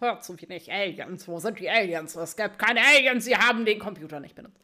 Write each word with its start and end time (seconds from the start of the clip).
hört 0.00 0.24
zu 0.24 0.40
wenig 0.40 0.72
Aliens. 0.72 1.26
Wo 1.26 1.38
sind 1.38 1.58
die 1.58 1.68
Aliens? 1.68 2.14
Es 2.16 2.36
gibt 2.36 2.58
keine 2.58 2.80
Aliens, 2.80 3.24
sie 3.24 3.36
haben 3.36 3.64
den 3.64 3.78
Computer 3.78 4.20
nicht 4.20 4.34
benutzt. 4.34 4.56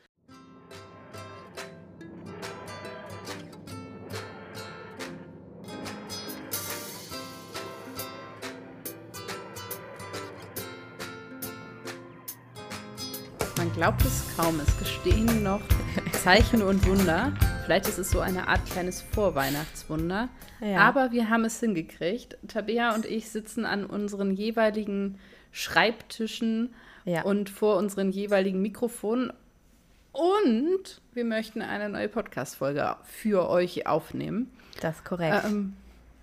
Man 13.57 13.73
glaubt 13.73 14.05
es 14.05 14.25
kaum, 14.37 14.61
es 14.61 14.79
gestehen 14.79 15.43
noch 15.43 15.63
Zeichen 16.13 16.63
und 16.63 16.87
Wunder. 16.87 17.33
Vielleicht 17.65 17.89
ist 17.89 17.97
es 17.97 18.11
so 18.11 18.21
eine 18.21 18.49
Art 18.49 18.67
kleines 18.67 19.01
Vorweihnachtswunder. 19.01 20.29
Ja. 20.61 20.81
Aber 20.81 21.13
wir 21.13 21.31
haben 21.31 21.47
es 21.47 21.59
hingekriegt. 21.61 22.37
Tabea 22.47 22.95
und 22.95 23.07
ich 23.07 23.31
sitzen 23.31 23.65
an 23.65 23.87
unseren 23.87 24.35
jeweiligen 24.35 25.19
Schreibtischen 25.51 26.75
ja. 27.07 27.23
und 27.23 27.49
vor 27.49 27.79
unseren 27.79 28.11
jeweiligen 28.11 28.61
Mikrofonen. 28.61 29.33
Und 30.13 31.01
wir 31.15 31.25
möchten 31.25 31.63
eine 31.63 31.89
neue 31.89 32.09
Podcast-Folge 32.09 32.97
für 33.05 33.49
euch 33.49 33.87
aufnehmen. 33.87 34.51
Das 34.83 34.97
ist 34.97 35.05
korrekt. 35.07 35.45
Ähm, 35.47 35.73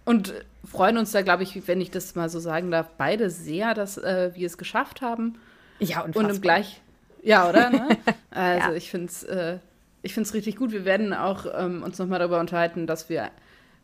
und 0.05 0.35
freuen 0.63 0.99
uns 0.99 1.11
da, 1.11 1.23
glaube 1.23 1.41
ich, 1.41 1.67
wenn 1.67 1.81
ich 1.81 1.89
das 1.89 2.13
mal 2.13 2.29
so 2.29 2.39
sagen 2.39 2.69
darf, 2.69 2.87
beide 2.99 3.31
sehr, 3.31 3.73
dass 3.73 3.97
äh, 3.97 4.29
wir 4.35 4.45
es 4.45 4.59
geschafft 4.59 5.01
haben. 5.01 5.39
Ja, 5.79 6.01
und 6.01 6.15
im 6.15 6.39
gleich. 6.39 6.81
Ja, 7.23 7.49
oder? 7.49 7.71
Ne? 7.71 7.97
also 8.29 8.69
ja. 8.69 8.73
ich 8.75 8.91
finde 8.91 9.07
es 9.07 9.23
äh, 9.23 9.57
ich 10.03 10.13
finde 10.13 10.27
es 10.27 10.33
richtig 10.33 10.55
gut. 10.55 10.71
Wir 10.71 10.85
werden 10.85 11.13
auch 11.13 11.45
ähm, 11.53 11.83
uns 11.83 11.99
nochmal 11.99 12.19
darüber 12.19 12.39
unterhalten, 12.39 12.87
dass 12.87 13.09
wir, 13.09 13.29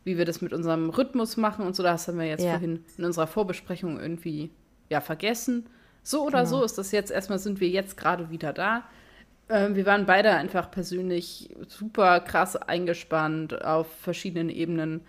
wie 0.04 0.18
wir 0.18 0.24
das 0.24 0.40
mit 0.40 0.52
unserem 0.52 0.90
Rhythmus 0.90 1.36
machen 1.36 1.66
und 1.66 1.76
so. 1.76 1.82
Das 1.82 2.08
haben 2.08 2.18
wir 2.18 2.26
jetzt 2.26 2.44
ja. 2.44 2.50
vorhin 2.50 2.84
in 2.96 3.04
unserer 3.04 3.26
Vorbesprechung 3.26 4.00
irgendwie 4.00 4.50
ja 4.88 5.00
vergessen. 5.00 5.66
So 6.02 6.24
oder 6.24 6.44
genau. 6.44 6.58
so 6.58 6.64
ist 6.64 6.78
das 6.78 6.92
jetzt. 6.92 7.10
Erstmal 7.10 7.38
sind 7.38 7.60
wir 7.60 7.68
jetzt 7.68 7.96
gerade 7.96 8.30
wieder 8.30 8.52
da. 8.52 8.84
Ähm, 9.48 9.76
wir 9.76 9.86
waren 9.86 10.06
beide 10.06 10.30
einfach 10.32 10.70
persönlich 10.70 11.50
super 11.68 12.20
krass 12.20 12.56
eingespannt 12.56 13.64
auf 13.64 13.86
verschiedenen 14.00 14.50
Ebenen. 14.50 15.02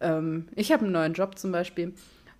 Ähm, 0.00 0.48
ich 0.54 0.72
habe 0.72 0.84
einen 0.84 0.92
neuen 0.92 1.12
Job 1.12 1.38
zum 1.38 1.52
Beispiel. 1.52 1.92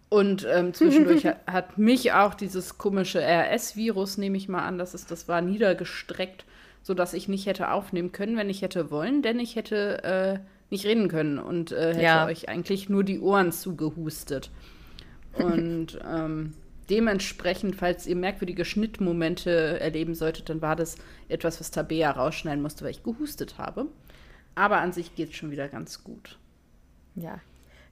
Und 0.08 0.46
ähm, 0.50 0.72
zwischendurch 0.72 1.26
hat, 1.46 1.78
mich 1.78 2.12
auch 2.12 2.34
dieses 2.34 2.78
komische 2.78 3.20
RS-Virus, 3.20 4.18
nehme 4.18 4.36
ich 4.36 4.48
mal 4.48 4.64
an, 4.64 4.78
das 4.78 4.94
ist, 4.94 5.10
das 5.10 5.28
war 5.28 5.40
niedergestreckt 5.42 6.44
sodass 6.86 7.14
ich 7.14 7.26
nicht 7.26 7.46
hätte 7.46 7.72
aufnehmen 7.72 8.12
können, 8.12 8.36
wenn 8.36 8.48
ich 8.48 8.62
hätte 8.62 8.92
wollen, 8.92 9.20
denn 9.20 9.40
ich 9.40 9.56
hätte 9.56 10.04
äh, 10.04 10.38
nicht 10.70 10.86
reden 10.86 11.08
können 11.08 11.40
und 11.40 11.72
äh, 11.72 11.88
hätte 11.88 12.00
ja. 12.00 12.26
euch 12.26 12.48
eigentlich 12.48 12.88
nur 12.88 13.02
die 13.02 13.18
Ohren 13.18 13.50
zugehustet. 13.50 14.52
Und 15.32 15.98
ähm, 16.08 16.54
dementsprechend, 16.88 17.74
falls 17.76 18.06
ihr 18.06 18.16
merkwürdige 18.16 18.64
Schnittmomente 18.64 19.80
erleben 19.80 20.14
solltet, 20.14 20.48
dann 20.48 20.62
war 20.62 20.76
das 20.76 20.96
etwas, 21.28 21.60
was 21.60 21.72
Tabea 21.72 22.10
rausschneiden 22.12 22.62
musste, 22.62 22.84
weil 22.84 22.92
ich 22.92 23.02
gehustet 23.02 23.58
habe. 23.58 23.88
Aber 24.54 24.78
an 24.78 24.92
sich 24.92 25.14
geht 25.14 25.30
es 25.30 25.34
schon 25.34 25.50
wieder 25.50 25.68
ganz 25.68 26.04
gut. 26.04 26.38
Ja, 27.16 27.40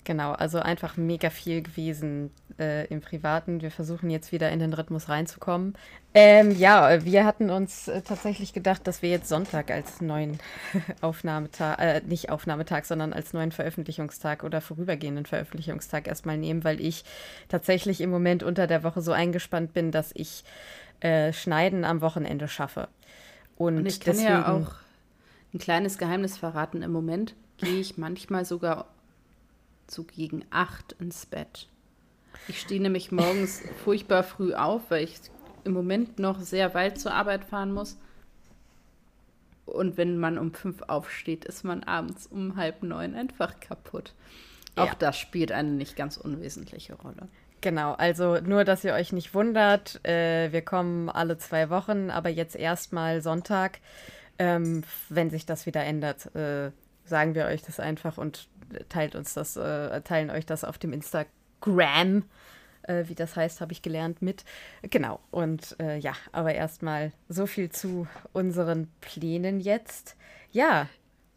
Genau, 0.05 0.33
also 0.33 0.59
einfach 0.59 0.99
mega 0.99 1.31
viel 1.31 1.63
gewesen 1.63 2.31
äh, 2.59 2.87
im 2.89 3.01
Privaten. 3.01 3.63
Wir 3.63 3.71
versuchen 3.71 4.11
jetzt 4.11 4.33
wieder 4.33 4.51
in 4.51 4.59
den 4.59 4.75
Rhythmus 4.75 5.09
reinzukommen. 5.09 5.75
Ähm, 6.13 6.51
ja, 6.51 7.05
wir 7.05 7.25
hatten 7.25 7.49
uns 7.49 7.89
äh, 7.89 8.03
tatsächlich 8.03 8.53
gedacht, 8.53 8.87
dass 8.87 9.01
wir 9.01 9.09
jetzt 9.09 9.29
Sonntag 9.29 9.71
als 9.71 10.03
neuen 10.03 10.39
Aufnahmetag, 11.01 11.79
äh, 11.79 12.03
nicht 12.07 12.31
Aufnahmetag, 12.31 12.85
sondern 12.85 13.15
als 13.15 13.33
neuen 13.33 13.51
Veröffentlichungstag 13.51 14.45
oder 14.45 14.61
vorübergehenden 14.61 15.25
Veröffentlichungstag 15.25 16.07
erstmal 16.07 16.37
nehmen, 16.37 16.65
weil 16.65 16.83
ich 16.83 17.05
tatsächlich 17.49 18.03
im 18.03 18.11
Moment 18.11 18.43
unter 18.43 18.67
der 18.67 18.85
Woche 18.85 19.01
so 19.01 19.13
eingespannt 19.13 19.73
bin, 19.73 19.91
dass 19.91 20.13
ich 20.15 20.45
äh, 21.01 21.33
Schneiden 21.33 21.85
am 21.85 22.03
Wochenende 22.03 22.47
schaffe. 22.47 22.89
Und, 23.57 23.79
Und 23.79 23.87
ich 23.87 24.01
kann 24.01 24.15
deswegen, 24.15 24.31
ja 24.31 24.53
auch 24.53 24.75
ein 25.55 25.59
kleines 25.59 25.97
Geheimnis 25.97 26.37
verraten. 26.37 26.83
Im 26.83 26.93
Moment 26.93 27.35
gehe 27.57 27.81
ich 27.81 27.97
manchmal 27.97 28.45
sogar 28.45 28.87
so 29.91 30.05
gegen 30.05 30.45
acht 30.51 30.93
ins 30.99 31.27
Bett. 31.27 31.69
Ich 32.49 32.61
stehe 32.61 32.81
nämlich 32.81 33.13
morgens 33.13 33.63
furchtbar 33.85 34.23
früh 34.23 34.55
auf, 34.55 34.91
weil 34.91 35.05
ich 35.05 35.21
im 35.65 35.73
Moment 35.73 36.19
noch 36.19 36.41
sehr 36.41 36.75
weit 36.75 36.99
zur 36.99 37.13
Arbeit 37.15 37.45
fahren 37.45 37.73
muss. 37.73 37.99
Und 39.67 39.97
wenn 39.97 40.19
man 40.19 40.39
um 40.39 40.53
fünf 40.53 40.83
aufsteht, 40.83 41.45
ist 41.45 41.65
man 41.65 41.85
abends 41.85 42.27
um 42.27 42.57
halb 42.57 42.83
neun 42.83 43.15
einfach 43.15 43.61
kaputt. 43.61 44.13
Auch 44.77 44.89
ja. 44.89 44.95
das 44.99 45.19
spielt 45.19 45.53
eine 45.53 45.71
nicht 45.71 45.97
ganz 45.97 46.17
unwesentliche 46.17 46.95
Rolle. 46.95 47.29
Genau, 47.61 47.93
also 47.93 48.41
nur, 48.41 48.65
dass 48.65 48.85
ihr 48.85 48.93
euch 48.93 49.13
nicht 49.13 49.33
wundert, 49.33 50.05
äh, 50.07 50.53
wir 50.53 50.61
kommen 50.61 51.09
alle 51.09 51.39
zwei 51.39 51.71
Wochen, 51.71 52.11
aber 52.11 52.29
jetzt 52.29 52.57
erstmal 52.57 53.23
Sonntag. 53.23 53.79
Ähm, 54.39 54.83
wenn 55.09 55.31
sich 55.31 55.47
das 55.47 55.65
wieder 55.65 55.83
ändert, 55.83 56.35
äh, 56.35 56.73
sagen 57.07 57.35
wir 57.35 57.47
euch 57.47 57.63
das 57.63 57.81
einfach 57.81 58.19
und 58.19 58.49
teilt 58.89 59.15
uns 59.15 59.35
das, 59.35 59.57
äh, 59.57 60.01
teilen 60.03 60.31
euch 60.31 60.47
das 60.47 60.65
auf 60.65 60.79
dem 60.79 60.93
Instagram, 60.93 62.25
äh, 62.83 63.05
wie 63.07 63.15
das 63.15 63.37
heißt, 63.37 63.61
habe 63.61 63.73
ich 63.73 63.83
gelernt 63.83 64.23
mit. 64.23 64.45
Genau. 64.83 65.21
Und 65.31 65.77
äh, 65.81 65.99
ja, 65.99 66.13
aber 66.33 66.55
erstmal 66.55 67.13
so 67.29 67.47
viel 67.47 67.71
zu 67.71 68.07
unseren 68.33 68.89
Plänen 69.01 69.61
jetzt. 69.61 70.17
Ja. 70.53 70.89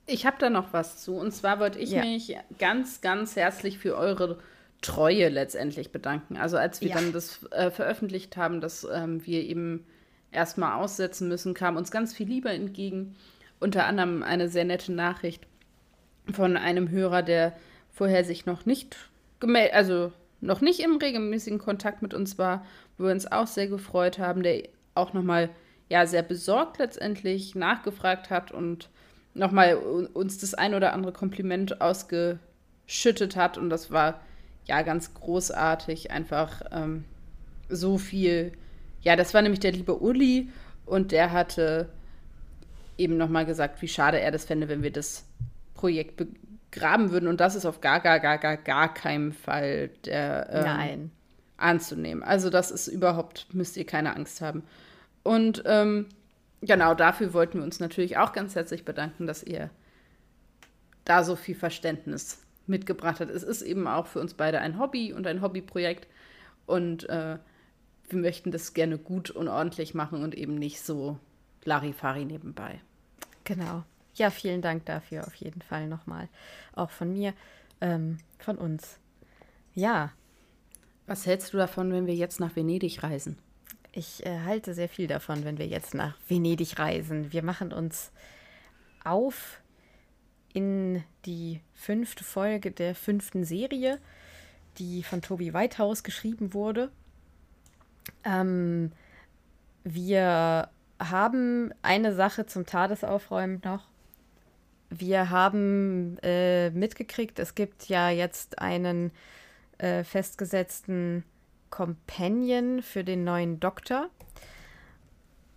Ich 0.05 0.25
habe 0.25 0.37
da 0.39 0.49
noch 0.49 0.73
was 0.73 1.03
zu. 1.03 1.15
Und 1.15 1.31
zwar 1.31 1.59
wollte 1.59 1.79
ich 1.79 1.91
ja. 1.91 2.01
mich 2.01 2.37
ganz, 2.59 3.01
ganz 3.01 3.35
herzlich 3.35 3.77
für 3.77 3.97
eure 3.97 4.39
Treue 4.81 5.29
letztendlich 5.29 5.91
bedanken. 5.91 6.37
Also 6.37 6.57
als 6.57 6.81
wir 6.81 6.89
ja. 6.89 6.95
dann 6.95 7.11
das 7.11 7.43
äh, 7.51 7.71
veröffentlicht 7.71 8.37
haben, 8.37 8.61
dass 8.61 8.87
ähm, 8.91 9.25
wir 9.25 9.43
eben 9.43 9.85
erstmal 10.31 10.73
aussetzen 10.81 11.27
müssen, 11.27 11.53
kam 11.53 11.77
uns 11.77 11.91
ganz 11.91 12.13
viel 12.13 12.27
Liebe 12.27 12.49
entgegen. 12.49 13.15
Unter 13.59 13.85
anderem 13.85 14.21
eine 14.21 14.49
sehr 14.49 14.65
nette 14.65 14.93
Nachricht 14.93 15.46
von 16.33 16.57
einem 16.57 16.89
Hörer, 16.89 17.21
der 17.21 17.53
vorher 17.91 18.23
sich 18.23 18.45
noch 18.45 18.65
nicht 18.65 18.97
gemeldet, 19.39 19.73
also 19.73 20.11
noch 20.41 20.61
nicht 20.61 20.79
im 20.81 20.97
regelmäßigen 20.97 21.59
Kontakt 21.59 22.01
mit 22.01 22.13
uns 22.13 22.37
war, 22.37 22.65
wo 22.97 23.05
wir 23.05 23.11
uns 23.11 23.31
auch 23.31 23.47
sehr 23.47 23.67
gefreut 23.67 24.19
haben, 24.19 24.43
der 24.43 24.63
auch 24.93 25.13
nochmal 25.13 25.49
ja 25.89 26.05
sehr 26.05 26.23
besorgt 26.23 26.79
letztendlich 26.79 27.55
nachgefragt 27.55 28.29
hat 28.29 28.51
und 28.51 28.89
nochmal 29.33 29.75
uns 29.75 30.37
das 30.39 30.53
ein 30.53 30.73
oder 30.73 30.93
andere 30.93 31.13
Kompliment 31.13 31.81
ausgeschüttet 31.81 33.35
hat 33.35 33.57
und 33.57 33.69
das 33.69 33.91
war 33.91 34.21
ja 34.65 34.81
ganz 34.81 35.13
großartig, 35.13 36.11
einfach 36.11 36.61
ähm, 36.71 37.05
so 37.69 37.97
viel. 37.97 38.51
Ja, 39.01 39.15
das 39.15 39.33
war 39.33 39.41
nämlich 39.41 39.59
der 39.59 39.71
liebe 39.71 39.97
Uli 39.97 40.49
und 40.85 41.11
der 41.11 41.31
hatte 41.31 41.89
eben 42.97 43.17
nochmal 43.17 43.45
gesagt, 43.45 43.81
wie 43.81 43.87
schade 43.87 44.19
er 44.19 44.31
das 44.31 44.45
fände, 44.45 44.67
wenn 44.67 44.83
wir 44.83 44.91
das 44.91 45.25
Projekt 45.77 46.17
begraben 46.17 47.11
würden. 47.11 47.29
Und 47.29 47.39
das 47.39 47.55
ist 47.55 47.65
auf 47.65 47.79
gar, 47.79 48.01
gar, 48.01 48.19
gar, 48.19 48.37
gar, 48.37 48.57
gar 48.57 48.93
keinen 48.93 49.31
Fall 49.31 49.89
der 50.05 50.49
ähm, 50.51 50.63
Nein. 50.63 51.11
anzunehmen. 51.55 52.23
Also 52.23 52.49
das 52.49 52.71
ist 52.71 52.87
überhaupt, 52.87 53.47
müsst 53.53 53.77
ihr 53.77 53.85
keine 53.85 54.15
Angst 54.15 54.41
haben. 54.41 54.63
Und 55.23 55.63
ähm, 55.65 56.07
genau 56.61 56.93
dafür 56.93 57.33
wollten 57.33 57.59
wir 57.59 57.63
uns 57.63 57.79
natürlich 57.79 58.17
auch 58.17 58.33
ganz 58.33 58.55
herzlich 58.55 58.83
bedanken, 58.83 59.27
dass 59.27 59.43
ihr 59.43 59.69
da 61.05 61.23
so 61.23 61.37
viel 61.37 61.55
Verständnis 61.55 62.39
mitgebracht 62.65 63.21
habt. 63.21 63.31
Es 63.31 63.43
ist 63.43 63.61
eben 63.61 63.87
auch 63.87 64.07
für 64.07 64.19
uns 64.19 64.33
beide 64.33 64.59
ein 64.59 64.77
Hobby 64.77 65.13
und 65.13 65.25
ein 65.25 65.41
Hobbyprojekt. 65.41 66.07
Und 66.65 67.07
äh, 67.07 67.37
wir 68.09 68.19
möchten 68.19 68.51
das 68.51 68.73
gerne 68.73 68.97
gut 68.97 69.29
und 69.29 69.47
ordentlich 69.47 69.93
machen 69.93 70.23
und 70.23 70.35
eben 70.35 70.55
nicht 70.55 70.81
so 70.81 71.17
Larifari 71.63 72.25
nebenbei. 72.25 72.81
Genau 73.45 73.83
ja, 74.17 74.29
vielen 74.29 74.61
Dank 74.61 74.85
dafür 74.85 75.25
auf 75.27 75.35
jeden 75.35 75.61
Fall 75.61 75.87
nochmal. 75.87 76.27
Auch 76.73 76.89
von 76.89 77.13
mir, 77.13 77.33
ähm, 77.81 78.17
von 78.39 78.57
uns. 78.57 78.99
Ja. 79.73 80.11
Was 81.05 81.25
hältst 81.25 81.53
du 81.53 81.57
davon, 81.57 81.91
wenn 81.93 82.05
wir 82.05 82.15
jetzt 82.15 82.39
nach 82.39 82.55
Venedig 82.55 83.01
reisen? 83.01 83.37
Ich 83.93 84.25
äh, 84.25 84.41
halte 84.41 84.73
sehr 84.73 84.89
viel 84.89 85.07
davon, 85.07 85.45
wenn 85.45 85.57
wir 85.57 85.67
jetzt 85.67 85.93
nach 85.93 86.17
Venedig 86.27 86.77
reisen. 86.77 87.31
Wir 87.31 87.43
machen 87.43 87.71
uns 87.71 88.11
auf 89.03 89.61
in 90.53 91.03
die 91.25 91.61
fünfte 91.73 92.23
Folge 92.23 92.71
der 92.71 92.95
fünften 92.95 93.43
Serie, 93.43 93.99
die 94.79 95.03
von 95.03 95.21
Tobi 95.21 95.53
Whitehouse 95.53 96.03
geschrieben 96.03 96.53
wurde. 96.53 96.91
Ähm, 98.23 98.91
wir 99.83 100.69
haben 100.99 101.73
eine 101.81 102.13
Sache 102.13 102.45
zum 102.47 102.65
Tadesaufräumen 102.65 103.61
noch 103.63 103.87
wir 104.89 105.29
haben 105.29 106.17
äh, 106.23 106.69
mitgekriegt, 106.71 107.39
es 107.39 107.55
gibt 107.55 107.89
ja 107.89 108.09
jetzt 108.09 108.59
einen 108.59 109.11
äh, 109.77 110.03
festgesetzten 110.03 111.23
Companion 111.69 112.81
für 112.81 113.03
den 113.03 113.23
neuen 113.23 113.59
Doktor. 113.59 114.09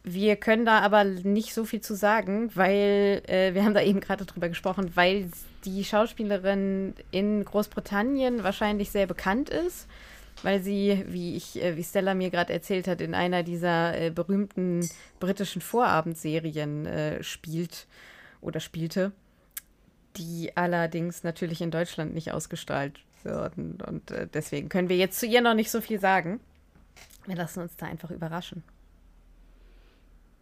Wir 0.03 0.37
können 0.37 0.65
da 0.65 0.81
aber 0.81 1.05
nicht 1.05 1.55
so 1.55 1.65
viel 1.65 1.81
zu 1.81 1.95
sagen, 1.95 2.51
weil 2.55 3.23
äh, 3.27 3.55
wir 3.55 3.65
haben 3.65 3.75
da 3.75 3.83
eben 3.83 4.01
gerade 4.01 4.25
drüber 4.25 4.49
gesprochen, 4.49 4.93
weil 4.95 5.31
die 5.65 5.85
Schauspielerin 5.85 6.95
in 7.11 7.45
Großbritannien 7.45 8.43
wahrscheinlich 8.43 8.91
sehr 8.91 9.07
bekannt 9.07 9.51
ist 9.51 9.87
weil 10.43 10.61
sie, 10.61 11.05
wie 11.09 11.37
ich, 11.37 11.63
äh, 11.63 11.77
wie 11.77 11.85
Stella 11.85 12.15
mir 12.15 12.31
gerade 12.31 12.53
erzählt 12.53 12.89
hat, 12.89 13.01
in 13.01 13.15
einer 13.15 13.43
dieser 13.43 13.99
äh, 13.99 14.11
berühmten 14.11 14.89
britischen 15.19 15.61
Vorabendserien 15.61 16.87
äh, 16.87 17.23
spielt 17.23 17.87
oder 18.41 18.61
spielte, 18.61 19.13
die 20.17 20.57
allerdings 20.57 21.23
natürlich 21.23 21.61
in 21.61 21.71
Deutschland 21.71 22.15
nicht 22.15 22.33
ausgestrahlt 22.33 23.01
würden. 23.23 23.79
Und 23.87 24.11
äh, 24.11 24.27
deswegen 24.33 24.69
können 24.69 24.89
wir 24.89 24.97
jetzt 24.97 25.21
zu 25.21 25.27
ihr 25.27 25.41
noch 25.41 25.55
nicht 25.55 25.71
so 25.71 25.81
viel 25.81 26.01
sagen. 26.01 26.41
Wir 27.27 27.37
lassen 27.37 27.61
uns 27.61 27.77
da 27.77 27.87
einfach 27.87 28.11
überraschen. 28.11 28.63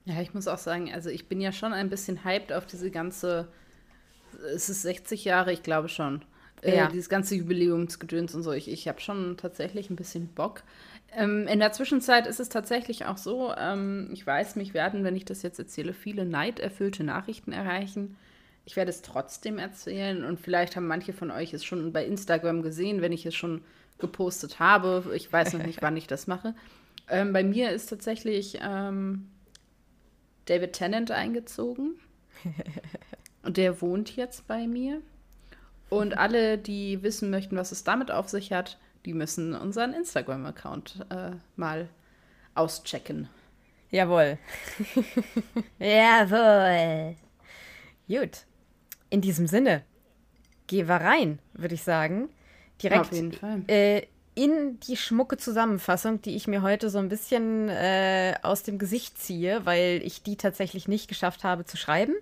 Ja, 0.05 0.21
ich 0.23 0.33
muss 0.33 0.49
auch 0.49 0.59
sagen, 0.59 0.93
also 0.93 1.11
ich 1.11 1.27
bin 1.29 1.41
ja 1.41 1.53
schon 1.53 1.75
ein 1.75 1.91
bisschen 1.91 2.25
hyped 2.25 2.53
auf 2.53 2.65
diese 2.65 2.91
ganze, 2.91 3.49
es 4.55 4.71
ist 4.71 4.83
60 4.83 5.25
Jahre, 5.25 5.53
ich 5.53 5.63
glaube 5.63 5.89
schon. 5.89 6.25
Äh, 6.63 6.77
ja. 6.77 6.89
dieses 6.89 7.09
ganze 7.09 7.37
Jubiläumsgedöns 7.37 8.35
und 8.35 8.43
so. 8.43 8.53
Ich, 8.53 8.69
ich 8.69 8.89
habe 8.89 9.01
schon 9.01 9.37
tatsächlich 9.37 9.91
ein 9.91 9.97
bisschen 9.97 10.29
Bock. 10.29 10.63
Ähm, 11.13 11.47
in 11.47 11.61
der 11.61 11.73
Zwischenzeit 11.73 12.27
ist 12.27 12.41
es 12.41 12.49
tatsächlich 12.49 13.07
auch 13.07 13.17
so, 13.17 13.53
ähm, 13.57 14.11
ich 14.13 14.27
weiß, 14.27 14.57
mich 14.57 14.75
werden, 14.75 15.05
wenn 15.05 15.15
ich 15.15 15.25
das 15.25 15.43
jetzt 15.43 15.59
erzähle, 15.59 15.93
viele 15.93 16.25
neiderfüllte 16.25 17.05
Nachrichten 17.05 17.53
erreichen. 17.53 18.17
Ich 18.69 18.77
werde 18.77 18.91
es 18.91 19.01
trotzdem 19.01 19.57
erzählen 19.57 20.25
und 20.25 20.39
vielleicht 20.39 20.77
haben 20.77 20.87
manche 20.87 21.15
von 21.15 21.31
euch 21.31 21.55
es 21.55 21.65
schon 21.65 21.91
bei 21.91 22.05
Instagram 22.05 22.61
gesehen, 22.61 23.01
wenn 23.01 23.13
ich 23.13 23.25
es 23.25 23.35
schon 23.35 23.65
gepostet 23.97 24.59
habe. 24.59 25.11
Ich 25.15 25.33
weiß 25.33 25.55
noch 25.55 25.65
nicht, 25.65 25.81
wann 25.83 25.97
ich 25.97 26.07
das 26.07 26.27
mache. 26.27 26.55
Ähm, 27.09 27.33
bei 27.33 27.43
mir 27.43 27.71
ist 27.71 27.87
tatsächlich 27.87 28.59
ähm, 28.61 29.31
David 30.45 30.75
Tennant 30.75 31.11
eingezogen. 31.11 31.99
Und 33.43 33.57
der 33.57 33.81
wohnt 33.81 34.17
jetzt 34.17 34.47
bei 34.47 34.67
mir. 34.67 35.01
Und 35.89 36.19
alle, 36.19 36.59
die 36.59 37.03
wissen 37.03 37.31
möchten, 37.31 37.57
was 37.57 37.73
es 37.73 37.85
damit 37.85 38.11
auf 38.11 38.29
sich 38.29 38.53
hat, 38.53 38.77
die 39.07 39.15
müssen 39.15 39.55
unseren 39.55 39.95
Instagram-Account 39.95 41.07
äh, 41.09 41.31
mal 41.57 41.89
auschecken. 42.55 43.31
Jawohl. 43.91 44.37
Jawohl. 45.79 47.17
Gut. 48.07 48.45
In 49.11 49.21
diesem 49.21 49.47
Sinne, 49.47 49.83
geh 50.67 50.87
wir 50.87 50.97
rein, 50.97 51.39
würde 51.55 51.75
ich 51.75 51.83
sagen. 51.83 52.29
Direkt. 52.83 53.13
Äh, 53.69 54.07
in 54.39 54.79
die 54.81 54.97
schmucke 54.97 55.37
Zusammenfassung, 55.37 56.23
die 56.23 56.37
ich 56.37 56.47
mir 56.47 56.63
heute 56.63 56.91
so 56.91 56.99
ein 56.99 57.09
bisschen 57.09 57.69
äh, 57.69 58.37
aus 58.43 58.63
dem 58.63 58.79
Gesicht 58.79 59.19
ziehe, 59.19 59.67
weil 59.67 60.01
ich 60.05 60.23
die 60.23 60.37
tatsächlich 60.37 60.87
nicht 60.87 61.09
geschafft 61.09 61.43
habe 61.43 61.65
zu 61.65 61.77
schreiben. 61.77 62.15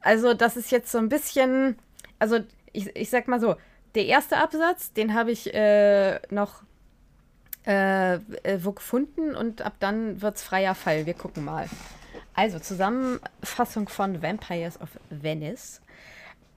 Also, 0.00 0.34
das 0.34 0.56
ist 0.56 0.72
jetzt 0.72 0.90
so 0.90 0.98
ein 0.98 1.08
bisschen, 1.08 1.76
also 2.18 2.40
ich, 2.72 2.94
ich 2.96 3.08
sag 3.08 3.28
mal 3.28 3.38
so, 3.38 3.54
der 3.94 4.06
erste 4.06 4.38
Absatz, 4.38 4.92
den 4.94 5.14
habe 5.14 5.30
ich 5.30 5.54
äh, 5.54 6.18
noch 6.30 6.62
äh, 7.66 8.14
äh 8.14 8.58
wo 8.60 8.72
gefunden 8.72 9.36
und 9.36 9.62
ab 9.62 9.74
dann 9.78 10.20
wird 10.20 10.36
es 10.36 10.42
freier 10.42 10.74
Fall. 10.74 11.06
Wir 11.06 11.14
gucken 11.14 11.44
mal. 11.44 11.68
Also, 12.34 12.58
Zusammenfassung 12.58 13.88
von 13.88 14.20
Vampires 14.22 14.80
of 14.80 14.88
Venice. 15.08 15.80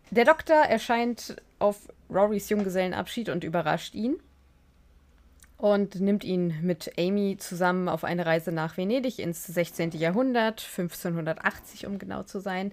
Der 0.09 0.25
Doktor 0.25 0.55
erscheint 0.55 1.35
auf 1.59 1.89
Rorys 2.09 2.49
Junggesellenabschied 2.49 3.29
und 3.29 3.43
überrascht 3.43 3.93
ihn 3.93 4.15
und 5.57 5.99
nimmt 5.99 6.23
ihn 6.23 6.53
mit 6.61 6.93
Amy 6.97 7.37
zusammen 7.37 7.89
auf 7.89 8.03
eine 8.03 8.25
Reise 8.25 8.51
nach 8.51 8.77
Venedig 8.77 9.19
ins 9.19 9.45
16. 9.45 9.91
Jahrhundert, 9.91 10.63
1580 10.63 11.87
um 11.87 11.99
genau 11.99 12.23
zu 12.23 12.39
sein. 12.39 12.71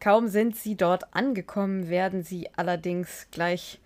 Kaum 0.00 0.28
sind 0.28 0.56
sie 0.56 0.76
dort 0.76 1.14
angekommen, 1.14 1.88
werden 1.88 2.22
sie 2.22 2.48
allerdings 2.56 3.26
gleich 3.30 3.80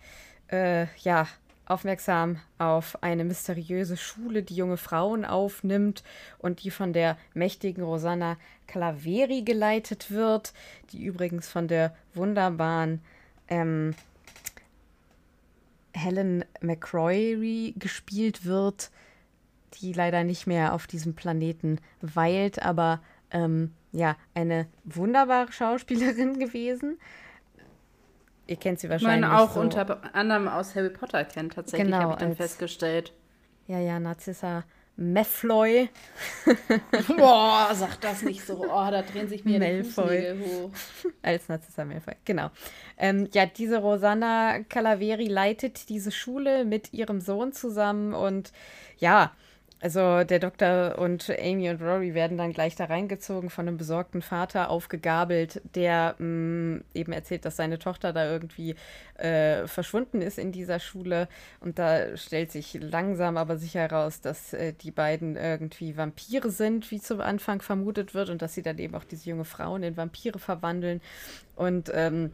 äh, 0.48 0.86
ja, 0.98 1.26
aufmerksam 1.64 2.38
auf 2.58 3.02
eine 3.02 3.24
mysteriöse 3.24 3.96
Schule, 3.96 4.42
die 4.42 4.54
junge 4.54 4.76
Frauen 4.76 5.24
aufnimmt 5.24 6.04
und 6.38 6.62
die 6.62 6.70
von 6.70 6.92
der 6.92 7.18
mächtigen 7.34 7.82
Rosanna 7.82 8.36
Calaveri 8.66 9.42
geleitet 9.42 10.10
wird, 10.10 10.52
die 10.92 11.04
übrigens 11.04 11.48
von 11.48 11.68
der 11.68 11.94
wunderbaren 12.14 13.00
ähm, 13.48 13.94
Helen 15.92 16.44
McCrory 16.60 17.74
gespielt 17.76 18.44
wird, 18.44 18.90
die 19.74 19.92
leider 19.92 20.24
nicht 20.24 20.46
mehr 20.46 20.74
auf 20.74 20.86
diesem 20.86 21.14
Planeten 21.14 21.80
weilt, 22.00 22.62
aber 22.62 23.00
ähm, 23.30 23.72
ja, 23.92 24.16
eine 24.34 24.66
wunderbare 24.84 25.52
Schauspielerin 25.52 26.38
gewesen. 26.38 26.98
Ihr 28.46 28.56
kennt 28.56 28.78
sie 28.78 28.88
wahrscheinlich. 28.88 29.28
Man 29.28 29.38
auch 29.38 29.54
so. 29.54 29.60
unter 29.60 30.14
anderem 30.14 30.46
aus 30.48 30.74
Harry 30.76 30.90
Potter 30.90 31.24
kennt, 31.24 31.54
tatsächlich, 31.54 31.86
genau, 31.86 32.02
habe 32.02 32.12
ich 32.12 32.18
dann 32.18 32.36
festgestellt. 32.36 33.12
Ja, 33.66 33.80
ja, 33.80 33.98
Narzissa 33.98 34.64
Mefloy. 34.96 35.88
Boah, 37.16 37.70
sag 37.74 38.00
das 38.00 38.22
nicht 38.22 38.46
so. 38.46 38.64
Oh, 38.64 38.90
da 38.90 39.02
drehen 39.02 39.28
sich 39.28 39.44
mir 39.44 39.58
Malfoy. 39.58 40.34
die 40.34 40.44
hoch. 40.44 40.70
Als 41.22 41.48
Narzissa 41.48 41.84
Malfoy, 41.84 42.14
genau. 42.24 42.50
Ähm, 42.96 43.28
ja, 43.32 43.46
diese 43.46 43.78
Rosanna 43.78 44.60
Calaveri 44.68 45.28
leitet 45.28 45.88
diese 45.90 46.10
Schule 46.10 46.64
mit 46.64 46.92
ihrem 46.94 47.20
Sohn 47.20 47.52
zusammen 47.52 48.14
und 48.14 48.52
ja, 48.98 49.32
also 49.80 50.24
der 50.24 50.38
Doktor 50.38 50.98
und 50.98 51.30
Amy 51.38 51.68
und 51.68 51.82
Rory 51.82 52.14
werden 52.14 52.38
dann 52.38 52.52
gleich 52.52 52.76
da 52.76 52.86
reingezogen 52.86 53.50
von 53.50 53.68
einem 53.68 53.76
besorgten 53.76 54.22
Vater 54.22 54.70
aufgegabelt, 54.70 55.60
der 55.74 56.14
mh, 56.18 56.26
mm, 56.26 56.84
eben 56.94 57.12
erzählt, 57.12 57.44
dass 57.44 57.56
seine 57.56 57.78
Tochter 57.78 58.14
da 58.14 58.30
irgendwie 58.30 58.74
äh, 59.18 59.66
verschwunden 59.66 60.22
ist 60.22 60.38
in 60.38 60.50
dieser 60.50 60.80
Schule. 60.80 61.28
Und 61.60 61.78
da 61.78 62.16
stellt 62.16 62.52
sich 62.52 62.78
langsam 62.80 63.36
aber 63.36 63.58
sicher 63.58 63.80
heraus, 63.80 64.22
dass 64.22 64.54
äh, 64.54 64.72
die 64.72 64.90
beiden 64.90 65.36
irgendwie 65.36 65.96
Vampire 65.96 66.50
sind, 66.50 66.90
wie 66.90 67.00
zu 67.00 67.22
Anfang 67.22 67.60
vermutet 67.60 68.14
wird, 68.14 68.30
und 68.30 68.40
dass 68.40 68.54
sie 68.54 68.62
dann 68.62 68.78
eben 68.78 68.94
auch 68.94 69.04
diese 69.04 69.28
junge 69.28 69.44
Frauen 69.44 69.82
in 69.82 69.96
Vampire 69.96 70.38
verwandeln. 70.38 71.02
Und 71.54 71.90
ähm, 71.94 72.32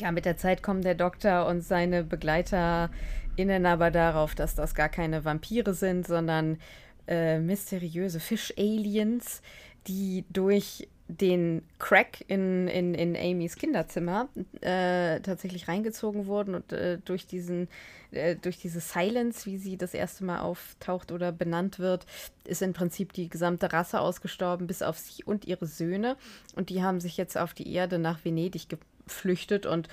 ja, 0.00 0.12
mit 0.12 0.24
der 0.24 0.36
Zeit 0.36 0.62
kommen 0.62 0.82
der 0.82 0.94
Doktor 0.94 1.46
und 1.46 1.62
seine 1.62 2.04
Begleiter 2.04 2.90
innen 3.36 3.66
aber 3.66 3.90
darauf, 3.90 4.34
dass 4.34 4.54
das 4.54 4.74
gar 4.74 4.88
keine 4.88 5.24
Vampire 5.24 5.74
sind, 5.74 6.06
sondern 6.06 6.58
äh, 7.06 7.38
mysteriöse 7.38 8.20
Fisch-Aliens, 8.20 9.42
die 9.86 10.24
durch 10.30 10.88
den 11.08 11.62
Crack 11.78 12.22
in, 12.28 12.68
in, 12.68 12.94
in 12.94 13.16
Amys 13.16 13.56
Kinderzimmer 13.56 14.28
äh, 14.60 15.20
tatsächlich 15.20 15.66
reingezogen 15.66 16.26
wurden 16.26 16.54
und 16.54 16.70
äh, 16.72 16.98
durch 16.98 17.26
diesen 17.26 17.68
äh, 18.10 18.36
durch 18.36 18.58
diese 18.58 18.80
Silence, 18.80 19.46
wie 19.46 19.56
sie 19.56 19.78
das 19.78 19.94
erste 19.94 20.24
Mal 20.24 20.40
auftaucht 20.40 21.10
oder 21.10 21.32
benannt 21.32 21.78
wird, 21.78 22.06
ist 22.44 22.62
im 22.62 22.74
Prinzip 22.74 23.12
die 23.14 23.28
gesamte 23.28 23.72
Rasse 23.72 24.00
ausgestorben, 24.00 24.66
bis 24.66 24.82
auf 24.82 24.98
sie 24.98 25.24
und 25.24 25.46
ihre 25.46 25.66
Söhne. 25.66 26.16
Und 26.54 26.68
die 26.68 26.82
haben 26.82 27.00
sich 27.00 27.16
jetzt 27.16 27.38
auf 27.38 27.54
die 27.54 27.72
Erde 27.72 27.98
nach 27.98 28.24
Venedig 28.24 28.68
ge 28.68 28.78
flüchtet 29.12 29.66
und 29.66 29.88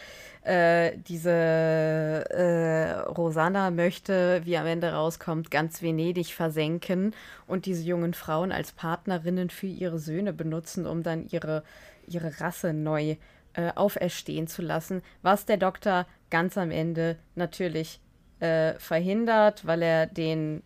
äh, 0.46 0.98
diese 1.08 1.32
äh, 1.32 2.92
Rosanna 3.10 3.72
möchte, 3.72 4.42
wie 4.46 4.58
am 4.58 4.68
Ende 4.68 4.94
rauskommt, 4.94 5.50
ganz 5.50 5.82
Venedig 5.82 6.34
versenken 6.34 7.16
und 7.48 7.66
diese 7.66 7.84
jungen 7.84 8.14
Frauen 8.14 8.52
als 8.52 8.72
Partnerinnen 8.72 9.50
für 9.50 9.68
ihre 9.68 9.98
Söhne 9.98 10.34
benutzen, 10.34 10.86
um 10.86 11.02
dann 11.02 11.28
ihre, 11.30 11.64
ihre 12.08 12.40
Rasse 12.40 12.74
neu 12.74 13.16
äh, 13.54 13.72
auferstehen 13.74 14.48
zu 14.48 14.62
lassen, 14.62 15.02
was 15.22 15.46
der 15.46 15.58
Doktor 15.58 16.06
ganz 16.30 16.58
am 16.58 16.72
Ende 16.72 17.18
natürlich 17.34 18.00
äh, 18.40 18.74
verhindert, 18.76 19.66
weil 19.66 19.82
er 19.82 20.06
den 20.06 20.62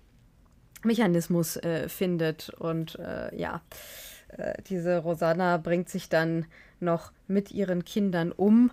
Mechanismus 0.83 1.55
äh, 1.57 1.87
findet 1.87 2.49
und 2.49 2.99
äh, 2.99 3.35
ja 3.35 3.61
diese 4.69 4.99
Rosanna 4.99 5.57
bringt 5.57 5.89
sich 5.89 6.07
dann 6.07 6.45
noch 6.81 7.11
mit 7.27 7.51
ihren 7.51 7.85
Kindern 7.85 8.31
um, 8.31 8.71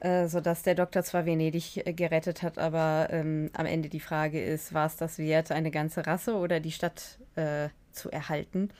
äh, 0.00 0.28
sodass 0.28 0.62
der 0.62 0.74
Doktor 0.74 1.02
zwar 1.02 1.26
Venedig 1.26 1.86
äh, 1.86 1.92
gerettet 1.92 2.42
hat, 2.42 2.58
aber 2.58 3.08
ähm, 3.10 3.50
am 3.52 3.66
Ende 3.66 3.88
die 3.88 4.00
Frage 4.00 4.42
ist, 4.42 4.72
war 4.72 4.86
es 4.86 4.96
das 4.96 5.18
wert, 5.18 5.52
eine 5.52 5.70
ganze 5.70 6.06
Rasse 6.06 6.34
oder 6.36 6.60
die 6.60 6.72
Stadt 6.72 7.18
äh, 7.36 7.68
zu 7.92 8.10
erhalten? 8.10 8.70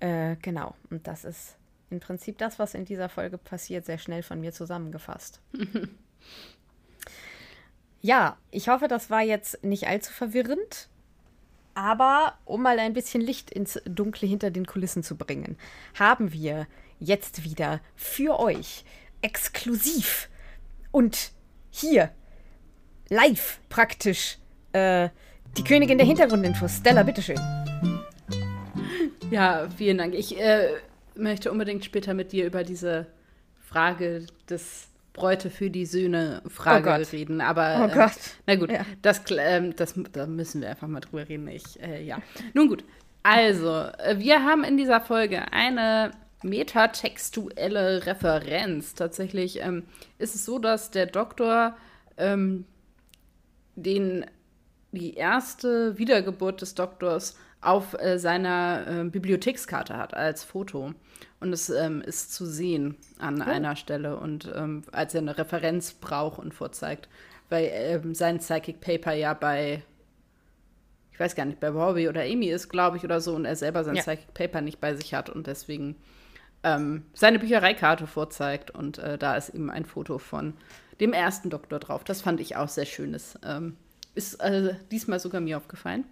Äh, 0.00 0.36
genau, 0.42 0.74
und 0.90 1.06
das 1.06 1.24
ist 1.24 1.56
im 1.90 2.00
Prinzip 2.00 2.38
das, 2.38 2.58
was 2.58 2.74
in 2.74 2.84
dieser 2.84 3.08
Folge 3.08 3.36
passiert, 3.36 3.84
sehr 3.84 3.98
schnell 3.98 4.22
von 4.22 4.40
mir 4.40 4.52
zusammengefasst. 4.52 5.40
ja, 8.00 8.36
ich 8.50 8.68
hoffe, 8.68 8.86
das 8.86 9.10
war 9.10 9.22
jetzt 9.22 9.62
nicht 9.64 9.88
allzu 9.88 10.12
verwirrend. 10.12 10.88
Aber 11.74 12.34
um 12.44 12.62
mal 12.62 12.78
ein 12.78 12.92
bisschen 12.92 13.20
Licht 13.20 13.50
ins 13.50 13.80
Dunkle 13.84 14.28
hinter 14.28 14.50
den 14.50 14.66
Kulissen 14.66 15.02
zu 15.02 15.16
bringen, 15.16 15.56
haben 15.98 16.32
wir 16.32 16.66
jetzt 17.00 17.44
wieder 17.44 17.80
für 17.96 18.38
euch 18.38 18.84
exklusiv 19.22 20.28
und 20.92 21.32
hier 21.70 22.10
live 23.08 23.60
praktisch 23.68 24.38
äh, 24.72 25.08
die 25.56 25.64
Königin 25.64 25.98
der 25.98 26.06
Hintergrundinfos. 26.06 26.76
Stella, 26.76 27.02
bitteschön. 27.02 27.38
Ja, 29.30 29.68
vielen 29.76 29.98
Dank. 29.98 30.14
Ich 30.14 30.40
äh, 30.40 30.68
möchte 31.14 31.50
unbedingt 31.50 31.84
später 31.84 32.14
mit 32.14 32.32
dir 32.32 32.46
über 32.46 32.64
diese 32.64 33.06
Frage 33.60 34.26
des 34.48 34.88
Bräute 35.12 35.50
für 35.50 35.70
die 35.70 35.86
Söhne 35.86 36.42
Frage 36.48 36.90
oh 36.90 37.10
reden. 37.12 37.40
Aber 37.40 37.84
oh 37.84 37.90
äh, 37.90 37.94
Gott. 37.94 38.12
na 38.46 38.54
gut, 38.54 38.70
Ja. 38.70 38.84
das, 39.02 39.22
ähm, 39.36 39.74
das, 39.76 39.94
da 40.12 40.26
müssen 40.26 40.60
wir 40.60 40.70
einfach 40.70 40.88
mal 40.88 41.00
drüber 41.00 41.28
reden. 41.28 41.48
Ich, 41.48 41.80
äh, 41.82 42.02
ja. 42.02 42.18
Nun 42.54 42.68
gut. 42.68 42.84
Also, 43.22 43.68
äh, 43.98 44.18
wir 44.18 44.44
haben 44.44 44.64
in 44.64 44.76
dieser 44.76 45.00
Folge 45.00 45.52
eine 45.52 46.12
metatextuelle 46.42 48.06
Referenz. 48.06 48.94
Tatsächlich 48.94 49.60
ähm, 49.60 49.84
ist 50.18 50.34
es 50.34 50.44
so, 50.44 50.58
dass 50.58 50.90
der 50.90 51.06
Doktor 51.06 51.76
ähm, 52.16 52.64
den, 53.76 54.26
die 54.92 55.14
erste 55.14 55.98
Wiedergeburt 55.98 56.60
des 56.62 56.74
Doktors 56.74 57.36
auf 57.60 57.94
äh, 57.94 58.18
seiner 58.18 58.86
äh, 58.86 59.04
Bibliothekskarte 59.04 59.96
hat 59.96 60.14
als 60.14 60.44
Foto. 60.44 60.94
Und 61.40 61.52
es 61.52 61.70
ähm, 61.70 62.02
ist 62.02 62.34
zu 62.34 62.44
sehen 62.46 62.96
an 63.18 63.40
einer 63.42 63.76
Stelle 63.76 64.16
und 64.16 64.50
ähm, 64.54 64.82
als 64.92 65.14
er 65.14 65.22
eine 65.22 65.38
Referenz 65.38 65.92
braucht 65.92 66.38
und 66.38 66.52
vorzeigt, 66.52 67.08
weil 67.48 67.70
ähm, 67.72 68.14
sein 68.14 68.38
Psychic 68.38 68.80
Paper 68.80 69.12
ja 69.12 69.32
bei, 69.32 69.82
ich 71.12 71.20
weiß 71.20 71.34
gar 71.34 71.46
nicht, 71.46 71.60
bei 71.60 71.70
Robbie 71.70 72.08
oder 72.08 72.22
Amy 72.22 72.48
ist, 72.48 72.68
glaube 72.68 72.98
ich, 72.98 73.04
oder 73.04 73.20
so, 73.20 73.34
und 73.34 73.46
er 73.46 73.56
selber 73.56 73.84
sein 73.84 73.96
Ja. 73.96 74.02
Psychic 74.02 74.34
Paper 74.34 74.60
nicht 74.60 74.80
bei 74.80 74.94
sich 74.94 75.14
hat 75.14 75.30
und 75.30 75.46
deswegen 75.46 75.96
ähm, 76.62 77.04
seine 77.14 77.38
Büchereikarte 77.38 78.06
vorzeigt 78.06 78.70
und 78.70 78.98
äh, 78.98 79.18
da 79.18 79.36
ist 79.36 79.50
eben 79.50 79.70
ein 79.70 79.84
Foto 79.84 80.18
von 80.18 80.54
dem 81.00 81.12
ersten 81.12 81.50
Doktor 81.50 81.78
drauf. 81.78 82.04
Das 82.04 82.20
fand 82.20 82.40
ich 82.40 82.56
auch 82.56 82.68
sehr 82.68 82.84
schön. 82.84 83.12
Das 83.12 83.38
ähm, 83.44 83.76
ist 84.14 84.34
äh, 84.40 84.74
diesmal 84.90 85.20
sogar 85.20 85.40
mir 85.40 85.56
aufgefallen. 85.56 86.04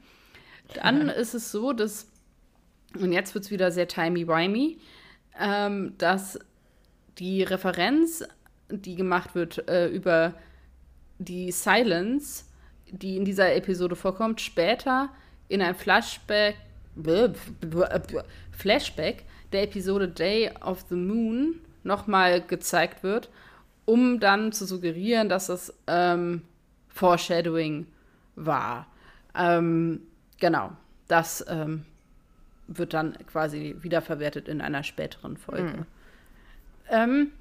Dann 0.75 1.09
ist 1.09 1.35
es 1.35 1.51
so, 1.51 1.73
dass, 1.73 2.07
und 2.99 3.13
jetzt 3.13 3.35
wird 3.35 3.45
es 3.45 3.51
wieder 3.51 3.71
sehr 3.71 3.89
timey-wimey, 3.89 4.79
ähm, 5.39 5.95
dass 5.99 6.39
die 7.19 7.43
Referenz, 7.43 8.25
die 8.71 8.95
gemacht 8.95 9.35
wird 9.35 9.69
äh, 9.69 9.89
über 9.89 10.35
die 11.19 11.51
Silence, 11.53 12.45
die 12.91 13.17
in 13.17 13.25
dieser 13.25 13.55
Episode 13.55 13.97
vorkommt, 13.97 14.41
später 14.41 15.11
in 15.49 15.63
einem 15.63 15.75
Flashback, 15.75 16.57
Flashback 18.53 19.25
der 19.53 19.65
Episode 19.65 20.09
Day 20.09 20.51
of 20.61 20.85
the 20.89 20.97
Moon 20.97 21.61
nochmal 21.85 22.41
gezeigt 22.43 23.03
wird, 23.03 23.31
um 23.85 24.21
dann 24.21 24.53
zu 24.53 24.67
suggerieren, 24.67 25.29
dass 25.29 25.49
es 25.49 25.75
ähm, 25.87 26.43
Foreshadowing 26.89 27.87
war. 28.37 28.87
Ähm, 29.35 30.03
genau, 30.39 30.73
das 31.07 31.45
ähm, 31.49 31.85
wird 32.67 32.93
dann 32.95 33.17
quasi 33.27 33.77
wiederverwertet 33.81 34.49
in 34.49 34.61
einer 34.61 34.83
späteren 34.83 35.37
Folge. 35.37 35.87
Ähm, 36.91 37.33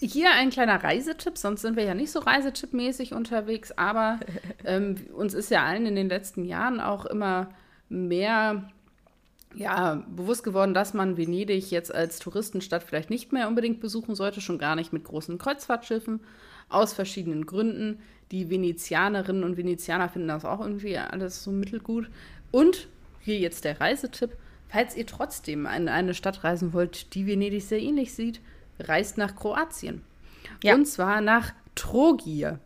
hier 0.00 0.32
ein 0.32 0.50
kleiner 0.50 0.82
Reisetipp, 0.82 1.38
sonst 1.38 1.62
sind 1.62 1.76
wir 1.76 1.84
ja 1.84 1.94
nicht 1.94 2.10
so 2.10 2.18
reisetippmäßig 2.18 3.14
unterwegs, 3.14 3.72
aber 3.72 4.20
ähm, 4.64 4.96
uns 5.14 5.34
ist 5.34 5.50
ja 5.50 5.64
allen 5.64 5.86
in 5.86 5.94
den 5.94 6.08
letzten 6.08 6.44
Jahren 6.44 6.80
auch 6.80 7.06
immer 7.06 7.48
mehr 7.88 8.68
ja, 9.54 10.04
bewusst 10.14 10.44
geworden, 10.44 10.74
dass 10.74 10.94
man 10.94 11.16
Venedig 11.16 11.70
jetzt 11.70 11.94
als 11.94 12.18
Touristenstadt 12.18 12.82
vielleicht 12.82 13.10
nicht 13.10 13.32
mehr 13.32 13.48
unbedingt 13.48 13.80
besuchen 13.80 14.14
sollte, 14.14 14.40
schon 14.40 14.58
gar 14.58 14.76
nicht 14.76 14.92
mit 14.92 15.04
großen 15.04 15.38
Kreuzfahrtschiffen, 15.38 16.20
aus 16.68 16.92
verschiedenen 16.92 17.46
Gründen. 17.46 18.00
Die 18.30 18.50
Venezianerinnen 18.50 19.44
und 19.44 19.56
Venezianer 19.56 20.08
finden 20.08 20.28
das 20.28 20.44
auch 20.44 20.60
irgendwie 20.60 20.96
alles 20.96 21.44
so 21.44 21.50
mittelgut. 21.50 22.08
Und 22.50 22.88
hier 23.20 23.38
jetzt 23.38 23.64
der 23.64 23.80
Reisetipp, 23.80 24.30
falls 24.68 24.96
ihr 24.96 25.06
trotzdem 25.06 25.66
in 25.66 25.88
eine 25.88 26.14
Stadt 26.14 26.44
reisen 26.44 26.72
wollt, 26.72 27.14
die 27.14 27.26
Venedig 27.26 27.62
sehr 27.62 27.80
ähnlich 27.80 28.12
sieht, 28.14 28.40
reist 28.80 29.18
nach 29.18 29.36
Kroatien. 29.36 30.02
Ja. 30.62 30.74
Und 30.74 30.86
zwar 30.86 31.20
nach 31.20 31.52
Trogir. 31.74 32.58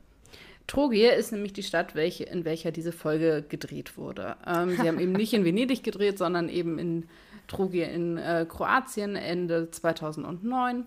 Trogir 0.68 1.14
ist 1.14 1.32
nämlich 1.32 1.54
die 1.54 1.62
Stadt, 1.64 1.96
welche, 1.96 2.24
in 2.24 2.44
welcher 2.44 2.70
diese 2.70 2.92
Folge 2.92 3.44
gedreht 3.48 3.96
wurde. 3.96 4.36
Ähm, 4.46 4.76
sie 4.76 4.86
haben 4.86 5.00
eben 5.00 5.12
nicht 5.12 5.32
in 5.32 5.44
Venedig 5.44 5.82
gedreht, 5.82 6.18
sondern 6.18 6.48
eben 6.48 6.78
in 6.78 7.08
Trogir 7.48 7.88
in 7.90 8.18
äh, 8.18 8.46
Kroatien 8.48 9.16
Ende 9.16 9.70
2009, 9.70 10.86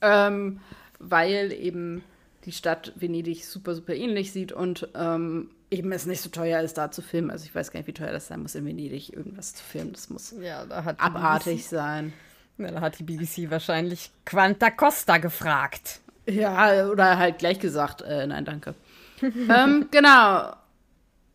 ähm, 0.00 0.60
weil 0.98 1.52
eben 1.52 2.02
die 2.46 2.52
Stadt 2.52 2.94
Venedig 2.96 3.44
super, 3.44 3.74
super 3.74 3.94
ähnlich 3.94 4.32
sieht 4.32 4.52
und 4.52 4.88
ähm, 4.94 5.50
eben 5.70 5.92
es 5.92 6.06
nicht 6.06 6.22
so 6.22 6.30
teuer 6.30 6.62
ist, 6.62 6.78
da 6.78 6.90
zu 6.90 7.02
filmen. 7.02 7.30
Also 7.30 7.44
ich 7.44 7.54
weiß 7.54 7.70
gar 7.70 7.80
nicht, 7.80 7.86
wie 7.86 7.92
teuer 7.92 8.12
das 8.12 8.28
sein 8.28 8.40
muss, 8.40 8.54
in 8.54 8.64
Venedig 8.64 9.12
irgendwas 9.12 9.54
zu 9.54 9.62
filmen. 9.62 9.92
Das 9.92 10.08
muss 10.08 10.34
Ja, 10.40 10.64
da 10.64 10.82
abartig 10.96 11.68
sein. 11.68 12.14
BBC, 12.56 12.62
ja, 12.64 12.70
da 12.70 12.80
hat 12.80 12.98
die 12.98 13.02
BBC 13.02 13.50
wahrscheinlich 13.50 14.10
Quanta 14.24 14.70
Costa 14.70 15.18
gefragt. 15.18 16.00
Ja, 16.26 16.86
oder 16.88 17.18
halt 17.18 17.38
gleich 17.38 17.58
gesagt, 17.58 18.02
äh, 18.02 18.26
nein, 18.26 18.44
danke. 18.44 18.74
ähm, 19.48 19.88
genau. 19.90 20.54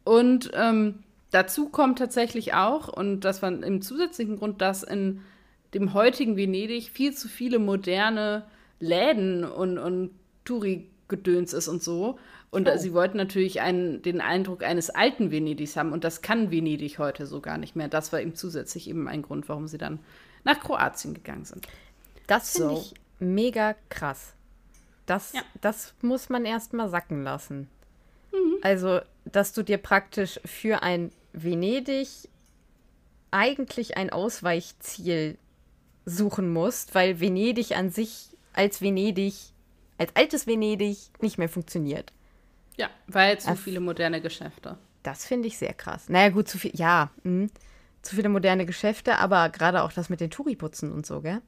Und 0.04 0.52
ähm, 0.54 1.04
dazu 1.32 1.70
kommt 1.70 2.00
tatsächlich 2.00 2.54
auch, 2.54 2.88
und 2.88 3.22
das 3.22 3.42
war 3.42 3.52
im 3.52 3.82
zusätzlichen 3.82 4.38
Grund, 4.38 4.62
dass 4.62 4.84
in 4.84 5.22
dem 5.74 5.94
heutigen 5.94 6.38
Venedig 6.38 6.90
viel 6.92 7.14
zu 7.14 7.28
viele 7.28 7.60
moderne 7.60 8.46
Läden 8.80 9.44
und, 9.44 9.78
und 9.78 10.12
Touri-Gedöns 10.46 11.54
ist 11.54 11.68
und 11.68 11.82
so. 11.84 12.18
Und 12.52 12.70
Oh. 12.70 12.78
sie 12.78 12.94
wollten 12.94 13.18
natürlich 13.18 13.60
einen, 13.60 14.02
den 14.02 14.22
Eindruck 14.22 14.64
eines 14.64 14.90
alten 14.90 15.30
Venedigs 15.32 15.76
haben. 15.76 15.92
Und 15.92 16.04
das 16.06 16.22
kann 16.22 16.52
Venedig 16.52 17.00
heute 17.00 17.26
so 17.26 17.42
gar 17.42 17.58
nicht 17.58 17.76
mehr. 17.76 17.90
Das 17.90 18.14
war 18.14 18.22
eben 18.22 18.36
zusätzlich 18.36 18.88
eben 18.90 19.08
ein 19.10 19.22
Grund, 19.24 19.50
warum 19.50 19.68
sie 19.68 19.78
dann 19.78 20.00
nach 20.46 20.60
Kroatien 20.62 21.14
gegangen 21.14 21.44
sind. 21.44 21.68
Das 22.28 22.52
finde 22.54 22.70
So. 22.76 22.78
ich 22.82 22.94
mega 23.20 23.76
krass. 23.90 24.34
Das, 25.06 25.34
Ja. 25.34 25.42
das 25.60 25.94
muss 26.02 26.30
man 26.30 26.46
erst 26.46 26.72
mal 26.74 26.88
sacken 26.90 27.24
lassen. 27.24 27.68
Mhm. 28.36 28.58
Also, 28.62 29.00
dass 29.26 29.54
du 29.54 29.64
dir 29.64 29.78
praktisch 29.78 30.40
für 30.46 30.84
ein 30.84 31.12
Venedig 31.34 32.08
eigentlich 33.32 33.98
ein 33.98 34.10
Ausweichziel 34.12 35.38
suchen 36.06 36.52
musst, 36.54 36.96
weil 36.96 37.20
Venedig 37.20 37.76
an 37.76 37.90
sich 37.90 38.30
als 38.54 38.82
Venedig, 38.82 39.34
als 39.98 40.16
altes 40.16 40.48
Venedig 40.48 40.98
nicht 41.22 41.38
mehr 41.38 41.50
funktioniert. 41.50 42.14
Ja, 42.78 42.90
weil 43.08 43.40
zu 43.40 43.50
Das- 43.50 43.60
viele 43.60 43.80
moderne 43.80 44.22
Geschäfte. 44.22 44.78
Das 45.04 45.26
finde 45.26 45.48
ich 45.48 45.58
sehr 45.58 45.74
krass. 45.74 46.10
Naja, 46.10 46.30
gut, 46.30 46.48
zu 46.48 46.58
viel, 46.58 46.72
ja, 46.76 47.12
mh, 47.24 47.48
zu 48.02 48.16
viele 48.16 48.30
moderne 48.30 48.66
Geschäfte, 48.66 49.18
aber 49.18 49.50
gerade 49.50 49.84
auch 49.84 49.92
das 49.92 50.10
mit 50.10 50.20
den 50.20 50.30
Touriputzen 50.32 50.92
und 50.92 51.06
so, 51.06 51.22
gell? 51.22 51.42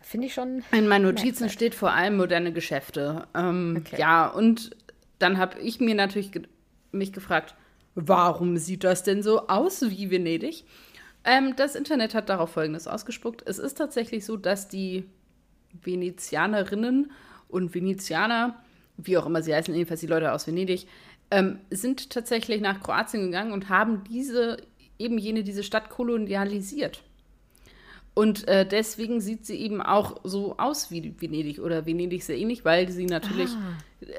Finde 0.00 0.28
ich 0.28 0.34
schon. 0.34 0.62
In 0.72 0.86
meinen 0.86 1.02
Notizen 1.02 1.48
steht 1.50 1.74
vor 1.74 1.92
allem 1.92 2.16
moderne 2.16 2.52
Geschäfte. 2.52 3.26
Ähm, 3.34 3.78
Okay. 3.80 3.98
Ja, 4.00 4.28
und 4.28 4.70
dann 5.18 5.38
habe 5.38 5.58
ich 5.60 5.80
mir 5.80 5.94
natürlich 5.94 6.32
ge 6.32 6.42
mich 6.92 7.12
gefragt, 7.12 7.54
warum 7.94 8.56
sieht 8.56 8.84
das 8.84 9.02
denn 9.02 9.22
so 9.22 9.48
aus 9.48 9.82
wie 9.82 10.10
Venedig? 10.10 10.64
Ähm, 11.24 11.54
das 11.56 11.74
Internet 11.74 12.14
hat 12.14 12.28
darauf 12.28 12.50
Folgendes 12.50 12.86
ausgespuckt. 12.86 13.42
Es 13.46 13.58
ist 13.58 13.74
tatsächlich 13.74 14.24
so, 14.24 14.36
dass 14.36 14.68
die 14.68 15.04
Venezianerinnen 15.82 17.10
und 17.48 17.74
Venezianer, 17.74 18.62
wie 18.96 19.18
auch 19.18 19.26
immer 19.26 19.42
sie 19.42 19.54
heißen, 19.54 19.74
jedenfalls 19.74 20.00
die 20.00 20.06
Leute 20.06 20.32
aus 20.32 20.46
Venedig, 20.46 20.86
ähm, 21.30 21.58
sind 21.70 22.10
tatsächlich 22.10 22.60
nach 22.60 22.80
Kroatien 22.80 23.24
gegangen 23.24 23.52
und 23.52 23.68
haben 23.68 24.04
diese, 24.04 24.58
eben 24.98 25.18
jene, 25.18 25.42
diese 25.42 25.64
Stadt 25.64 25.90
kolonialisiert. 25.90 27.02
Und 28.16 28.48
äh, 28.48 28.66
deswegen 28.66 29.20
sieht 29.20 29.44
sie 29.44 29.56
eben 29.56 29.82
auch 29.82 30.22
so 30.24 30.56
aus 30.56 30.90
wie 30.90 31.14
Venedig 31.20 31.60
oder 31.60 31.84
Venedig 31.84 32.24
sehr 32.24 32.38
ähnlich, 32.38 32.64
weil 32.64 32.88
sie 32.88 33.04
natürlich 33.04 33.50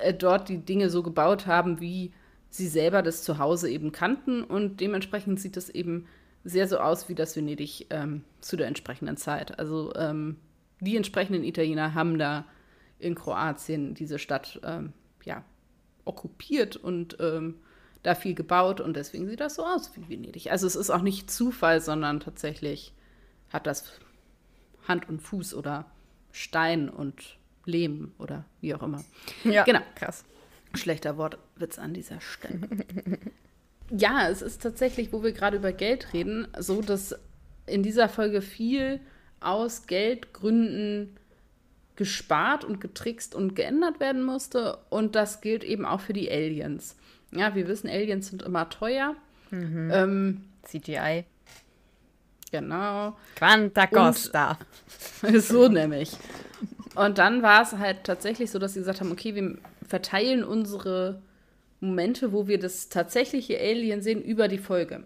äh, 0.03 0.13
dort 0.13 0.49
die 0.49 0.59
Dinge 0.59 0.91
so 0.91 1.01
gebaut 1.01 1.47
haben, 1.47 1.81
wie 1.81 2.11
sie 2.51 2.67
selber 2.67 3.01
das 3.01 3.23
zu 3.23 3.39
Hause 3.39 3.71
eben 3.71 3.91
kannten. 3.91 4.43
Und 4.43 4.81
dementsprechend 4.81 5.39
sieht 5.39 5.57
es 5.57 5.71
eben 5.71 6.05
sehr 6.43 6.67
so 6.67 6.77
aus 6.77 7.09
wie 7.09 7.15
das 7.15 7.35
Venedig 7.35 7.87
ähm, 7.89 8.21
zu 8.39 8.55
der 8.55 8.67
entsprechenden 8.67 9.17
Zeit. 9.17 9.57
Also 9.57 9.91
ähm, 9.95 10.35
die 10.79 10.95
entsprechenden 10.95 11.43
Italiener 11.43 11.95
haben 11.95 12.19
da 12.19 12.45
in 12.99 13.15
Kroatien 13.15 13.95
diese 13.95 14.19
Stadt 14.19 14.59
ähm, 14.63 14.93
ja, 15.25 15.43
okkupiert 16.05 16.75
und 16.75 17.17
ähm, 17.19 17.55
da 18.03 18.13
viel 18.13 18.35
gebaut 18.35 18.79
und 18.79 18.95
deswegen 18.95 19.27
sieht 19.27 19.39
das 19.39 19.55
so 19.55 19.65
aus 19.65 19.89
wie 19.95 20.07
Venedig. 20.07 20.51
Also 20.51 20.67
es 20.67 20.75
ist 20.75 20.91
auch 20.91 21.01
nicht 21.01 21.31
Zufall, 21.31 21.81
sondern 21.81 22.19
tatsächlich 22.19 22.93
hat 23.51 23.67
das 23.67 23.91
Hand 24.87 25.07
und 25.09 25.21
Fuß 25.21 25.53
oder 25.53 25.85
Stein 26.31 26.89
und 26.89 27.37
Lehm 27.65 28.11
oder 28.17 28.45
wie 28.61 28.73
auch 28.73 28.83
immer. 28.83 29.03
Ja, 29.43 29.63
Genau. 29.63 29.81
krass. 29.95 30.23
Schlechter 30.73 31.17
Wortwitz 31.17 31.79
an 31.79 31.93
dieser 31.93 32.21
Stelle. 32.21 32.61
ja, 33.89 34.29
es 34.29 34.41
ist 34.41 34.61
tatsächlich, 34.61 35.11
wo 35.11 35.23
wir 35.23 35.31
gerade 35.31 35.57
über 35.57 35.71
Geld 35.71 36.13
reden, 36.13 36.47
so, 36.59 36.81
dass 36.81 37.15
in 37.65 37.83
dieser 37.83 38.09
Folge 38.09 38.41
viel 38.41 38.99
aus 39.39 39.87
Geldgründen 39.87 41.17
gespart 41.95 42.63
und 42.63 42.79
getrickst 42.79 43.33
und 43.35 43.55
geändert 43.55 43.99
werden 43.99 44.23
musste. 44.23 44.77
Und 44.89 45.15
das 45.15 45.41
gilt 45.41 45.63
eben 45.63 45.85
auch 45.85 45.99
für 45.99 46.13
die 46.13 46.29
Aliens. 46.31 46.95
Ja, 47.31 47.55
wir 47.55 47.67
wissen, 47.67 47.89
Aliens 47.89 48.27
sind 48.27 48.43
immer 48.43 48.69
teuer. 48.69 49.15
Ähm, 49.51 50.43
CGI. 50.63 51.25
Genau. 52.51 53.15
Quanta 53.35 53.87
Costa. 53.87 54.57
so 55.39 55.67
nämlich. 55.67 56.11
Und 56.95 57.17
dann 57.17 57.43
war 57.43 57.61
es 57.61 57.73
halt 57.73 58.03
tatsächlich 58.03 58.49
so, 58.49 58.59
dass 58.59 58.73
sie 58.73 58.79
gesagt 58.79 59.01
haben, 59.01 59.11
okay, 59.11 59.35
wir 59.35 59.57
verteilen 59.87 60.43
unsere 60.43 61.21
Momente, 61.79 62.31
wo 62.31 62.47
wir 62.47 62.59
das 62.59 62.89
tatsächliche 62.89 63.59
Alien 63.59 64.01
sehen, 64.01 64.21
über 64.21 64.47
die 64.47 64.57
Folge. 64.57 65.03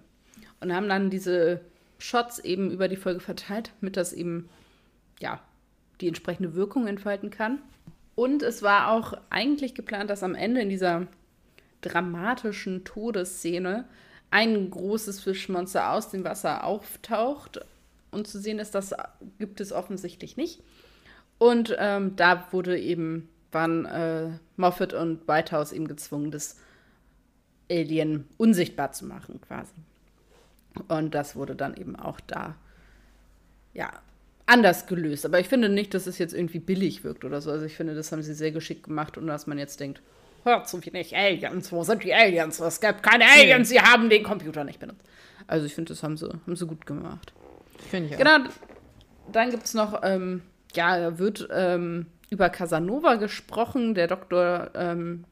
Und 0.59 0.73
haben 0.73 0.87
dann 0.87 1.09
diese 1.09 1.61
Shots 1.97 2.39
eben 2.39 2.71
über 2.71 2.87
die 2.87 2.95
Folge 2.95 3.19
verteilt, 3.19 3.71
damit 3.81 3.97
das 3.97 4.13
eben, 4.13 4.49
ja, 5.19 5.41
die 5.99 6.07
entsprechende 6.07 6.55
Wirkung 6.55 6.87
entfalten 6.87 7.29
kann. 7.29 7.59
Und 8.15 8.43
es 8.43 8.61
war 8.61 8.91
auch 8.91 9.13
eigentlich 9.29 9.75
geplant, 9.75 10.09
dass 10.09 10.23
am 10.23 10.35
Ende 10.35 10.61
in 10.61 10.69
dieser 10.69 11.07
dramatischen 11.81 12.83
Todesszene 12.83 13.85
ein 14.31 14.71
großes 14.71 15.19
Fischmonster 15.19 15.91
aus 15.91 16.09
dem 16.09 16.23
Wasser 16.23 16.63
auftaucht. 16.63 17.59
Und 18.09 18.27
zu 18.27 18.39
sehen 18.39 18.59
ist, 18.59 18.73
das 18.73 18.93
gibt 19.37 19.61
es 19.61 19.71
offensichtlich 19.71 20.37
nicht. 20.37 20.61
Und 21.37 21.75
ähm, 21.79 22.15
da 22.15 22.47
wurde 22.51 22.79
eben, 22.79 23.29
waren 23.51 23.85
äh, 23.85 24.29
Moffat 24.57 24.93
und 24.93 25.27
Whitehouse 25.27 25.71
eben 25.73 25.87
gezwungen, 25.87 26.31
das 26.31 26.57
Alien 27.69 28.27
unsichtbar 28.37 28.91
zu 28.91 29.05
machen, 29.05 29.39
quasi. 29.41 29.73
Und 30.87 31.13
das 31.13 31.35
wurde 31.35 31.55
dann 31.55 31.75
eben 31.75 31.95
auch 31.95 32.19
da, 32.21 32.55
ja, 33.73 33.91
anders 34.45 34.87
gelöst. 34.87 35.25
Aber 35.25 35.39
ich 35.39 35.47
finde 35.47 35.69
nicht, 35.69 35.93
dass 35.93 36.07
es 36.07 36.17
jetzt 36.17 36.33
irgendwie 36.33 36.59
billig 36.59 37.03
wirkt 37.03 37.23
oder 37.25 37.41
so. 37.41 37.51
Also 37.51 37.65
ich 37.65 37.75
finde, 37.75 37.95
das 37.95 38.11
haben 38.11 38.21
sie 38.21 38.33
sehr 38.33 38.51
geschickt 38.51 38.83
gemacht 38.83 39.17
und 39.17 39.27
dass 39.27 39.47
man 39.47 39.57
jetzt 39.57 39.79
denkt, 39.79 40.01
hört 40.43 40.67
zu 40.67 40.83
wenig 40.85 41.15
Aliens, 41.15 41.71
wo 41.71 41.83
sind 41.83 42.03
die 42.03 42.13
Aliens? 42.13 42.59
Es 42.59 42.79
gibt 42.79 43.03
keine 43.03 43.25
Aliens, 43.25 43.69
sie 43.69 43.79
haben 43.79 44.09
den 44.09 44.23
Computer 44.23 44.63
nicht 44.63 44.79
benutzt. 44.79 45.03
Also 45.47 45.65
ich 45.65 45.75
finde, 45.75 45.93
das 45.93 46.03
haben 46.03 46.17
sie, 46.17 46.29
haben 46.29 46.55
sie 46.55 46.65
gut 46.65 46.85
gemacht. 46.85 47.33
Finde 47.89 48.07
ich 48.07 48.15
auch. 48.15 48.17
Genau, 48.19 48.49
dann 49.31 49.49
gibt 49.49 49.65
es 49.65 49.73
noch 49.73 50.01
ähm, 50.03 50.41
ja, 50.75 51.17
wird 51.17 51.47
ähm, 51.51 52.07
über 52.29 52.49
Casanova 52.49 53.15
gesprochen. 53.15 53.93
Der 53.93 54.07
Doktor 54.07 54.71
ähm, 54.75 55.25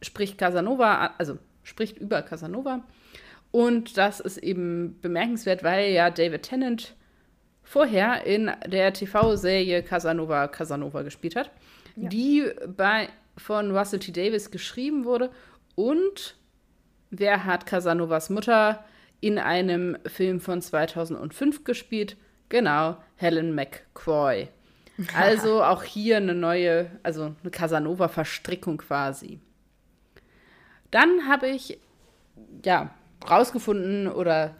spricht 0.00 0.38
Casanova, 0.38 1.14
also 1.18 1.38
spricht 1.62 1.98
über 1.98 2.22
Casanova. 2.22 2.82
Und 3.50 3.98
das 3.98 4.20
ist 4.20 4.38
eben 4.38 4.98
bemerkenswert, 5.00 5.62
weil 5.62 5.92
ja 5.92 6.10
David 6.10 6.42
Tennant 6.42 6.94
vorher 7.62 8.26
in 8.26 8.50
der 8.66 8.92
TV-Serie 8.92 9.82
Casanova 9.82 10.48
Casanova 10.48 11.02
gespielt 11.02 11.36
hat, 11.36 11.50
ja. 11.96 12.08
die 12.08 12.50
bei, 12.76 13.08
von 13.36 13.76
Russell 13.76 14.00
T. 14.00 14.12
Davis 14.12 14.50
geschrieben 14.50 15.04
wurde. 15.04 15.30
Und 15.74 16.36
wer 17.10 17.44
hat 17.44 17.66
Casanovas 17.66 18.30
Mutter 18.30 18.84
in 19.20 19.38
einem 19.38 19.96
Film 20.06 20.40
von 20.40 20.60
2005 20.60 21.64
gespielt? 21.64 22.16
Genau, 22.48 22.96
Helen 23.16 23.54
McCroy. 23.54 24.48
Also 25.16 25.64
auch 25.64 25.82
hier 25.82 26.18
eine 26.18 26.34
neue, 26.34 26.90
also 27.02 27.34
eine 27.42 27.50
Casanova-Verstrickung 27.50 28.76
quasi. 28.76 29.40
Dann 30.90 31.26
habe 31.26 31.48
ich, 31.48 31.80
ja, 32.62 32.94
rausgefunden 33.28 34.06
oder 34.06 34.54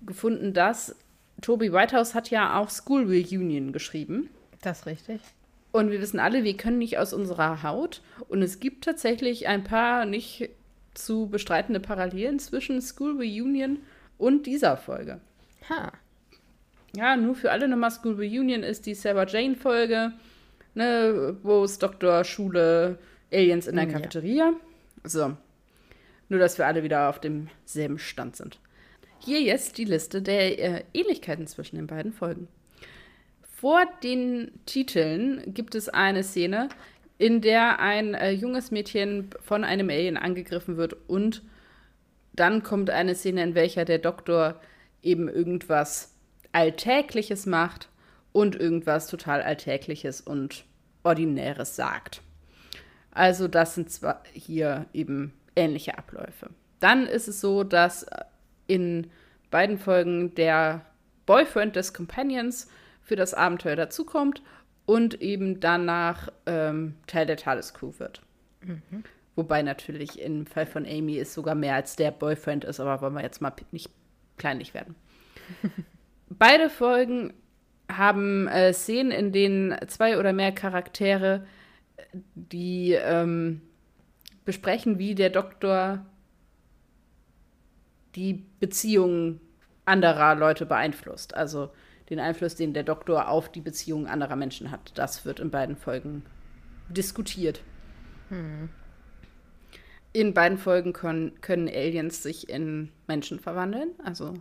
gefunden, 0.00 0.54
dass 0.54 0.96
Toby 1.42 1.72
Whitehouse 1.72 2.14
hat 2.14 2.30
ja 2.30 2.58
auch 2.58 2.70
School 2.70 3.04
Reunion 3.04 3.72
geschrieben. 3.72 4.30
Das 4.62 4.80
ist 4.80 4.86
richtig. 4.86 5.20
Und 5.74 5.90
wir 5.90 6.00
wissen 6.00 6.20
alle, 6.20 6.44
wir 6.44 6.56
können 6.56 6.78
nicht 6.78 6.98
aus 6.98 7.12
unserer 7.12 7.64
Haut. 7.64 8.00
Und 8.28 8.42
es 8.42 8.60
gibt 8.60 8.84
tatsächlich 8.84 9.48
ein 9.48 9.64
paar 9.64 10.04
nicht 10.04 10.50
zu 10.94 11.26
bestreitende 11.26 11.80
Parallelen 11.80 12.38
zwischen 12.38 12.80
School 12.80 13.16
Reunion 13.16 13.80
und 14.16 14.46
dieser 14.46 14.76
Folge. 14.76 15.20
Ha 15.68 15.90
ja, 16.96 17.16
nur 17.16 17.34
für 17.34 17.50
alle 17.50 17.66
nochmal 17.66 17.90
School 17.90 18.14
Reunion 18.14 18.62
ist 18.62 18.86
die 18.86 18.94
Sarah 18.94 19.26
Jane 19.26 19.56
Folge, 19.56 20.12
ne, 20.74 21.36
wo 21.42 21.64
es 21.64 21.80
Doktor, 21.80 22.22
Schule, 22.22 22.96
Aliens 23.32 23.66
in 23.66 23.74
der 23.74 23.88
Cafeteria. 23.88 24.52
Ja. 24.52 24.54
So. 25.02 25.36
Nur, 26.28 26.38
dass 26.38 26.56
wir 26.56 26.68
alle 26.68 26.84
wieder 26.84 27.08
auf 27.08 27.18
demselben 27.18 27.98
Stand 27.98 28.36
sind. 28.36 28.60
Hier 29.18 29.42
jetzt 29.42 29.76
die 29.78 29.86
Liste 29.86 30.22
der 30.22 30.56
äh, 30.56 30.84
Ähnlichkeiten 30.94 31.48
zwischen 31.48 31.74
den 31.74 31.88
beiden 31.88 32.12
Folgen. 32.12 32.46
Vor 33.64 33.86
den 34.02 34.50
Titeln 34.66 35.42
gibt 35.46 35.74
es 35.74 35.88
eine 35.88 36.22
Szene, 36.22 36.68
in 37.16 37.40
der 37.40 37.80
ein 37.80 38.12
äh, 38.12 38.30
junges 38.30 38.70
Mädchen 38.70 39.30
von 39.40 39.64
einem 39.64 39.88
Alien 39.88 40.18
angegriffen 40.18 40.76
wird 40.76 40.94
und 41.08 41.40
dann 42.34 42.62
kommt 42.62 42.90
eine 42.90 43.14
Szene, 43.14 43.42
in 43.42 43.54
welcher 43.54 43.86
der 43.86 44.00
Doktor 44.00 44.60
eben 45.02 45.30
irgendwas 45.30 46.14
Alltägliches 46.52 47.46
macht 47.46 47.88
und 48.32 48.54
irgendwas 48.54 49.06
total 49.06 49.40
Alltägliches 49.40 50.20
und 50.20 50.66
Ordinäres 51.02 51.74
sagt. 51.74 52.20
Also 53.12 53.48
das 53.48 53.76
sind 53.76 53.90
zwar 53.90 54.24
hier 54.34 54.84
eben 54.92 55.32
ähnliche 55.56 55.96
Abläufe. 55.96 56.50
Dann 56.80 57.06
ist 57.06 57.28
es 57.28 57.40
so, 57.40 57.64
dass 57.64 58.04
in 58.66 59.06
beiden 59.50 59.78
Folgen 59.78 60.34
der 60.34 60.84
Boyfriend 61.24 61.76
des 61.76 61.94
Companions 61.94 62.68
für 63.04 63.16
das 63.16 63.34
Abenteuer 63.34 63.76
dazukommt 63.76 64.42
und 64.86 65.20
eben 65.20 65.60
danach 65.60 66.28
ähm, 66.46 66.96
Teil 67.06 67.26
der 67.26 67.36
TARDIS-Crew 67.36 67.92
wird. 67.98 68.22
Mhm. 68.62 69.04
Wobei 69.36 69.62
natürlich 69.62 70.20
im 70.20 70.46
Fall 70.46 70.66
von 70.66 70.86
Amy 70.86 71.18
es 71.18 71.34
sogar 71.34 71.54
mehr 71.54 71.74
als 71.74 71.96
der 71.96 72.10
Boyfriend 72.10 72.64
ist, 72.64 72.80
aber 72.80 73.00
wollen 73.00 73.14
wir 73.14 73.22
jetzt 73.22 73.40
mal 73.40 73.52
nicht 73.72 73.90
kleinlich 74.36 74.74
werden. 74.74 74.94
Beide 76.28 76.70
Folgen 76.70 77.34
haben 77.90 78.48
äh, 78.48 78.72
Szenen, 78.72 79.12
in 79.12 79.32
denen 79.32 79.76
zwei 79.88 80.18
oder 80.18 80.32
mehr 80.32 80.52
Charaktere 80.52 81.46
die 82.34 82.92
ähm, 82.92 83.60
besprechen, 84.44 84.98
wie 84.98 85.14
der 85.14 85.30
Doktor 85.30 86.04
die 88.14 88.44
Beziehungen 88.60 89.40
anderer 89.84 90.34
Leute 90.34 90.66
beeinflusst. 90.66 91.34
Also 91.34 91.70
den 92.10 92.20
Einfluss, 92.20 92.54
den 92.54 92.74
der 92.74 92.82
Doktor 92.82 93.28
auf 93.28 93.50
die 93.50 93.60
Beziehungen 93.60 94.06
anderer 94.06 94.36
Menschen 94.36 94.70
hat. 94.70 94.92
Das 94.94 95.24
wird 95.24 95.40
in 95.40 95.50
beiden 95.50 95.76
Folgen 95.76 96.22
diskutiert. 96.88 97.60
Hm. 98.28 98.68
In 100.12 100.34
beiden 100.34 100.58
Folgen 100.58 100.92
können, 100.92 101.40
können 101.40 101.68
Aliens 101.68 102.22
sich 102.22 102.48
in 102.48 102.90
Menschen 103.06 103.40
verwandeln. 103.40 103.90
Also 104.04 104.34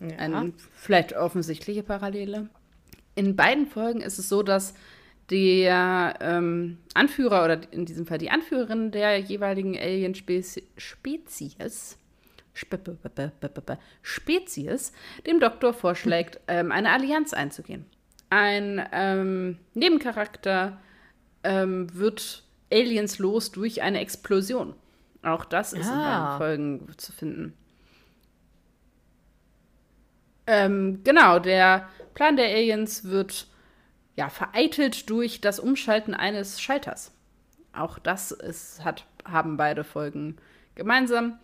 ja. 0.00 0.16
Eine 0.16 0.52
vielleicht 0.74 1.14
offensichtliche 1.14 1.82
Parallele. 1.82 2.48
In 3.14 3.36
beiden 3.36 3.66
Folgen 3.66 4.00
ist 4.00 4.18
es 4.18 4.28
so, 4.28 4.42
dass 4.42 4.74
der 5.28 6.18
ähm, 6.20 6.78
Anführer 6.94 7.44
oder 7.44 7.60
in 7.70 7.84
diesem 7.84 8.06
Fall 8.06 8.18
die 8.18 8.30
Anführerin 8.30 8.90
der 8.90 9.18
jeweiligen 9.18 9.76
Alien-Spezies 9.76 10.62
Spezies 14.02 14.92
dem 15.26 15.40
Doktor 15.40 15.72
vorschlägt, 15.72 16.40
ähm, 16.48 16.72
eine 16.72 16.90
Allianz 16.90 17.32
einzugehen. 17.32 17.86
Ein 18.28 18.86
ähm, 18.92 19.58
Nebencharakter 19.74 20.80
ähm, 21.42 21.92
wird 21.94 22.44
Aliens 22.72 23.18
los 23.18 23.50
durch 23.50 23.82
eine 23.82 24.00
Explosion. 24.00 24.74
Auch 25.22 25.44
das 25.44 25.72
ist 25.72 25.88
ah. 25.88 25.92
in 25.92 25.98
beiden 26.00 26.38
Folgen 26.38 26.98
zu 26.98 27.12
finden. 27.12 27.56
Ähm, 30.46 31.00
genau, 31.04 31.38
der 31.38 31.88
Plan 32.14 32.36
der 32.36 32.46
Aliens 32.46 33.04
wird 33.04 33.46
ja 34.16 34.28
vereitelt 34.28 35.08
durch 35.10 35.40
das 35.40 35.60
Umschalten 35.60 36.14
eines 36.14 36.60
Schalters. 36.60 37.12
Auch 37.72 37.98
das 37.98 38.32
ist, 38.32 38.84
hat, 38.84 39.06
haben 39.24 39.56
beide 39.56 39.84
Folgen 39.84 40.36
gemeinsam. 40.74 41.38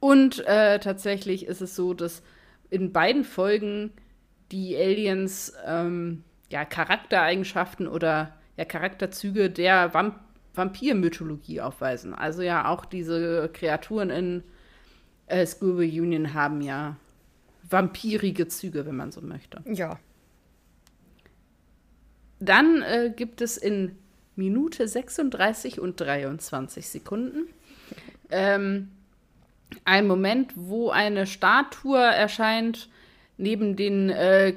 Und 0.00 0.44
äh, 0.46 0.78
tatsächlich 0.80 1.46
ist 1.46 1.60
es 1.60 1.76
so, 1.76 1.94
dass 1.94 2.22
in 2.70 2.92
beiden 2.92 3.24
Folgen 3.24 3.92
die 4.50 4.76
Aliens 4.76 5.52
ähm, 5.66 6.24
ja, 6.48 6.64
Charaktereigenschaften 6.64 7.86
oder 7.86 8.34
ja, 8.56 8.64
Charakterzüge 8.64 9.50
der 9.50 9.94
Vamp 9.94 10.18
Vampirmythologie 10.52 11.60
aufweisen. 11.60 12.12
Also 12.12 12.42
ja, 12.42 12.68
auch 12.68 12.84
diese 12.84 13.48
Kreaturen 13.52 14.10
in 14.10 14.42
äh, 15.26 15.46
School 15.46 15.76
Reunion 15.76 16.34
haben 16.34 16.60
ja 16.60 16.96
vampirige 17.68 18.48
Züge, 18.48 18.84
wenn 18.84 18.96
man 18.96 19.12
so 19.12 19.20
möchte. 19.20 19.62
Ja. 19.64 20.00
Dann 22.40 22.82
äh, 22.82 23.12
gibt 23.14 23.40
es 23.40 23.56
in 23.56 23.96
Minute 24.34 24.88
36 24.88 25.78
und 25.80 26.00
23 26.00 26.88
Sekunden 26.88 27.46
ähm, 28.30 28.90
einen 29.84 30.06
Moment, 30.06 30.52
wo 30.56 30.90
eine 30.90 31.26
Statue 31.26 31.98
erscheint 31.98 32.88
neben 33.36 33.76
den 33.76 34.10
äh, 34.10 34.54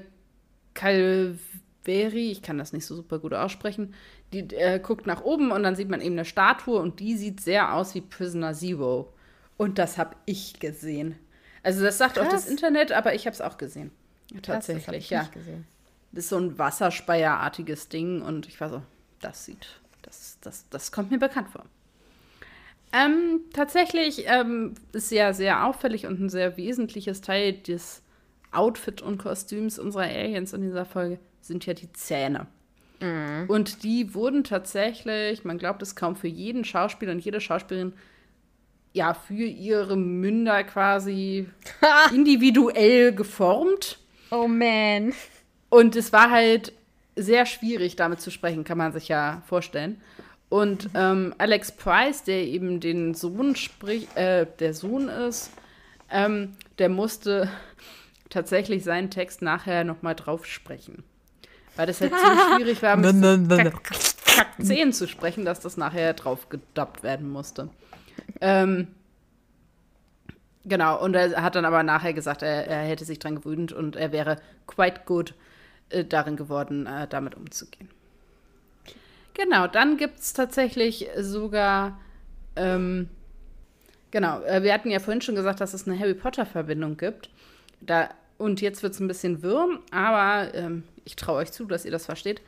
Calveri, 0.74 2.32
ich 2.32 2.42
kann 2.42 2.58
das 2.58 2.74
nicht 2.74 2.86
so 2.86 2.96
super 2.96 3.20
gut 3.20 3.34
aussprechen, 3.34 3.94
die 4.34 4.40
äh, 4.56 4.80
guckt 4.80 5.06
nach 5.06 5.24
oben 5.24 5.52
und 5.52 5.64
dann 5.64 5.76
sieht 5.76 5.90
man 5.90 6.02
eben 6.02 6.16
eine 6.16 6.26
Statue 6.26 6.80
und 6.80 7.00
die 7.00 7.16
sieht 7.16 7.40
sehr 7.40 7.74
aus 7.74 7.96
wie 7.96 8.02
Prisoner 8.02 8.54
Zero. 8.54 9.14
Und 9.58 9.78
das 9.78 9.98
habe 9.98 10.16
ich 10.26 10.60
gesehen. 10.60 11.16
Also 11.62 11.84
das 11.84 11.98
sagt 11.98 12.16
Krass. 12.16 12.28
auch 12.28 12.32
das 12.32 12.48
Internet, 12.48 12.92
aber 12.92 13.14
ich 13.14 13.26
habe 13.26 13.34
es 13.34 13.42
auch 13.42 13.58
gesehen. 13.58 13.92
Tatsächlich, 14.42 15.10
Krass, 15.10 15.28
das 15.28 15.36
ja. 15.36 15.40
Gesehen. 15.40 15.68
Das 16.12 16.26
ist 16.26 16.30
so 16.30 16.38
ein 16.38 16.58
Wasserspeierartiges 16.58 17.90
Ding 17.90 18.22
und 18.22 18.48
ich 18.48 18.60
war 18.60 18.70
so, 18.70 18.82
das 19.22 19.46
sieht, 19.46 19.68
das, 20.02 20.38
das, 20.42 20.68
das 20.70 20.92
kommt 20.92 21.12
mir 21.12 21.20
bekannt 21.20 21.50
vor. 21.50 21.66
Ähm, 22.94 23.42
tatsächlich 23.54 24.26
ähm, 24.28 24.76
ist 24.92 25.12
ja 25.12 25.34
sehr 25.34 25.66
auffällig 25.66 26.06
und 26.06 26.20
ein 26.20 26.30
sehr 26.30 26.58
wesentliches 26.58 27.22
Teil 27.22 27.54
des 27.54 28.04
Outfit 28.52 29.02
und 29.02 29.18
Kostüms 29.18 29.80
unserer 29.80 30.04
Aliens 30.04 30.54
in 30.54 30.62
dieser 30.62 30.86
Folge 30.86 31.20
sind 31.42 31.66
ja 31.66 31.74
die 31.74 31.92
Zähne. 31.92 32.46
Mhm. 33.02 33.46
Und 33.48 33.84
die 33.84 34.14
wurden 34.14 34.44
tatsächlich, 34.44 35.44
man 35.44 35.58
glaubt 35.58 35.82
es 35.82 35.96
kaum, 35.96 36.16
für 36.16 36.28
jeden 36.28 36.64
Schauspieler 36.64 37.12
und 37.14 37.20
jede 37.20 37.42
Schauspielerin 37.42 37.94
ja 38.94 39.16
für 39.16 39.34
ihre 39.44 39.98
Münder 39.98 40.64
quasi 40.64 41.48
individuell 42.14 43.14
geformt. 43.14 43.98
Oh 44.30 44.48
man. 44.48 45.14
Und 45.70 45.96
es 45.96 46.14
war 46.14 46.30
halt 46.30 46.74
sehr 47.16 47.46
schwierig, 47.46 47.96
damit 47.96 48.22
zu 48.22 48.32
sprechen, 48.32 48.64
kann 48.64 48.78
man 48.78 48.94
sich 48.94 49.08
ja 49.08 49.42
vorstellen. 49.48 50.00
Und 50.54 50.92
ähm, 50.94 51.34
Alex 51.40 51.72
Price, 51.72 52.22
der 52.22 52.44
eben 52.44 52.80
den 52.80 53.16
Sohn 53.16 53.56
spricht, 53.56 54.16
äh, 54.16 54.46
der 54.60 54.76
Sohn 54.76 55.10
ist, 55.10 55.50
ähm, 56.12 56.56
der 56.78 56.90
musste 56.90 57.50
tatsächlich 58.30 58.84
seinen 58.84 59.10
Text 59.10 59.42
nachher 59.42 59.84
nochmal 59.84 60.14
drauf 60.14 60.46
sprechen. 60.46 61.04
Weil 61.76 61.88
das 61.88 62.02
halt 62.02 62.14
ziemlich 62.14 62.40
schwierig 62.56 62.84
war, 62.84 62.98
mit 62.98 63.20
Kack, 63.50 63.84
Kack 64.26 64.48
10 64.62 64.94
zu 64.94 65.08
sprechen, 65.08 65.44
dass 65.44 65.60
das 65.60 65.76
nachher 65.76 66.14
drauf 66.14 66.50
gedubbt 66.50 67.02
werden 67.02 67.32
musste. 67.32 67.70
Ähm, 68.40 68.90
genau, 70.66 71.04
und 71.04 71.16
er 71.16 71.42
hat 71.42 71.56
dann 71.56 71.66
aber 71.66 71.82
nachher 71.82 72.14
gesagt, 72.14 72.44
er, 72.44 72.68
er 72.68 72.84
hätte 72.84 73.06
sich 73.06 73.18
dran 73.18 73.38
gewöhnt 73.38 73.74
und 73.74 73.96
er 73.96 74.12
wäre 74.12 74.40
quite 74.68 75.02
good 75.08 75.34
äh, 75.90 76.06
darin 76.06 76.38
geworden, 76.38 76.86
äh, 76.86 77.08
damit 77.08 77.34
umzugehen. 77.34 77.90
Genau, 79.34 79.68
dann 79.68 79.98
gibt 79.98 80.20
es 80.20 80.34
tatsächlich 80.34 81.08
sogar, 81.18 82.00
ähm, 82.56 83.10
genau, 84.12 84.42
äh, 84.44 84.62
wir 84.64 84.74
hatten 84.74 84.92
ja 84.92 85.00
vorhin 85.00 85.22
schon 85.22 85.36
gesagt, 85.36 85.60
dass 85.60 85.74
es 85.74 85.88
eine 85.88 85.98
Harry 85.98 86.14
Potter-Verbindung 86.14 86.98
gibt. 86.98 87.30
Da, 87.82 88.10
und 88.38 88.62
jetzt 88.62 88.84
wird 88.84 88.94
es 88.94 89.00
ein 89.00 89.08
bisschen 89.08 89.42
wirm, 89.42 89.80
aber 89.92 90.54
ähm, 90.54 90.84
ich 91.06 91.16
traue 91.16 91.38
euch 91.38 91.52
zu, 91.52 91.66
dass 91.66 91.86
ihr 91.86 91.92
das 91.92 92.06
versteht. 92.06 92.42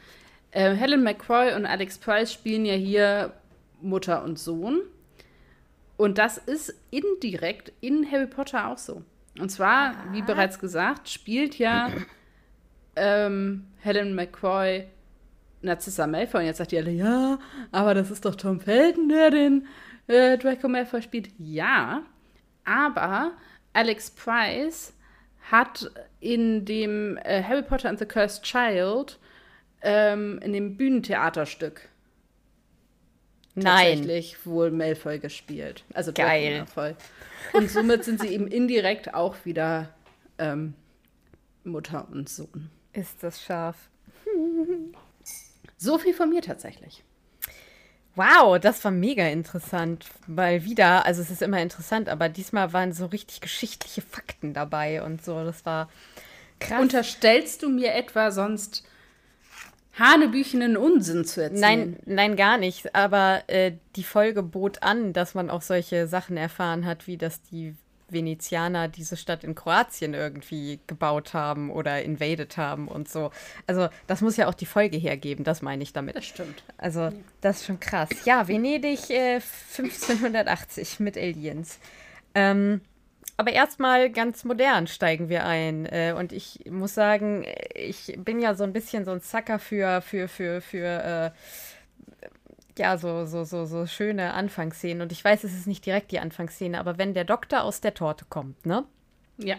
Äh, 0.52 0.74
Helen 0.74 1.04
McCroy 1.04 1.54
und 1.56 1.66
Alex 1.66 1.98
Price 1.98 2.32
spielen 2.32 2.66
ja 2.66 2.76
hier 2.76 3.34
Mutter 3.82 4.24
und 4.24 4.40
Sohn. 4.40 4.82
Und 5.98 6.18
das 6.18 6.38
ist 6.38 6.74
indirekt 6.92 7.72
in 7.82 8.10
Harry 8.12 8.28
Potter 8.28 8.70
auch 8.70 8.78
so. 8.78 9.02
Und 9.40 9.50
zwar, 9.50 9.96
wie 10.12 10.22
bereits 10.22 10.60
gesagt, 10.60 11.10
spielt 11.10 11.58
ja 11.58 11.90
ähm, 12.96 13.66
Helen 13.80 14.16
McCroy 14.16 14.86
Narcissa 15.66 16.08
Malfoy. 16.08 16.42
Und 16.42 16.46
jetzt 16.48 16.58
sagt 16.58 16.72
die 16.72 16.78
alle, 16.78 16.92
ja, 16.92 17.40
aber 17.72 17.94
das 17.94 18.12
ist 18.12 18.26
doch 18.26 18.36
Tom 18.36 18.60
Felton, 18.60 19.10
der 19.10 19.32
den 19.32 19.68
äh, 20.08 20.38
Draco 20.38 20.68
Malfoy 20.68 21.02
spielt. 21.02 21.30
Ja, 21.38 22.04
aber 22.64 23.32
Alex 23.74 24.12
Price 24.12 24.94
hat 25.52 25.92
in 26.20 26.66
dem 26.66 27.18
äh, 27.24 27.44
Harry 27.44 27.62
Potter 27.62 27.90
and 27.90 28.00
the 28.00 28.06
Cursed 28.06 28.44
Child 28.44 29.20
ähm, 29.82 30.40
in 30.40 30.54
dem 30.54 30.78
Bühnentheaterstück 30.78 31.90
Nein. 33.56 33.64
tatsächlich 33.64 34.46
wohl 34.46 34.72
Malfoy 34.72 35.20
gespielt. 35.20 35.84
Also 35.94 36.12
Geil. 36.14 36.60
Malfoy. 36.60 36.96
Und 37.54 37.70
somit 37.70 38.04
sind 38.04 38.22
sie 38.22 38.28
eben 38.28 38.48
indirekt 38.48 39.14
auch 39.14 39.36
wieder 39.46 39.90
ähm, 40.38 40.74
Mutter 41.64 42.08
und 42.12 42.28
Sohn. 42.28 42.70
Ist 42.94 43.24
das 43.24 43.42
scharf. 43.44 43.90
So 45.86 46.00
viel 46.00 46.14
von 46.14 46.30
mir 46.30 46.42
tatsächlich. 46.42 47.04
Wow, 48.16 48.58
das 48.60 48.84
war 48.84 48.92
mega 48.92 49.28
interessant. 49.28 50.06
Weil 50.26 50.64
wieder, 50.64 51.06
also 51.06 51.22
es 51.22 51.30
ist 51.30 51.42
immer 51.42 51.62
interessant, 51.62 52.10
aber 52.10 52.28
diesmal 52.30 52.74
waren 52.74 52.92
so 52.94 53.06
richtig 53.06 53.42
geschichtliche 53.42 54.02
Fakten 54.02 54.54
dabei 54.54 55.04
und 55.04 55.24
so. 55.24 55.44
Das 55.44 55.66
war 55.66 55.90
krass. 56.60 56.82
Unterstellst 56.82 57.62
du 57.62 57.70
mir 57.70 57.94
etwa 57.94 58.32
sonst 58.32 58.84
hanebüchenen 60.00 60.76
Unsinn 60.76 61.26
zu 61.26 61.44
erzählen? 61.44 61.62
Nein, 61.62 62.00
nein, 62.06 62.36
gar 62.36 62.58
nicht. 62.58 62.96
Aber 62.96 63.44
äh, 63.48 63.74
die 63.96 64.04
Folge 64.04 64.44
bot 64.44 64.82
an, 64.82 65.14
dass 65.14 65.36
man 65.36 65.50
auch 65.50 65.62
solche 65.62 66.08
Sachen 66.08 66.36
erfahren 66.36 66.86
hat, 66.86 67.08
wie 67.08 67.18
dass 67.18 67.42
die 67.42 67.76
Venezianer 68.10 68.88
diese 68.88 69.18
Stadt 69.18 69.44
in 69.44 69.56
Kroatien 69.56 70.14
irgendwie 70.14 70.80
gebaut 70.88 71.34
haben 71.34 71.72
oder 71.72 72.02
invaded 72.04 72.58
haben 72.58 72.88
und 72.88 73.10
so. 73.10 73.32
Also 73.68 73.90
das 74.08 74.22
muss 74.22 74.38
ja 74.38 74.48
auch 74.48 74.54
die 74.54 74.66
Folge 74.66 74.98
hergeben, 74.98 75.44
das 75.44 75.62
meine 75.62 75.84
ich 75.84 75.94
damit. 75.94 76.16
Das 76.16 76.26
stimmt. 76.26 76.64
Also 76.78 77.12
das 77.42 77.58
ist 77.58 77.66
schon 77.66 77.80
krass. 77.80 78.10
Ja, 78.26 78.48
Venedig 78.48 79.10
äh, 79.10 79.36
1580 79.36 81.00
mit 81.00 81.18
Aliens. 81.18 81.80
Ähm, 82.34 82.82
aber 83.38 83.52
erstmal 83.52 84.10
ganz 84.12 84.46
modern 84.46 84.88
steigen 84.88 85.28
wir 85.30 85.46
ein. 85.46 85.86
Äh, 85.88 86.14
und 86.18 86.32
ich 86.32 86.62
muss 86.70 86.94
sagen, 86.94 87.46
ich 87.74 88.18
bin 88.18 88.40
ja 88.40 88.56
so 88.56 88.64
ein 88.64 88.72
bisschen 88.72 89.04
so 89.04 89.12
ein 89.12 89.20
Sucker 89.20 89.60
für, 89.60 90.02
für, 90.02 90.28
für, 90.28 90.62
für 90.62 91.34
äh, 91.34 91.75
ja, 92.78 92.98
so, 92.98 93.26
so, 93.26 93.44
so, 93.44 93.66
so 93.66 93.86
schöne 93.86 94.34
Anfangsszenen. 94.34 95.02
Und 95.02 95.12
ich 95.12 95.24
weiß, 95.24 95.44
es 95.44 95.54
ist 95.54 95.68
nicht 95.68 95.86
direkt 95.86 96.12
die 96.12 96.20
Anfangsszene, 96.20 96.80
aber 96.80 96.98
wenn 96.98 97.14
der 97.14 97.24
Doktor 97.24 97.64
aus 97.64 97.82
der 97.82 97.94
Torte 97.94 98.26
kommt, 98.30 98.66
ne? 98.66 98.86
Ja. 99.38 99.56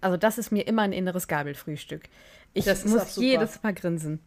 Also, 0.00 0.16
das 0.16 0.38
ist 0.38 0.50
mir 0.50 0.66
immer 0.66 0.82
ein 0.82 0.92
inneres 0.92 1.28
Gabelfrühstück. 1.28 2.04
Ich 2.52 2.66
muss 2.84 3.16
jedes 3.16 3.62
Mal 3.62 3.74
grinsen. 3.74 4.20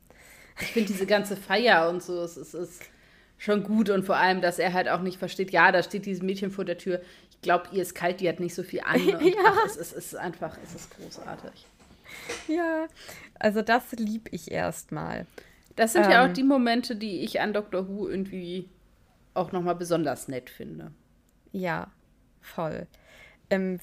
Ich 0.60 0.68
finde 0.68 0.92
diese 0.92 1.06
ganze 1.06 1.38
Feier 1.38 1.90
und 1.90 2.02
so, 2.02 2.22
es 2.24 2.36
ist, 2.36 2.54
ist 2.54 2.82
schon 3.38 3.64
gut 3.64 3.90
und 3.90 4.06
vor 4.06 4.18
allem, 4.18 4.42
dass 4.42 4.60
er 4.60 4.74
halt 4.74 4.90
auch 4.90 5.02
nicht 5.02 5.20
versteht, 5.20 5.52
ja, 5.52 5.72
da 5.72 5.84
steht 5.84 6.06
dieses 6.06 6.24
Mädchen 6.24 6.52
vor 6.52 6.66
der 6.66 6.78
Tür. 6.78 7.02
Ich 7.30 7.42
glaube, 7.42 7.70
ihr 7.72 7.84
ist 7.84 7.94
kalt, 7.94 8.20
die 8.20 8.28
hat 8.28 8.40
nicht 8.40 8.56
so 8.56 8.64
viel 8.64 8.82
an. 8.82 9.00
Ja. 9.08 9.34
ach, 9.46 9.66
es, 9.66 9.78
ist, 9.78 9.96
es 9.96 10.06
ist 10.08 10.16
einfach, 10.16 10.58
es 10.64 10.74
ist 10.74 10.96
großartig. 10.96 11.66
Ja, 12.48 12.88
also 13.38 13.62
das 13.62 13.92
lieb 13.92 14.30
ich 14.32 14.52
erstmal. 14.52 15.28
Das 15.78 15.94
sind 15.94 16.06
ähm, 16.06 16.12
ja 16.12 16.24
auch 16.24 16.28
ähm. 16.28 16.34
die 16.34 16.44
Momente, 16.44 16.98
die 16.98 17.22
ich 17.22 17.40
an 17.40 17.54
Doctor 17.54 17.88
Who 17.88 18.10
irgendwie 18.10 18.68
auch 19.34 19.54
nochmal 19.54 19.76
besonders 19.76 20.28
nett 20.28 20.50
finde. 20.50 20.92
Ja, 21.54 21.88
voll. 22.42 22.88
Ähm, 23.50 23.80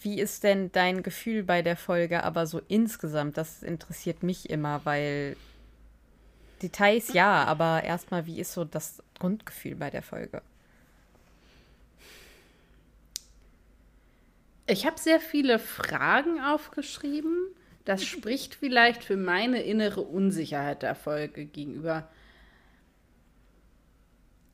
wie 0.00 0.18
ist 0.18 0.42
denn 0.42 0.72
dein 0.72 1.02
Gefühl 1.02 1.42
bei 1.42 1.62
der 1.62 1.76
Folge 1.76 2.24
aber 2.24 2.46
so 2.46 2.60
insgesamt? 2.68 3.36
Das 3.36 3.62
interessiert 3.62 4.22
mich 4.22 4.50
immer, 4.50 4.80
weil 4.84 5.36
Details 6.62 7.12
ja, 7.12 7.44
aber 7.44 7.84
erstmal, 7.84 8.26
wie 8.26 8.40
ist 8.40 8.52
so 8.52 8.64
das 8.64 9.02
Grundgefühl 9.18 9.76
bei 9.76 9.90
der 9.90 10.02
Folge? 10.02 10.42
Ich 14.66 14.86
habe 14.86 14.98
sehr 14.98 15.20
viele 15.20 15.58
Fragen 15.58 16.40
aufgeschrieben. 16.40 17.48
Das 17.90 18.04
spricht 18.04 18.54
vielleicht 18.54 19.02
für 19.02 19.16
meine 19.16 19.62
innere 19.62 20.02
Unsicherheit 20.02 20.84
der 20.84 20.94
Folge 20.94 21.44
gegenüber. 21.44 22.08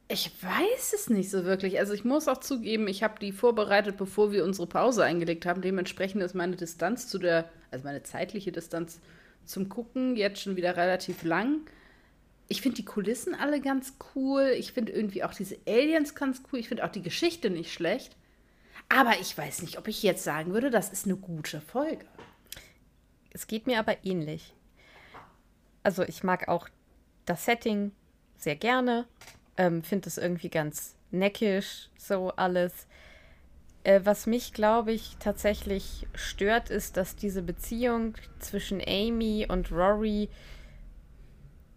Ich 0.08 0.30
weiß 0.42 0.94
es 0.94 1.10
nicht 1.10 1.28
so 1.30 1.44
wirklich. 1.44 1.78
Also 1.78 1.92
ich 1.92 2.02
muss 2.02 2.28
auch 2.28 2.40
zugeben, 2.40 2.88
ich 2.88 3.02
habe 3.02 3.20
die 3.20 3.32
vorbereitet, 3.32 3.98
bevor 3.98 4.32
wir 4.32 4.42
unsere 4.42 4.66
Pause 4.66 5.04
eingelegt 5.04 5.44
haben. 5.44 5.60
Dementsprechend 5.60 6.22
ist 6.22 6.34
meine 6.34 6.56
Distanz 6.56 7.08
zu 7.08 7.18
der, 7.18 7.50
also 7.70 7.84
meine 7.84 8.02
zeitliche 8.02 8.52
Distanz 8.52 9.00
zum 9.44 9.68
Gucken 9.68 10.16
jetzt 10.16 10.40
schon 10.40 10.56
wieder 10.56 10.78
relativ 10.78 11.22
lang. 11.22 11.60
Ich 12.48 12.62
finde 12.62 12.76
die 12.76 12.86
Kulissen 12.86 13.34
alle 13.34 13.60
ganz 13.60 13.98
cool. 14.14 14.54
Ich 14.56 14.72
finde 14.72 14.92
irgendwie 14.92 15.24
auch 15.24 15.34
diese 15.34 15.58
Aliens 15.66 16.14
ganz 16.14 16.42
cool. 16.50 16.58
Ich 16.58 16.68
finde 16.68 16.86
auch 16.86 16.90
die 16.90 17.02
Geschichte 17.02 17.50
nicht 17.50 17.70
schlecht. 17.70 18.16
Aber 18.88 19.12
ich 19.20 19.36
weiß 19.36 19.60
nicht, 19.60 19.76
ob 19.76 19.88
ich 19.88 20.02
jetzt 20.02 20.24
sagen 20.24 20.54
würde, 20.54 20.70
das 20.70 20.90
ist 20.90 21.04
eine 21.04 21.16
gute 21.16 21.60
Folge. 21.60 22.06
Es 23.36 23.46
geht 23.46 23.66
mir 23.66 23.78
aber 23.78 24.02
ähnlich. 24.02 24.54
Also 25.82 26.04
ich 26.04 26.24
mag 26.24 26.48
auch 26.48 26.70
das 27.26 27.44
Setting 27.44 27.92
sehr 28.38 28.56
gerne, 28.56 29.06
ähm, 29.58 29.82
finde 29.82 30.08
es 30.08 30.16
irgendwie 30.16 30.48
ganz 30.48 30.96
neckisch, 31.10 31.90
so 31.98 32.30
alles. 32.30 32.86
Äh, 33.84 34.00
was 34.04 34.24
mich, 34.24 34.54
glaube 34.54 34.92
ich, 34.92 35.18
tatsächlich 35.20 36.06
stört, 36.14 36.70
ist, 36.70 36.96
dass 36.96 37.14
diese 37.14 37.42
Beziehung 37.42 38.14
zwischen 38.38 38.80
Amy 38.80 39.46
und 39.46 39.70
Rory, 39.70 40.30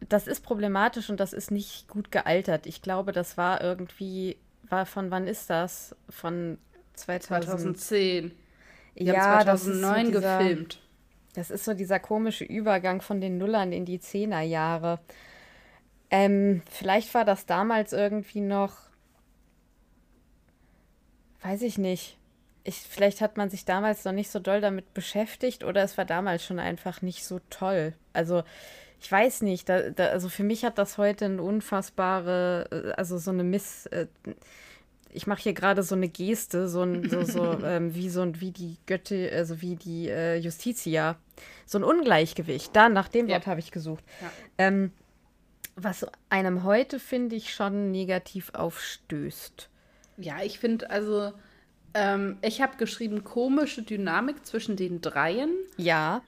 das 0.07 0.27
ist 0.27 0.39
problematisch 0.45 1.09
und 1.09 1.19
das 1.19 1.33
ist 1.33 1.51
nicht 1.51 1.89
gut 1.89 2.09
gealtert. 2.09 2.67
Ich 2.67 2.81
glaube, 2.81 3.11
das 3.11 3.35
war 3.35 3.59
irgendwie, 3.59 4.37
war 4.69 4.85
von 4.85 5.11
wann 5.11 5.27
ist 5.27 5.49
das? 5.49 5.93
Von 6.07 6.57
2000, 6.93 7.77
2010. 7.77 8.31
Die 8.97 9.03
ja, 9.03 9.39
haben 9.39 9.43
2009 9.43 10.05
so 10.05 10.11
dieser, 10.13 10.37
gefilmt. 10.37 10.79
Das 11.33 11.51
ist 11.51 11.65
so 11.65 11.73
dieser 11.73 11.99
komische 11.99 12.43
Übergang 12.43 13.01
von 13.01 13.21
den 13.21 13.37
Nullern 13.37 13.71
in 13.71 13.85
die 13.85 13.99
Zehnerjahre. 13.99 14.99
Ähm, 16.09 16.61
vielleicht 16.69 17.13
war 17.13 17.25
das 17.25 17.45
damals 17.45 17.93
irgendwie 17.93 18.41
noch. 18.41 18.73
Weiß 21.41 21.61
ich 21.61 21.77
nicht. 21.77 22.17
Ich, 22.63 22.77
vielleicht 22.77 23.21
hat 23.21 23.37
man 23.37 23.49
sich 23.49 23.63
damals 23.63 24.03
noch 24.05 24.11
nicht 24.11 24.29
so 24.29 24.39
doll 24.39 24.59
damit 24.59 24.93
beschäftigt 24.93 25.63
oder 25.63 25.83
es 25.83 25.97
war 25.97 26.05
damals 26.05 26.43
schon 26.43 26.59
einfach 26.59 27.01
nicht 27.01 27.23
so 27.23 27.39
toll. 27.49 27.93
Also 28.11 28.43
ich 29.01 29.11
weiß 29.11 29.43
nicht, 29.43 29.69
da, 29.69 29.89
da, 29.91 30.07
also 30.07 30.27
für 30.29 30.43
mich 30.43 30.65
hat 30.65 30.77
das 30.77 30.97
heute 30.97 31.25
eine 31.25 31.41
unfassbare, 31.41 32.67
äh, 32.71 32.91
also 32.93 33.17
so 33.17 33.31
eine 33.31 33.43
Miss, 33.43 33.85
äh, 33.87 34.07
ich 35.11 35.27
mache 35.27 35.41
hier 35.41 35.53
gerade 35.53 35.83
so 35.83 35.95
eine 35.95 36.07
Geste, 36.07 36.67
so 36.67 36.83
ein, 36.83 37.09
so, 37.09 37.23
so 37.23 37.59
ähm, 37.63 37.95
wie 37.95 38.09
so 38.09 38.21
ein, 38.21 38.39
wie 38.41 38.51
die 38.51 38.77
Götte, 38.85 39.31
also 39.33 39.61
wie 39.61 39.75
die 39.75 40.09
äh, 40.09 40.37
Justitia, 40.37 41.17
so 41.65 41.77
ein 41.79 41.83
Ungleichgewicht. 41.83 42.75
Da, 42.75 42.89
nach 42.89 43.07
dem 43.07 43.27
ja. 43.27 43.35
Wort 43.35 43.47
habe 43.47 43.59
ich 43.59 43.71
gesucht. 43.71 44.03
Ja. 44.21 44.31
Ähm, 44.57 44.91
was 45.75 46.05
einem 46.29 46.63
heute, 46.63 46.99
finde 46.99 47.35
ich, 47.35 47.53
schon 47.53 47.91
negativ 47.91 48.51
aufstößt. 48.53 49.69
Ja, 50.17 50.41
ich 50.43 50.59
finde, 50.59 50.89
also, 50.89 51.31
ähm, 51.93 52.37
ich 52.41 52.61
habe 52.61 52.77
geschrieben, 52.77 53.23
komische 53.23 53.81
Dynamik 53.81 54.45
zwischen 54.45 54.75
den 54.75 55.01
Dreien. 55.01 55.51
Ja. 55.77 56.21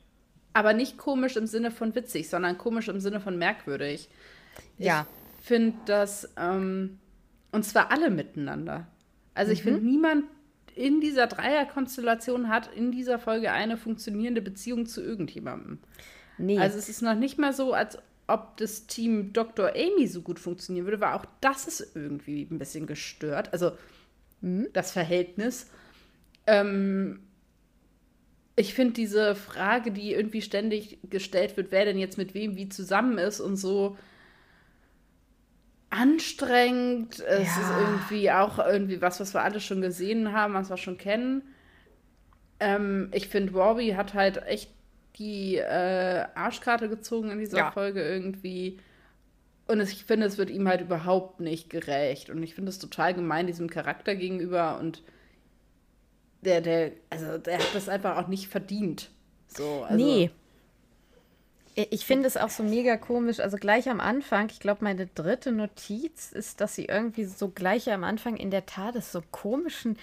Aber 0.53 0.73
nicht 0.73 0.97
komisch 0.97 1.35
im 1.35 1.47
Sinne 1.47 1.71
von 1.71 1.95
witzig, 1.95 2.29
sondern 2.29 2.57
komisch 2.57 2.87
im 2.87 2.99
Sinne 2.99 3.19
von 3.19 3.37
merkwürdig. 3.37 4.09
Ja. 4.77 5.05
Ich 5.39 5.47
finde 5.47 5.77
das, 5.85 6.29
ähm, 6.37 6.99
und 7.51 7.63
zwar 7.63 7.91
alle 7.91 8.09
miteinander. 8.09 8.87
Also 9.33 9.51
ich 9.51 9.59
mhm. 9.63 9.69
finde, 9.69 9.85
niemand 9.85 10.25
in 10.75 11.01
dieser 11.01 11.27
Dreierkonstellation 11.27 12.49
hat 12.49 12.73
in 12.73 12.91
dieser 12.91 13.19
Folge 13.19 13.51
eine 13.51 13.77
funktionierende 13.77 14.41
Beziehung 14.41 14.85
zu 14.85 15.01
irgendjemandem. 15.01 15.79
Nee. 16.37 16.57
Also 16.57 16.77
es 16.77 16.89
ist 16.89 17.01
noch 17.01 17.15
nicht 17.15 17.37
mal 17.37 17.53
so, 17.53 17.73
als 17.73 17.97
ob 18.27 18.57
das 18.57 18.87
Team 18.87 19.33
Dr. 19.33 19.73
Amy 19.75 20.07
so 20.07 20.21
gut 20.21 20.39
funktionieren 20.39 20.85
würde, 20.85 21.01
weil 21.01 21.13
auch 21.13 21.25
das 21.41 21.67
ist 21.67 21.95
irgendwie 21.95 22.47
ein 22.49 22.59
bisschen 22.59 22.87
gestört. 22.87 23.51
Also 23.51 23.71
mhm. 24.39 24.67
das 24.73 24.91
Verhältnis. 24.91 25.69
Ähm, 26.47 27.19
ich 28.55 28.73
finde 28.73 28.93
diese 28.93 29.35
Frage, 29.35 29.91
die 29.91 30.13
irgendwie 30.13 30.41
ständig 30.41 30.99
gestellt 31.09 31.57
wird, 31.57 31.71
wer 31.71 31.85
denn 31.85 31.97
jetzt 31.97 32.17
mit 32.17 32.33
wem 32.33 32.55
wie 32.55 32.69
zusammen 32.69 33.17
ist 33.17 33.39
und 33.39 33.57
so 33.57 33.97
anstrengend. 35.91 37.19
Ja. 37.19 37.25
Es 37.25 37.49
ist 37.49 37.69
irgendwie 37.79 38.31
auch 38.31 38.57
irgendwie 38.57 39.01
was, 39.01 39.19
was 39.19 39.35
wir 39.35 39.43
alle 39.43 39.59
schon 39.59 39.81
gesehen 39.81 40.31
haben, 40.33 40.55
was 40.55 40.69
wir 40.69 40.77
schon 40.77 40.97
kennen. 40.97 41.43
Ähm, 42.59 43.09
ich 43.13 43.27
finde, 43.27 43.53
Robbie 43.53 43.95
hat 43.95 44.13
halt 44.13 44.43
echt 44.47 44.71
die 45.17 45.57
äh, 45.57 46.25
Arschkarte 46.33 46.89
gezogen 46.89 47.29
in 47.29 47.39
dieser 47.39 47.57
ja. 47.57 47.71
Folge 47.71 48.01
irgendwie. 48.01 48.79
Und 49.67 49.79
ich 49.81 50.05
finde, 50.05 50.25
es 50.25 50.37
wird 50.37 50.49
ihm 50.49 50.67
halt 50.67 50.81
überhaupt 50.81 51.39
nicht 51.39 51.69
gerecht. 51.69 52.29
Und 52.29 52.41
ich 52.41 52.55
finde 52.55 52.69
es 52.69 52.79
total 52.79 53.13
gemein 53.13 53.47
diesem 53.47 53.69
Charakter 53.69 54.15
gegenüber. 54.15 54.79
Und 54.79 55.03
der, 56.41 56.61
der, 56.61 56.91
also 57.09 57.37
der 57.37 57.59
hat 57.59 57.75
das 57.75 57.89
einfach 57.89 58.17
auch 58.17 58.27
nicht 58.27 58.47
verdient. 58.47 59.11
So, 59.47 59.83
also. 59.83 59.95
Nee. 59.95 60.31
Ich 61.75 62.05
finde 62.05 62.27
es 62.27 62.35
auch 62.35 62.49
so 62.49 62.63
mega 62.63 62.97
komisch. 62.97 63.39
Also 63.39 63.55
gleich 63.57 63.89
am 63.89 64.01
Anfang, 64.01 64.49
ich 64.49 64.59
glaube, 64.59 64.83
meine 64.83 65.07
dritte 65.07 65.53
Notiz 65.53 66.31
ist, 66.31 66.59
dass 66.59 66.75
sie 66.75 66.85
irgendwie 66.85 67.25
so 67.25 67.49
gleich 67.49 67.91
am 67.91 68.03
Anfang 68.03 68.35
in 68.35 68.51
der 68.51 68.65
Tat 68.65 68.95
ist 68.95 69.11
so 69.11 69.21
komischen 69.31 69.97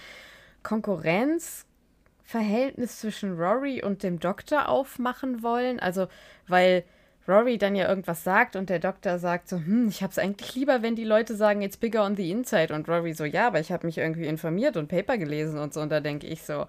Konkurrenzverhältnis 0.63 2.99
zwischen 2.99 3.37
Rory 3.37 3.83
und 3.83 4.01
dem 4.01 4.19
Doktor 4.19 4.67
aufmachen 4.67 5.43
wollen. 5.43 5.79
Also, 5.79 6.07
weil 6.47 6.83
Rory 7.27 7.59
dann 7.59 7.75
ja 7.75 7.87
irgendwas 7.87 8.23
sagt 8.23 8.55
und 8.55 8.71
der 8.71 8.79
Doktor 8.79 9.19
sagt 9.19 9.47
so, 9.47 9.57
hm, 9.57 9.89
ich 9.89 10.01
hab's 10.01 10.17
eigentlich 10.17 10.55
lieber, 10.55 10.81
wenn 10.81 10.95
die 10.95 11.03
Leute 11.03 11.35
sagen, 11.35 11.61
it's 11.61 11.77
bigger 11.77 12.03
on 12.03 12.15
the 12.15 12.31
inside. 12.31 12.73
Und 12.73 12.89
Rory 12.89 13.13
so, 13.13 13.25
ja, 13.25 13.45
aber 13.47 13.59
ich 13.59 13.71
habe 13.71 13.85
mich 13.85 13.99
irgendwie 13.99 14.25
informiert 14.25 14.75
und 14.75 14.87
Paper 14.87 15.19
gelesen 15.19 15.59
und 15.59 15.71
so. 15.73 15.81
Und 15.81 15.89
da 15.89 15.99
denke 15.99 16.25
ich 16.25 16.41
so, 16.41 16.65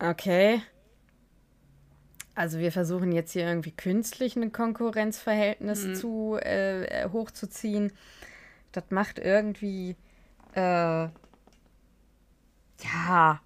okay. 0.00 0.60
Also 2.34 2.58
wir 2.58 2.72
versuchen 2.72 3.12
jetzt 3.12 3.32
hier 3.32 3.46
irgendwie 3.46 3.72
künstlich 3.72 4.36
ein 4.36 4.52
Konkurrenzverhältnis 4.52 5.84
mhm. 5.84 5.94
zu 5.94 6.36
äh, 6.40 7.08
hochzuziehen. 7.10 7.92
Das 8.72 8.84
macht 8.90 9.18
irgendwie 9.18 9.96
äh, 10.54 11.08
ja, 12.84 13.40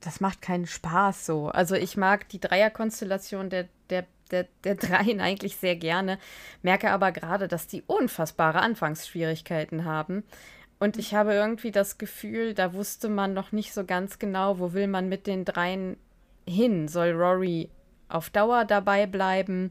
das 0.00 0.20
macht 0.20 0.42
keinen 0.42 0.66
Spaß 0.66 1.26
so. 1.26 1.48
Also 1.48 1.74
ich 1.74 1.96
mag 1.96 2.28
die 2.28 2.40
Dreierkonstellation 2.40 3.50
der, 3.50 3.68
der 3.90 4.06
der, 4.32 4.48
der 4.64 4.74
Dreien 4.76 5.20
eigentlich 5.20 5.56
sehr 5.56 5.76
gerne, 5.76 6.18
merke 6.62 6.90
aber 6.90 7.12
gerade, 7.12 7.48
dass 7.48 7.66
die 7.66 7.82
unfassbare 7.86 8.60
Anfangsschwierigkeiten 8.60 9.84
haben. 9.84 10.24
Und 10.78 10.96
ich 10.96 11.14
habe 11.14 11.32
irgendwie 11.32 11.70
das 11.70 11.98
Gefühl, 11.98 12.54
da 12.54 12.72
wusste 12.72 13.08
man 13.08 13.34
noch 13.34 13.52
nicht 13.52 13.72
so 13.72 13.84
ganz 13.84 14.18
genau, 14.18 14.58
wo 14.58 14.72
will 14.72 14.88
man 14.88 15.08
mit 15.08 15.28
den 15.28 15.44
dreien 15.44 15.96
hin. 16.48 16.88
Soll 16.88 17.12
Rory 17.12 17.68
auf 18.14 18.30
Dauer 18.30 18.64
dabei 18.64 19.06
bleiben? 19.06 19.70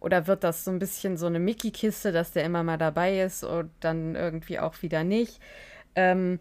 Oder 0.00 0.26
wird 0.26 0.42
das 0.42 0.64
so 0.64 0.70
ein 0.70 0.78
bisschen 0.78 1.16
so 1.16 1.26
eine 1.26 1.38
Mickey-Kiste, 1.38 2.10
dass 2.10 2.32
der 2.32 2.44
immer 2.44 2.64
mal 2.64 2.78
dabei 2.78 3.20
ist 3.22 3.44
und 3.44 3.70
dann 3.80 4.16
irgendwie 4.16 4.58
auch 4.58 4.82
wieder 4.82 5.04
nicht? 5.04 5.40
Ähm, 5.94 6.40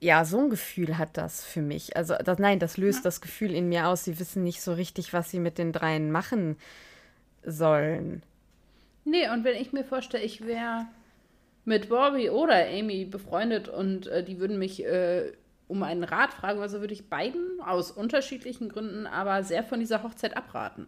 ja, 0.00 0.24
so 0.24 0.40
ein 0.40 0.50
Gefühl 0.50 0.98
hat 0.98 1.16
das 1.16 1.44
für 1.44 1.62
mich. 1.62 1.96
Also, 1.96 2.14
das, 2.22 2.38
nein, 2.38 2.58
das 2.58 2.76
löst 2.76 2.98
ja. 2.98 3.04
das 3.04 3.20
Gefühl 3.20 3.54
in 3.54 3.68
mir 3.70 3.88
aus. 3.88 4.04
Sie 4.04 4.18
wissen 4.18 4.44
nicht 4.44 4.60
so 4.60 4.74
richtig, 4.74 5.12
was 5.12 5.30
sie 5.30 5.40
mit 5.40 5.56
den 5.56 5.72
dreien 5.72 6.10
machen 6.10 6.56
sollen. 7.42 8.22
Nee, 9.04 9.28
und 9.30 9.44
wenn 9.44 9.56
ich 9.56 9.72
mir 9.72 9.84
vorstelle, 9.84 10.24
ich 10.24 10.44
wäre 10.44 10.86
mit 11.64 11.88
Bobby 11.88 12.28
oder 12.28 12.66
Amy 12.68 13.04
befreundet 13.04 13.68
und 13.68 14.06
äh, 14.08 14.22
die 14.22 14.38
würden 14.38 14.58
mich 14.58 14.84
äh, 14.84 15.32
um 15.68 15.82
einen 15.82 16.04
Rat 16.04 16.32
fragen, 16.32 16.60
also 16.60 16.80
würde 16.80 16.94
ich 16.94 17.08
beiden 17.08 17.60
aus 17.60 17.90
unterschiedlichen 17.90 18.68
Gründen 18.68 19.06
aber 19.06 19.42
sehr 19.42 19.64
von 19.64 19.80
dieser 19.80 20.02
Hochzeit 20.02 20.36
abraten. 20.36 20.86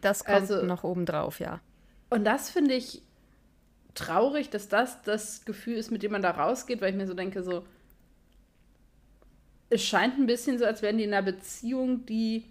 Das 0.00 0.24
kommt 0.24 0.38
also, 0.38 0.62
noch 0.62 0.84
obendrauf, 0.84 1.40
ja. 1.40 1.60
Und 2.08 2.24
das 2.24 2.50
finde 2.50 2.74
ich 2.74 3.02
traurig, 3.94 4.50
dass 4.50 4.68
das 4.68 5.02
das 5.02 5.44
Gefühl 5.44 5.74
ist, 5.74 5.90
mit 5.90 6.02
dem 6.02 6.12
man 6.12 6.22
da 6.22 6.30
rausgeht, 6.30 6.80
weil 6.80 6.90
ich 6.90 6.96
mir 6.96 7.06
so 7.06 7.14
denke, 7.14 7.42
so, 7.42 7.64
es 9.68 9.84
scheint 9.84 10.18
ein 10.18 10.26
bisschen 10.26 10.58
so, 10.58 10.64
als 10.64 10.82
wären 10.82 10.98
die 10.98 11.04
in 11.04 11.14
einer 11.14 11.22
Beziehung, 11.22 12.06
die 12.06 12.44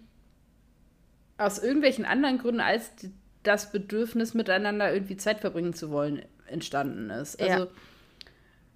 aus 1.36 1.58
irgendwelchen 1.58 2.04
anderen 2.04 2.38
Gründen 2.38 2.60
als 2.60 2.94
die, 2.96 3.12
das 3.42 3.72
Bedürfnis, 3.72 4.34
miteinander 4.34 4.92
irgendwie 4.92 5.16
Zeit 5.16 5.40
verbringen 5.40 5.72
zu 5.72 5.90
wollen, 5.90 6.22
entstanden 6.46 7.10
ist. 7.10 7.40
Also, 7.40 7.64
ja. 7.64 7.70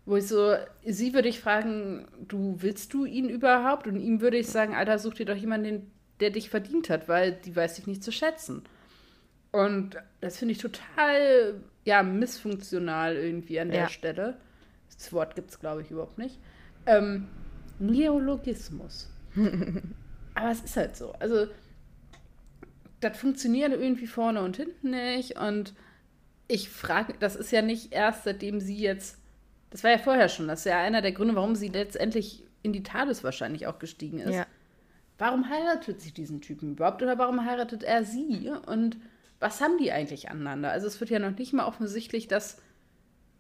Wo 0.07 0.17
ich 0.17 0.27
so, 0.27 0.55
sie 0.85 1.15
würde 1.15 1.29
ich 1.29 1.41
fragen, 1.41 2.07
du 2.29 2.57
willst 2.59 2.93
du 2.93 3.05
ihn 3.05 3.29
überhaupt? 3.29 3.87
Und 3.87 4.01
ihm 4.01 4.21
würde 4.21 4.37
ich 4.37 4.49
sagen, 4.49 4.75
Alter, 4.75 4.99
such 4.99 5.15
dir 5.15 5.27
doch 5.27 5.37
jemanden, 5.37 5.91
der 6.21 6.31
dich 6.31 6.51
verdient 6.51 6.91
hat, 6.91 7.09
weil 7.09 7.33
die 7.33 7.57
weiß 7.57 7.75
dich 7.77 7.87
nicht 7.87 8.05
zu 8.05 8.13
schätzen. 8.13 8.63
Und 9.51 9.97
das 10.21 10.39
finde 10.39 10.53
ich 10.53 10.59
total, 10.59 11.61
ja, 11.85 12.03
missfunktional 12.03 13.17
irgendwie 13.17 13.61
an 13.61 13.71
der 13.71 13.83
ja. 13.83 13.89
Stelle. 13.89 14.37
Das 14.93 15.13
Wort 15.13 15.35
gibt 15.37 15.51
es, 15.51 15.61
glaube 15.61 15.83
ich, 15.83 15.91
überhaupt 15.91 16.19
nicht. 16.19 16.39
Ähm, 16.87 17.29
Neologismus. 17.79 19.11
Aber 20.35 20.51
es 20.51 20.61
ist 20.61 20.77
halt 20.77 20.97
so. 20.97 21.13
Also, 21.21 21.47
das 23.01 23.17
funktioniert 23.17 23.73
irgendwie 23.73 24.07
vorne 24.07 24.43
und 24.43 24.57
hinten 24.57 24.91
nicht. 24.91 25.39
Und 25.39 25.75
ich 26.49 26.69
frage, 26.69 27.15
das 27.21 27.37
ist 27.37 27.53
ja 27.53 27.63
nicht 27.63 27.93
erst, 27.93 28.25
seitdem 28.25 28.61
sie 28.61 28.77
jetzt, 28.77 29.19
das 29.75 29.83
war 29.83 29.91
ja 29.91 29.99
vorher 29.99 30.29
schon, 30.29 30.47
das 30.47 30.61
ist 30.61 30.67
ja 30.67 30.79
einer 30.79 31.03
der 31.03 31.11
Gründe, 31.11 31.35
warum 31.35 31.57
sie 31.57 31.67
letztendlich 31.67 32.45
in 32.63 32.73
die 32.73 32.85
TARDIS 32.85 33.25
wahrscheinlich 33.25 33.67
auch 33.67 33.81
gestiegen 33.81 34.21
ist. 34.21 34.37
Ja. 34.37 34.47
Warum 35.19 35.51
heiratet 35.51 36.01
sie 36.01 36.13
diesen 36.13 36.41
Typen 36.41 36.75
überhaupt 36.75 37.03
oder 37.03 37.19
warum 37.19 37.45
heiratet 37.45 37.83
er 37.83 38.05
sie? 38.05 38.53
Und 38.67 38.99
was 39.41 39.61
haben 39.61 39.77
die 39.79 39.91
eigentlich 39.91 40.31
aneinander? 40.31 40.71
Also 40.71 40.87
es 40.87 41.01
wird 41.01 41.11
ja 41.11 41.19
noch 41.19 41.37
nicht 41.37 41.53
mal 41.53 41.67
offensichtlich, 41.67 42.29
dass 42.29 42.63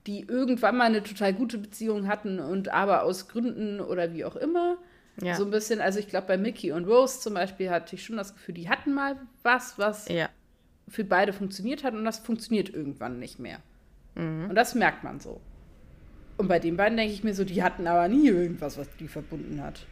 die 0.09 0.23
irgendwann 0.23 0.77
mal 0.77 0.87
eine 0.87 1.05
total 1.05 1.35
gute 1.35 1.57
Beziehung 1.57 2.09
hatten 2.09 2.41
und 2.41 2.69
aber 2.69 3.05
aus 3.05 3.29
Gründen 3.29 3.81
oder 3.81 4.13
wie 4.13 4.25
auch 4.25 4.35
immer. 4.35 4.77
Ja. 5.23 5.37
So 5.37 5.45
ein 5.45 5.53
bisschen, 5.53 5.81
also 5.81 6.01
ich 6.01 6.09
glaube, 6.09 6.27
bei 6.27 6.37
Mickey 6.37 6.73
und 6.73 6.87
Rose 6.87 7.21
zum 7.21 7.35
Beispiel 7.35 7.71
hatte 7.71 7.95
ich 7.95 8.05
schon 8.05 8.17
das 8.17 8.35
Gefühl, 8.35 8.57
die 8.57 8.69
hatten 8.69 8.93
mal 8.93 9.15
was, 9.45 9.79
was 9.79 10.09
ja. 10.09 10.29
für 10.89 11.05
beide 11.05 11.33
funktioniert 11.33 11.85
hat 11.85 11.95
und 11.95 12.05
das 12.05 12.19
funktioniert 12.19 12.71
irgendwann 12.71 13.21
nicht 13.21 13.39
mehr. 13.39 13.61
Mhm. 14.17 14.49
Und 14.49 14.57
das 14.57 14.75
merkt 14.75 15.05
man 15.05 15.21
so. 15.21 15.41
Und 16.37 16.49
bei 16.49 16.59
den 16.59 16.77
beiden 16.77 16.97
denke 16.97 17.13
ich 17.13 17.25
mir 17.25 17.35
so, 17.35 17.45
die 17.45 17.63
hatten 17.63 17.87
aber 17.87 18.09
nie 18.09 18.29
irgendwas, 18.29 18.77
was 18.77 18.89
die 18.99 19.09
verbunden 19.09 19.63
hat. 19.63 19.87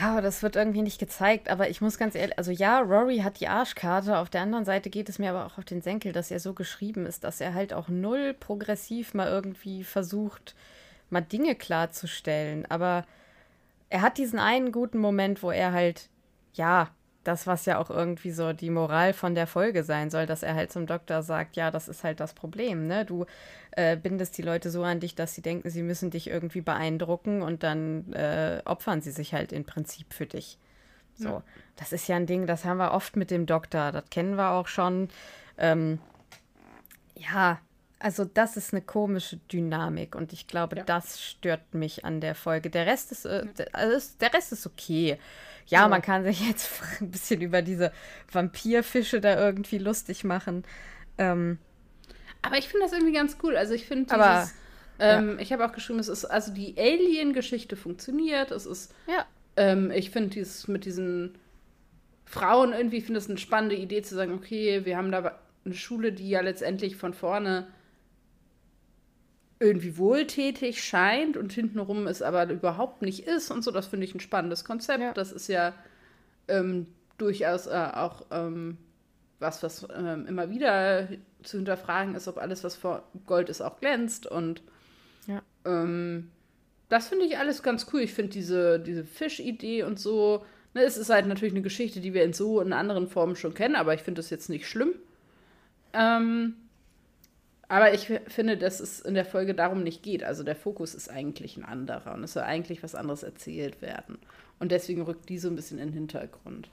Ja, 0.00 0.12
aber 0.12 0.22
das 0.22 0.42
wird 0.42 0.56
irgendwie 0.56 0.82
nicht 0.82 0.98
gezeigt. 0.98 1.48
Aber 1.48 1.68
ich 1.68 1.80
muss 1.80 1.98
ganz 1.98 2.14
ehrlich, 2.14 2.36
also 2.38 2.50
ja, 2.50 2.80
Rory 2.80 3.18
hat 3.18 3.40
die 3.40 3.48
Arschkarte. 3.48 4.18
Auf 4.18 4.30
der 4.30 4.40
anderen 4.40 4.64
Seite 4.64 4.90
geht 4.90 5.08
es 5.08 5.18
mir 5.18 5.30
aber 5.30 5.46
auch 5.46 5.58
auf 5.58 5.64
den 5.64 5.82
Senkel, 5.82 6.12
dass 6.12 6.30
er 6.30 6.40
so 6.40 6.54
geschrieben 6.54 7.06
ist, 7.06 7.24
dass 7.24 7.40
er 7.40 7.54
halt 7.54 7.72
auch 7.72 7.88
null 7.88 8.34
progressiv 8.34 9.14
mal 9.14 9.28
irgendwie 9.28 9.84
versucht, 9.84 10.54
mal 11.10 11.20
Dinge 11.20 11.54
klarzustellen. 11.54 12.66
Aber 12.70 13.04
er 13.90 14.02
hat 14.02 14.18
diesen 14.18 14.38
einen 14.38 14.72
guten 14.72 14.98
Moment, 14.98 15.42
wo 15.42 15.50
er 15.50 15.72
halt, 15.72 16.08
ja, 16.54 16.90
das, 17.24 17.46
was 17.46 17.66
ja 17.66 17.78
auch 17.78 17.90
irgendwie 17.90 18.30
so 18.30 18.52
die 18.52 18.70
Moral 18.70 19.12
von 19.12 19.34
der 19.34 19.46
Folge 19.46 19.82
sein 19.82 20.10
soll, 20.10 20.26
dass 20.26 20.42
er 20.42 20.54
halt 20.54 20.72
zum 20.72 20.86
Doktor 20.86 21.22
sagt, 21.22 21.56
ja, 21.56 21.70
das 21.70 21.88
ist 21.88 22.04
halt 22.04 22.20
das 22.20 22.34
Problem, 22.34 22.86
ne? 22.86 23.04
Du 23.04 23.26
äh, 23.72 23.96
bindest 23.96 24.38
die 24.38 24.42
Leute 24.42 24.70
so 24.70 24.82
an 24.84 25.00
dich, 25.00 25.14
dass 25.14 25.34
sie 25.34 25.42
denken, 25.42 25.70
sie 25.70 25.82
müssen 25.82 26.10
dich 26.10 26.28
irgendwie 26.28 26.60
beeindrucken 26.60 27.42
und 27.42 27.62
dann 27.62 28.12
äh, 28.12 28.62
opfern 28.64 29.00
sie 29.00 29.10
sich 29.10 29.34
halt 29.34 29.52
im 29.52 29.64
Prinzip 29.64 30.12
für 30.12 30.26
dich. 30.26 30.58
So, 31.16 31.28
ja. 31.28 31.42
das 31.76 31.92
ist 31.92 32.08
ja 32.08 32.16
ein 32.16 32.26
Ding, 32.26 32.46
das 32.46 32.64
haben 32.64 32.78
wir 32.78 32.92
oft 32.92 33.16
mit 33.16 33.30
dem 33.30 33.46
Doktor, 33.46 33.92
das 33.92 34.04
kennen 34.10 34.36
wir 34.36 34.50
auch 34.50 34.66
schon. 34.66 35.08
Ähm, 35.58 35.98
ja, 37.16 37.60
also 37.98 38.24
das 38.24 38.56
ist 38.56 38.74
eine 38.74 38.82
komische 38.82 39.38
Dynamik 39.50 40.14
und 40.14 40.32
ich 40.32 40.46
glaube, 40.46 40.76
ja. 40.76 40.82
das 40.82 41.22
stört 41.22 41.72
mich 41.72 42.04
an 42.04 42.20
der 42.20 42.34
Folge. 42.34 42.68
Der 42.68 42.86
Rest 42.86 43.12
ist, 43.12 43.24
äh, 43.24 43.46
also 43.72 44.08
der 44.20 44.34
Rest 44.34 44.52
ist 44.52 44.66
okay. 44.66 45.18
Ja, 45.66 45.80
ja, 45.80 45.88
man 45.88 46.02
kann 46.02 46.24
sich 46.24 46.46
jetzt 46.46 46.70
ein 47.00 47.10
bisschen 47.10 47.40
über 47.40 47.62
diese 47.62 47.92
Vampirfische 48.30 49.20
da 49.20 49.38
irgendwie 49.38 49.78
lustig 49.78 50.24
machen. 50.24 50.64
Ähm, 51.18 51.58
aber 52.42 52.58
ich 52.58 52.68
finde 52.68 52.84
das 52.84 52.92
irgendwie 52.92 53.14
ganz 53.14 53.38
cool. 53.42 53.56
Also 53.56 53.72
ich 53.74 53.86
finde 53.86 54.14
dieses, 54.14 54.54
ähm, 54.98 55.36
ja. 55.36 55.42
ich 55.42 55.52
habe 55.52 55.64
auch 55.66 55.72
geschrieben, 55.72 55.98
es 55.98 56.08
ist, 56.08 56.26
also 56.26 56.52
die 56.52 56.74
Alien-Geschichte 56.78 57.76
funktioniert. 57.76 58.50
Es 58.50 58.66
ist, 58.66 58.94
ja. 59.06 59.24
Ähm, 59.56 59.90
ich 59.90 60.10
finde 60.10 60.30
dieses 60.30 60.68
mit 60.68 60.84
diesen 60.84 61.38
Frauen 62.24 62.72
irgendwie, 62.72 63.00
finde 63.00 63.18
es 63.18 63.28
eine 63.28 63.38
spannende 63.38 63.76
Idee 63.76 64.02
zu 64.02 64.14
sagen, 64.14 64.34
okay, 64.34 64.84
wir 64.84 64.96
haben 64.96 65.12
da 65.12 65.38
eine 65.64 65.74
Schule, 65.74 66.12
die 66.12 66.28
ja 66.28 66.40
letztendlich 66.40 66.96
von 66.96 67.14
vorne 67.14 67.66
irgendwie 69.64 69.96
wohltätig 69.96 70.84
scheint 70.84 71.36
und 71.36 71.52
hintenrum 71.52 72.06
es 72.06 72.20
aber 72.20 72.50
überhaupt 72.50 73.02
nicht 73.02 73.26
ist 73.26 73.50
und 73.50 73.64
so. 73.64 73.70
Das 73.70 73.86
finde 73.86 74.04
ich 74.04 74.14
ein 74.14 74.20
spannendes 74.20 74.64
Konzept. 74.64 75.00
Ja. 75.00 75.12
Das 75.14 75.32
ist 75.32 75.48
ja 75.48 75.72
ähm, 76.48 76.86
durchaus 77.16 77.66
äh, 77.66 77.88
auch 77.94 78.26
ähm, 78.30 78.76
was, 79.40 79.62
was 79.62 79.86
ähm, 79.96 80.26
immer 80.26 80.50
wieder 80.50 81.08
zu 81.42 81.56
hinterfragen 81.56 82.14
ist, 82.14 82.28
ob 82.28 82.38
alles, 82.38 82.62
was 82.62 82.76
vor 82.76 83.04
Gold 83.26 83.48
ist, 83.48 83.62
auch 83.62 83.80
glänzt. 83.80 84.26
Und 84.26 84.62
ja. 85.26 85.42
Ähm, 85.64 86.30
das 86.90 87.08
finde 87.08 87.24
ich 87.24 87.38
alles 87.38 87.62
ganz 87.62 87.86
cool. 87.92 88.02
Ich 88.02 88.12
finde 88.12 88.32
diese, 88.32 88.78
diese 88.78 89.04
Fischidee 89.04 89.82
und 89.82 89.98
so. 89.98 90.44
Ne, 90.74 90.82
es 90.82 90.98
ist 90.98 91.08
halt 91.08 91.26
natürlich 91.26 91.54
eine 91.54 91.62
Geschichte, 91.62 92.00
die 92.00 92.12
wir 92.12 92.24
in 92.24 92.34
so 92.34 92.60
in 92.60 92.72
anderen 92.72 93.08
Formen 93.08 93.36
schon 93.36 93.54
kennen, 93.54 93.76
aber 93.76 93.94
ich 93.94 94.02
finde 94.02 94.18
das 94.18 94.30
jetzt 94.30 94.50
nicht 94.50 94.68
schlimm. 94.68 94.92
Ähm, 95.94 96.56
aber 97.68 97.94
ich 97.94 98.12
finde, 98.26 98.56
dass 98.56 98.80
es 98.80 99.00
in 99.00 99.14
der 99.14 99.24
Folge 99.24 99.54
darum 99.54 99.82
nicht 99.82 100.02
geht. 100.02 100.22
Also 100.22 100.42
der 100.42 100.56
Fokus 100.56 100.94
ist 100.94 101.10
eigentlich 101.10 101.56
ein 101.56 101.64
anderer 101.64 102.14
und 102.14 102.24
es 102.24 102.34
soll 102.34 102.42
eigentlich 102.42 102.82
was 102.82 102.94
anderes 102.94 103.22
erzählt 103.22 103.80
werden. 103.82 104.18
Und 104.58 104.70
deswegen 104.70 105.02
rückt 105.02 105.28
die 105.28 105.38
so 105.38 105.48
ein 105.48 105.56
bisschen 105.56 105.78
in 105.78 105.88
den 105.88 105.94
Hintergrund. 105.94 106.68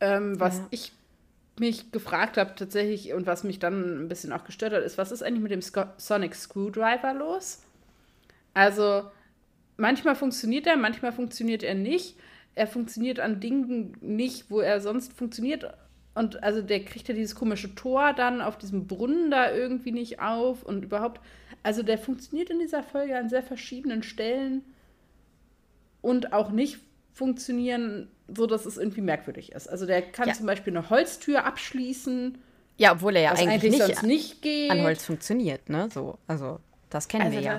Ähm, 0.00 0.38
was 0.38 0.58
ja. 0.58 0.66
ich 0.70 0.92
mich 1.58 1.92
gefragt 1.92 2.36
habe 2.36 2.54
tatsächlich 2.54 3.12
und 3.12 3.26
was 3.26 3.44
mich 3.44 3.58
dann 3.58 4.04
ein 4.04 4.08
bisschen 4.08 4.32
auch 4.32 4.44
gestört 4.44 4.72
hat, 4.72 4.82
ist, 4.82 4.98
was 4.98 5.12
ist 5.12 5.22
eigentlich 5.22 5.42
mit 5.42 5.52
dem 5.52 5.62
Sco 5.62 5.84
Sonic 5.96 6.34
Screwdriver 6.34 7.14
los? 7.14 7.62
Also 8.54 9.10
manchmal 9.76 10.14
funktioniert 10.14 10.66
er, 10.66 10.76
manchmal 10.76 11.12
funktioniert 11.12 11.62
er 11.62 11.74
nicht. 11.74 12.16
Er 12.54 12.66
funktioniert 12.66 13.18
an 13.20 13.40
Dingen 13.40 13.96
nicht, 14.00 14.50
wo 14.50 14.60
er 14.60 14.80
sonst 14.80 15.12
funktioniert 15.12 15.72
und 16.14 16.42
also 16.42 16.60
der 16.60 16.84
kriegt 16.84 17.08
ja 17.08 17.14
dieses 17.14 17.34
komische 17.34 17.74
Tor 17.74 18.12
dann 18.12 18.40
auf 18.42 18.58
diesem 18.58 18.86
Brunnen 18.86 19.30
da 19.30 19.50
irgendwie 19.50 19.92
nicht 19.92 20.20
auf 20.20 20.62
und 20.62 20.84
überhaupt. 20.84 21.20
Also 21.62 21.82
der 21.82 21.98
funktioniert 21.98 22.50
in 22.50 22.58
dieser 22.58 22.82
Folge 22.82 23.16
an 23.16 23.30
sehr 23.30 23.42
verschiedenen 23.42 24.02
Stellen 24.02 24.62
und 26.02 26.32
auch 26.32 26.50
nicht 26.50 26.80
funktionieren, 27.14 28.10
so 28.28 28.46
dass 28.46 28.66
es 28.66 28.76
irgendwie 28.76 29.00
merkwürdig 29.00 29.52
ist. 29.52 29.68
Also 29.68 29.86
der 29.86 30.02
kann 30.02 30.28
ja. 30.28 30.34
zum 30.34 30.46
Beispiel 30.46 30.76
eine 30.76 30.90
Holztür 30.90 31.44
abschließen. 31.44 32.38
Ja, 32.76 32.92
obwohl 32.92 33.16
er 33.16 33.22
ja 33.22 33.30
eigentlich, 33.30 33.48
eigentlich 33.48 33.88
nicht, 33.88 34.02
nicht 34.02 34.42
geht. 34.42 34.70
an 34.70 34.82
Holz 34.82 35.04
funktioniert, 35.04 35.68
ne? 35.68 35.88
So, 35.92 36.18
also 36.26 36.58
das 36.90 37.08
kennen 37.08 37.24
also 37.24 37.38
wir 37.38 37.44
ja. 37.44 37.58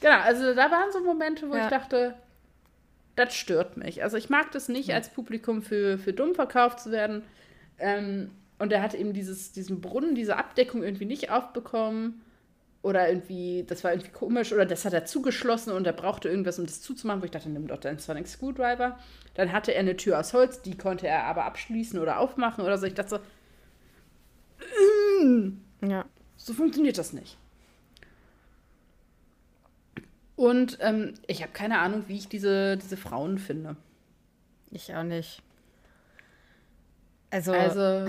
genau, 0.00 0.18
also 0.20 0.54
da 0.54 0.70
waren 0.70 0.92
so 0.92 1.02
Momente, 1.02 1.50
wo 1.50 1.56
ja. 1.56 1.64
ich 1.64 1.70
dachte, 1.70 2.14
das 3.16 3.34
stört 3.34 3.76
mich. 3.76 4.02
Also 4.02 4.16
ich 4.16 4.30
mag 4.30 4.52
das 4.52 4.68
nicht, 4.68 4.92
als 4.92 5.08
Publikum 5.08 5.62
für, 5.62 5.98
für 5.98 6.12
dumm 6.12 6.34
verkauft 6.34 6.80
zu 6.80 6.90
werden. 6.90 7.22
Ähm, 7.78 8.30
und 8.58 8.72
er 8.72 8.82
hat 8.82 8.94
eben 8.94 9.12
dieses, 9.12 9.52
diesen 9.52 9.80
Brunnen, 9.80 10.14
diese 10.14 10.36
Abdeckung 10.36 10.82
irgendwie 10.82 11.04
nicht 11.04 11.30
aufbekommen. 11.30 12.22
Oder 12.82 13.08
irgendwie, 13.08 13.64
das 13.66 13.82
war 13.82 13.92
irgendwie 13.92 14.12
komisch, 14.12 14.52
oder 14.52 14.64
das 14.64 14.84
hat 14.84 14.92
er 14.92 15.04
zugeschlossen 15.04 15.72
und 15.72 15.88
er 15.88 15.92
brauchte 15.92 16.28
irgendwas, 16.28 16.60
um 16.60 16.66
das 16.66 16.82
zuzumachen, 16.82 17.20
wo 17.20 17.24
ich 17.24 17.32
dachte, 17.32 17.48
nimm 17.48 17.66
doch 17.66 17.80
deinen 17.80 17.98
Sonic 17.98 18.28
Screwdriver. 18.28 18.96
Dann 19.34 19.52
hatte 19.52 19.74
er 19.74 19.80
eine 19.80 19.96
Tür 19.96 20.20
aus 20.20 20.32
Holz, 20.32 20.62
die 20.62 20.78
konnte 20.78 21.08
er 21.08 21.24
aber 21.24 21.46
abschließen 21.46 21.98
oder 21.98 22.20
aufmachen 22.20 22.64
oder 22.64 22.78
so. 22.78 22.86
Ich 22.86 22.94
dachte 22.94 23.20
so, 25.20 25.24
mm, 25.24 25.58
ja. 25.88 26.04
so 26.36 26.52
funktioniert 26.52 26.96
das 26.96 27.12
nicht. 27.12 27.36
Und 30.36 30.78
ähm, 30.80 31.14
ich 31.26 31.42
habe 31.42 31.52
keine 31.52 31.80
Ahnung, 31.80 32.04
wie 32.06 32.18
ich 32.18 32.28
diese, 32.28 32.76
diese 32.76 32.96
Frauen 32.96 33.38
finde. 33.38 33.74
Ich 34.70 34.94
auch 34.94 35.02
nicht. 35.02 35.42
Also. 37.36 37.52
Also. 37.52 38.06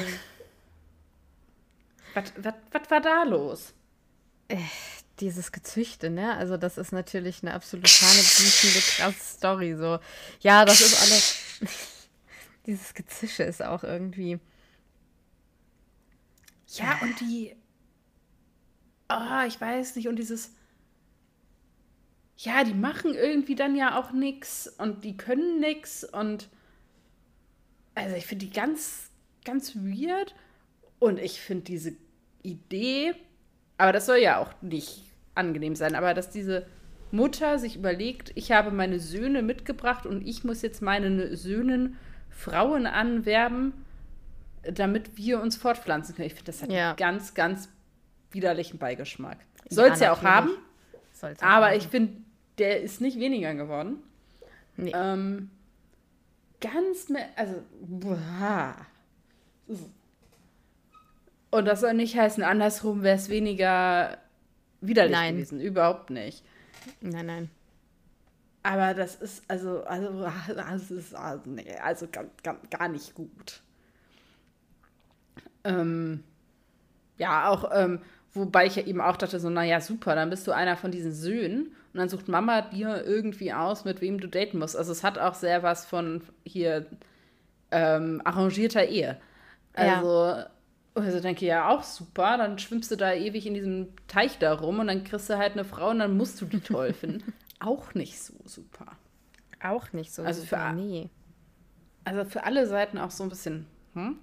was 2.13 2.89
war 2.89 3.01
da 3.01 3.23
los? 3.23 3.73
Äh, 4.47 4.57
dieses 5.19 5.51
Gezüchte, 5.51 6.09
ne? 6.09 6.37
Also, 6.37 6.55
das 6.55 6.77
ist 6.77 6.93
natürlich 6.93 7.43
eine 7.43 7.53
absolut 7.53 7.89
hanebüchende, 7.89 8.79
krasse 8.79 9.35
Story. 9.35 9.75
So, 9.75 9.99
ja, 10.39 10.63
das 10.63 10.79
ist 10.79 11.01
alles. 11.01 11.97
dieses 12.65 12.93
Gezische 12.93 13.43
ist 13.43 13.61
auch 13.61 13.83
irgendwie. 13.83 14.39
Ja, 16.69 16.97
und 17.01 17.19
die. 17.19 17.53
Oh, 19.09 19.45
ich 19.45 19.59
weiß 19.59 19.97
nicht. 19.97 20.07
Und 20.07 20.15
dieses. 20.15 20.53
Ja, 22.37 22.63
die 22.63 22.75
machen 22.75 23.13
irgendwie 23.13 23.55
dann 23.55 23.75
ja 23.75 23.99
auch 23.99 24.11
nichts 24.11 24.67
und 24.77 25.03
die 25.03 25.17
können 25.17 25.59
nichts 25.59 26.05
und. 26.05 26.47
Also, 27.93 28.15
ich 28.15 28.25
finde 28.25 28.45
die 28.45 28.53
ganz 28.53 29.06
ganz 29.47 29.75
weird. 29.75 30.35
Und 30.99 31.19
ich 31.19 31.39
finde 31.39 31.63
diese 31.63 31.93
Idee, 32.43 33.13
aber 33.77 33.93
das 33.93 34.05
soll 34.05 34.17
ja 34.17 34.39
auch 34.39 34.53
nicht 34.61 35.03
angenehm 35.35 35.75
sein, 35.75 35.95
aber 35.95 36.13
dass 36.13 36.29
diese 36.29 36.65
Mutter 37.11 37.57
sich 37.57 37.75
überlegt, 37.75 38.31
ich 38.35 38.51
habe 38.51 38.71
meine 38.71 38.99
Söhne 38.99 39.41
mitgebracht 39.41 40.05
und 40.05 40.27
ich 40.27 40.43
muss 40.43 40.61
jetzt 40.61 40.81
meinen 40.81 41.35
Söhnen 41.35 41.97
Frauen 42.29 42.85
anwerben, 42.85 43.73
damit 44.63 45.15
wir 45.15 45.41
uns 45.41 45.55
fortpflanzen 45.55 46.15
können. 46.15 46.27
Ich 46.27 46.33
finde, 46.33 46.51
das 46.51 46.61
hat 46.61 46.71
ja. 46.71 46.89
einen 46.89 46.97
ganz, 46.97 47.33
ganz 47.33 47.69
widerlichen 48.31 48.79
Beigeschmack. 48.79 49.37
Soll 49.69 49.89
es 49.89 49.99
ja, 49.99 50.07
ja 50.07 50.13
auch 50.13 50.23
haben, 50.23 50.49
Soll's 51.13 51.41
aber 51.41 51.67
haben. 51.67 51.77
ich 51.77 51.87
finde, 51.87 52.13
der 52.57 52.81
ist 52.81 52.99
nicht 52.99 53.19
weniger 53.19 53.53
geworden. 53.53 53.97
Nee. 54.75 54.91
Ähm, 54.93 55.49
ganz, 56.59 57.07
also, 57.35 57.63
boah. 57.81 58.75
Und 61.49 61.65
das 61.65 61.81
soll 61.81 61.93
nicht 61.93 62.17
heißen, 62.17 62.43
andersrum 62.43 63.03
wäre 63.03 63.15
es 63.15 63.29
weniger 63.29 64.17
widerlich 64.81 65.11
nein. 65.15 65.35
gewesen. 65.35 65.61
Überhaupt 65.61 66.09
nicht. 66.09 66.43
Nein, 67.01 67.25
nein. 67.25 67.49
Aber 68.63 68.93
das 68.93 69.15
ist 69.15 69.43
also, 69.47 69.83
also, 69.83 70.25
also, 70.57 70.95
ist, 70.95 71.15
also, 71.15 71.41
also 71.81 72.07
gar, 72.11 72.25
gar, 72.43 72.57
gar 72.69 72.87
nicht 72.89 73.15
gut. 73.15 73.61
Ähm, 75.63 76.23
ja, 77.17 77.49
auch, 77.49 77.71
ähm, 77.73 78.01
wobei 78.33 78.65
ich 78.65 78.75
ja 78.75 78.83
eben 78.83 79.01
auch 79.01 79.17
dachte, 79.17 79.39
so, 79.39 79.49
naja, 79.49 79.81
super, 79.81 80.15
dann 80.15 80.29
bist 80.29 80.45
du 80.47 80.51
einer 80.51 80.77
von 80.77 80.91
diesen 80.91 81.13
Söhnen 81.13 81.67
und 81.93 81.99
dann 81.99 82.09
sucht 82.09 82.27
Mama 82.27 82.61
dir 82.61 83.03
irgendwie 83.05 83.53
aus, 83.53 83.85
mit 83.85 84.01
wem 84.01 84.19
du 84.19 84.27
daten 84.27 84.59
musst. 84.59 84.75
Also 84.75 84.91
es 84.91 85.03
hat 85.03 85.17
auch 85.17 85.33
sehr 85.33 85.63
was 85.63 85.85
von 85.85 86.21
hier 86.45 86.85
ähm, 87.71 88.21
arrangierter 88.23 88.85
Ehe. 88.85 89.19
Also, 89.77 90.25
ja. 90.25 90.49
also 90.95 91.19
denke 91.19 91.45
ich 91.45 91.49
ja 91.49 91.69
auch 91.69 91.83
super, 91.83 92.37
dann 92.37 92.57
schwimmst 92.57 92.89
du 92.91 92.95
da 92.95 93.13
ewig 93.13 93.45
in 93.45 93.53
diesem 93.53 93.89
Teich 94.07 94.39
da 94.39 94.53
rum 94.53 94.79
und 94.79 94.87
dann 94.87 95.03
kriegst 95.03 95.29
du 95.29 95.37
halt 95.37 95.53
eine 95.53 95.65
Frau 95.65 95.91
und 95.91 95.99
dann 95.99 96.17
musst 96.17 96.41
du 96.41 96.45
die 96.45 96.59
toll 96.59 96.93
finden. 96.93 97.33
auch 97.59 97.93
nicht 97.93 98.19
so 98.19 98.33
super. 98.45 98.87
Auch 99.63 99.93
nicht 99.93 100.13
so 100.13 100.23
also 100.23 100.41
super, 100.41 100.69
für, 100.69 100.75
nee. 100.75 101.09
Also 102.03 102.25
für 102.25 102.43
alle 102.43 102.67
Seiten 102.67 102.97
auch 102.97 103.11
so 103.11 103.23
ein 103.23 103.29
bisschen, 103.29 103.67
hm? 103.93 104.19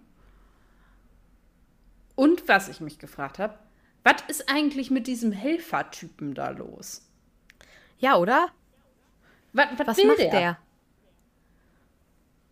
Und 2.17 2.49
was 2.49 2.69
ich 2.69 2.81
mich 2.81 2.99
gefragt 2.99 3.39
habe, 3.39 3.59
was 4.05 4.17
ist 4.29 4.49
eigentlich 4.49 4.91
mit 4.91 5.07
diesem 5.07 5.33
Helfertypen 5.33 6.35
da 6.35 6.51
los? 6.51 7.09
Ja, 7.99 8.17
oder? 8.17 8.49
Was, 9.53 9.67
was, 9.79 9.87
was 9.87 10.05
macht 10.05 10.19
der? 10.19 10.31
der? 10.31 10.59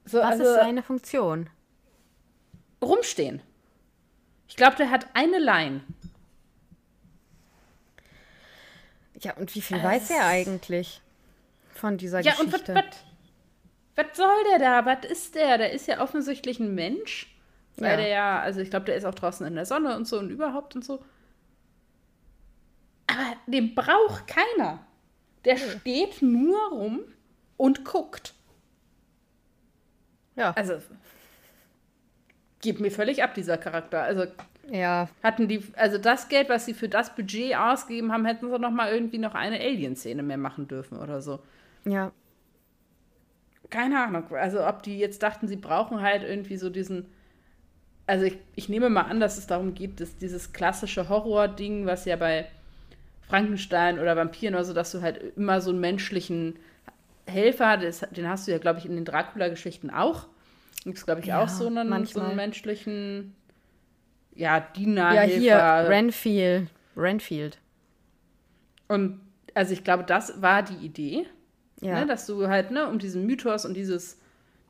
So, 0.04 0.18
was 0.18 0.24
also, 0.24 0.44
ist 0.44 0.54
seine 0.54 0.82
Funktion? 0.82 1.50
Rumstehen. 2.82 3.40
Ich 4.48 4.56
glaube, 4.56 4.76
der 4.76 4.90
hat 4.90 5.06
eine 5.14 5.38
Line. 5.38 5.82
Ja, 9.20 9.34
und 9.36 9.54
wie 9.54 9.60
viel 9.60 9.78
es 9.78 9.82
weiß 9.82 10.10
er 10.10 10.26
eigentlich 10.26 11.00
von 11.74 11.96
dieser 11.96 12.20
ja, 12.20 12.32
Geschichte? 12.32 12.72
Ja, 12.72 12.80
und 12.80 12.94
was 13.94 14.16
soll 14.16 14.44
der 14.50 14.58
da? 14.58 14.86
Was 14.86 15.04
ist 15.10 15.34
der? 15.34 15.58
Der 15.58 15.72
ist 15.72 15.86
ja 15.86 16.00
offensichtlich 16.00 16.58
ein 16.58 16.74
Mensch. 16.74 17.28
Weil 17.76 17.90
ja. 17.90 17.96
der 17.96 18.08
ja, 18.08 18.40
also 18.40 18.60
ich 18.60 18.70
glaube, 18.70 18.86
der 18.86 18.96
ist 18.96 19.04
auch 19.04 19.14
draußen 19.14 19.46
in 19.46 19.54
der 19.54 19.66
Sonne 19.66 19.96
und 19.96 20.06
so 20.06 20.18
und 20.18 20.30
überhaupt 20.30 20.74
und 20.76 20.84
so. 20.84 21.04
Aber 23.06 23.36
den 23.46 23.74
braucht 23.74 24.26
keiner. 24.26 24.84
Der 25.44 25.56
steht 25.56 26.22
nur 26.22 26.70
rum 26.70 27.00
und 27.56 27.84
guckt. 27.84 28.34
Ja. 30.36 30.52
Also, 30.52 30.80
gibt 32.62 32.80
mir 32.80 32.90
völlig 32.90 33.22
ab, 33.22 33.34
dieser 33.34 33.58
Charakter. 33.58 34.02
Also, 34.02 34.24
ja. 34.70 35.08
Hatten 35.22 35.48
die, 35.48 35.62
also 35.76 35.98
das 35.98 36.28
Geld, 36.28 36.48
was 36.48 36.64
sie 36.64 36.72
für 36.72 36.88
das 36.88 37.14
Budget 37.14 37.54
ausgegeben 37.56 38.10
haben, 38.12 38.24
hätten 38.24 38.50
sie 38.50 38.58
noch 38.58 38.70
mal 38.70 38.90
irgendwie 38.90 39.18
noch 39.18 39.34
eine 39.34 39.60
Alien-Szene 39.60 40.22
mehr 40.22 40.38
machen 40.38 40.68
dürfen 40.68 40.98
oder 40.98 41.20
so. 41.20 41.40
Ja. 41.84 42.12
Keine 43.68 44.02
Ahnung. 44.02 44.32
Also, 44.32 44.66
ob 44.66 44.82
die 44.82 44.98
jetzt 44.98 45.22
dachten, 45.22 45.48
sie 45.48 45.56
brauchen 45.56 46.00
halt 46.00 46.22
irgendwie 46.22 46.56
so 46.56 46.70
diesen. 46.70 47.06
Also, 48.06 48.24
ich, 48.24 48.38
ich 48.54 48.68
nehme 48.68 48.88
mal 48.88 49.02
an, 49.02 49.20
dass 49.20 49.38
es 49.38 49.46
darum 49.46 49.74
geht, 49.74 50.00
dass 50.00 50.16
dieses 50.16 50.52
klassische 50.52 51.08
Horror-Ding, 51.08 51.86
was 51.86 52.04
ja 52.04 52.16
bei 52.16 52.46
Frankenstein 53.28 53.98
oder 53.98 54.16
Vampiren 54.16 54.54
oder 54.54 54.64
so, 54.64 54.74
dass 54.74 54.92
du 54.92 55.00
halt 55.02 55.36
immer 55.36 55.60
so 55.60 55.70
einen 55.70 55.80
menschlichen 55.80 56.56
Helfer, 57.26 57.76
das, 57.76 58.00
den 58.10 58.28
hast 58.28 58.46
du 58.46 58.52
ja, 58.52 58.58
glaube 58.58 58.78
ich, 58.78 58.86
in 58.86 58.94
den 58.94 59.04
Dracula-Geschichten 59.04 59.90
auch. 59.90 60.26
Gibt 60.84 60.98
es, 60.98 61.04
glaube 61.04 61.20
ich, 61.20 61.26
ja, 61.26 61.42
auch 61.42 61.48
so 61.48 61.66
einen, 61.66 62.06
so 62.06 62.20
einen 62.20 62.36
menschlichen 62.36 63.36
ja, 64.34 64.60
Diener, 64.60 65.14
Ja, 65.14 65.22
hier, 65.22 65.56
Renfield. 65.56 66.68
Renfield. 66.96 67.58
Und 68.88 69.20
also 69.54 69.72
ich 69.72 69.84
glaube, 69.84 70.04
das 70.04 70.42
war 70.42 70.62
die 70.62 70.84
Idee. 70.84 71.26
Ja. 71.80 72.00
Ne, 72.00 72.06
dass 72.06 72.26
du 72.26 72.46
halt, 72.46 72.70
ne, 72.70 72.88
um 72.88 72.98
diesen 72.98 73.26
Mythos 73.26 73.64
und 73.64 73.74
dieses, 73.74 74.18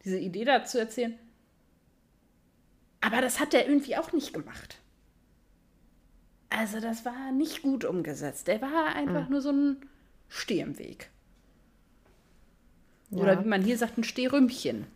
diese 0.05 0.19
Idee 0.19 0.45
da 0.45 0.65
zu 0.65 0.79
erzählen. 0.79 1.19
Aber 3.01 3.21
das 3.21 3.39
hat 3.39 3.53
der 3.53 3.69
irgendwie 3.69 3.97
auch 3.97 4.13
nicht 4.13 4.33
gemacht. 4.33 4.79
Also 6.49 6.81
das 6.81 7.05
war 7.05 7.33
nicht 7.33 7.63
gut 7.63 7.85
umgesetzt. 7.85 8.47
Der 8.47 8.63
war 8.63 8.95
einfach 8.95 9.25
mhm. 9.25 9.31
nur 9.31 9.41
so 9.41 9.51
ein 9.51 9.77
Steh 10.29 10.61
im 10.61 10.79
Weg. 10.79 11.11
Ja. 13.11 13.19
Oder 13.19 13.45
wie 13.45 13.49
man 13.49 13.63
hier 13.63 13.77
sagt, 13.77 13.99
ein 13.99 14.05
Stehrümpchen. 14.05 14.87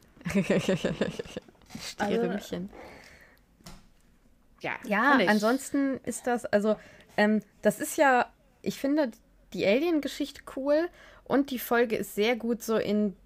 Stehrümpchen. 1.80 2.70
Also, 2.72 2.86
ja, 4.60 4.72
ja 4.86 5.18
ansonsten 5.26 6.00
ist 6.04 6.26
das, 6.26 6.44
also, 6.46 6.76
ähm, 7.16 7.42
das 7.62 7.80
ist 7.80 7.96
ja, 7.96 8.32
ich 8.62 8.78
finde 8.78 9.10
die 9.52 9.66
Alien-Geschichte 9.66 10.42
cool 10.56 10.88
und 11.24 11.50
die 11.50 11.58
Folge 11.58 11.96
ist 11.96 12.14
sehr 12.14 12.36
gut 12.36 12.62
so 12.62 12.76
in 12.76 13.16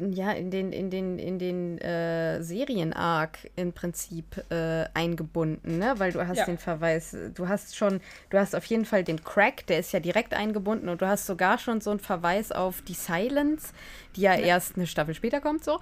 ja, 0.00 0.32
in 0.32 0.50
den, 0.50 0.72
in 0.72 0.90
den, 0.90 1.18
in 1.18 1.38
den 1.38 1.78
äh, 1.78 2.42
Serien-Arc 2.42 3.50
im 3.54 3.72
Prinzip 3.72 4.44
äh, 4.50 4.86
eingebunden, 4.92 5.78
ne? 5.78 5.94
Weil 5.98 6.12
du 6.12 6.26
hast 6.26 6.38
ja. 6.38 6.46
den 6.46 6.58
Verweis, 6.58 7.16
du 7.34 7.48
hast 7.48 7.76
schon, 7.76 8.00
du 8.30 8.38
hast 8.38 8.56
auf 8.56 8.64
jeden 8.66 8.84
Fall 8.84 9.04
den 9.04 9.22
Crack, 9.22 9.66
der 9.66 9.78
ist 9.78 9.92
ja 9.92 10.00
direkt 10.00 10.34
eingebunden 10.34 10.88
und 10.88 11.00
du 11.00 11.06
hast 11.06 11.26
sogar 11.26 11.58
schon 11.58 11.80
so 11.80 11.90
einen 11.90 12.00
Verweis 12.00 12.50
auf 12.50 12.82
die 12.82 12.94
Silence, 12.94 13.72
die 14.16 14.22
ja, 14.22 14.34
ja. 14.34 14.46
erst 14.46 14.76
eine 14.76 14.86
Staffel 14.86 15.14
später 15.14 15.40
kommt, 15.40 15.62
so. 15.62 15.78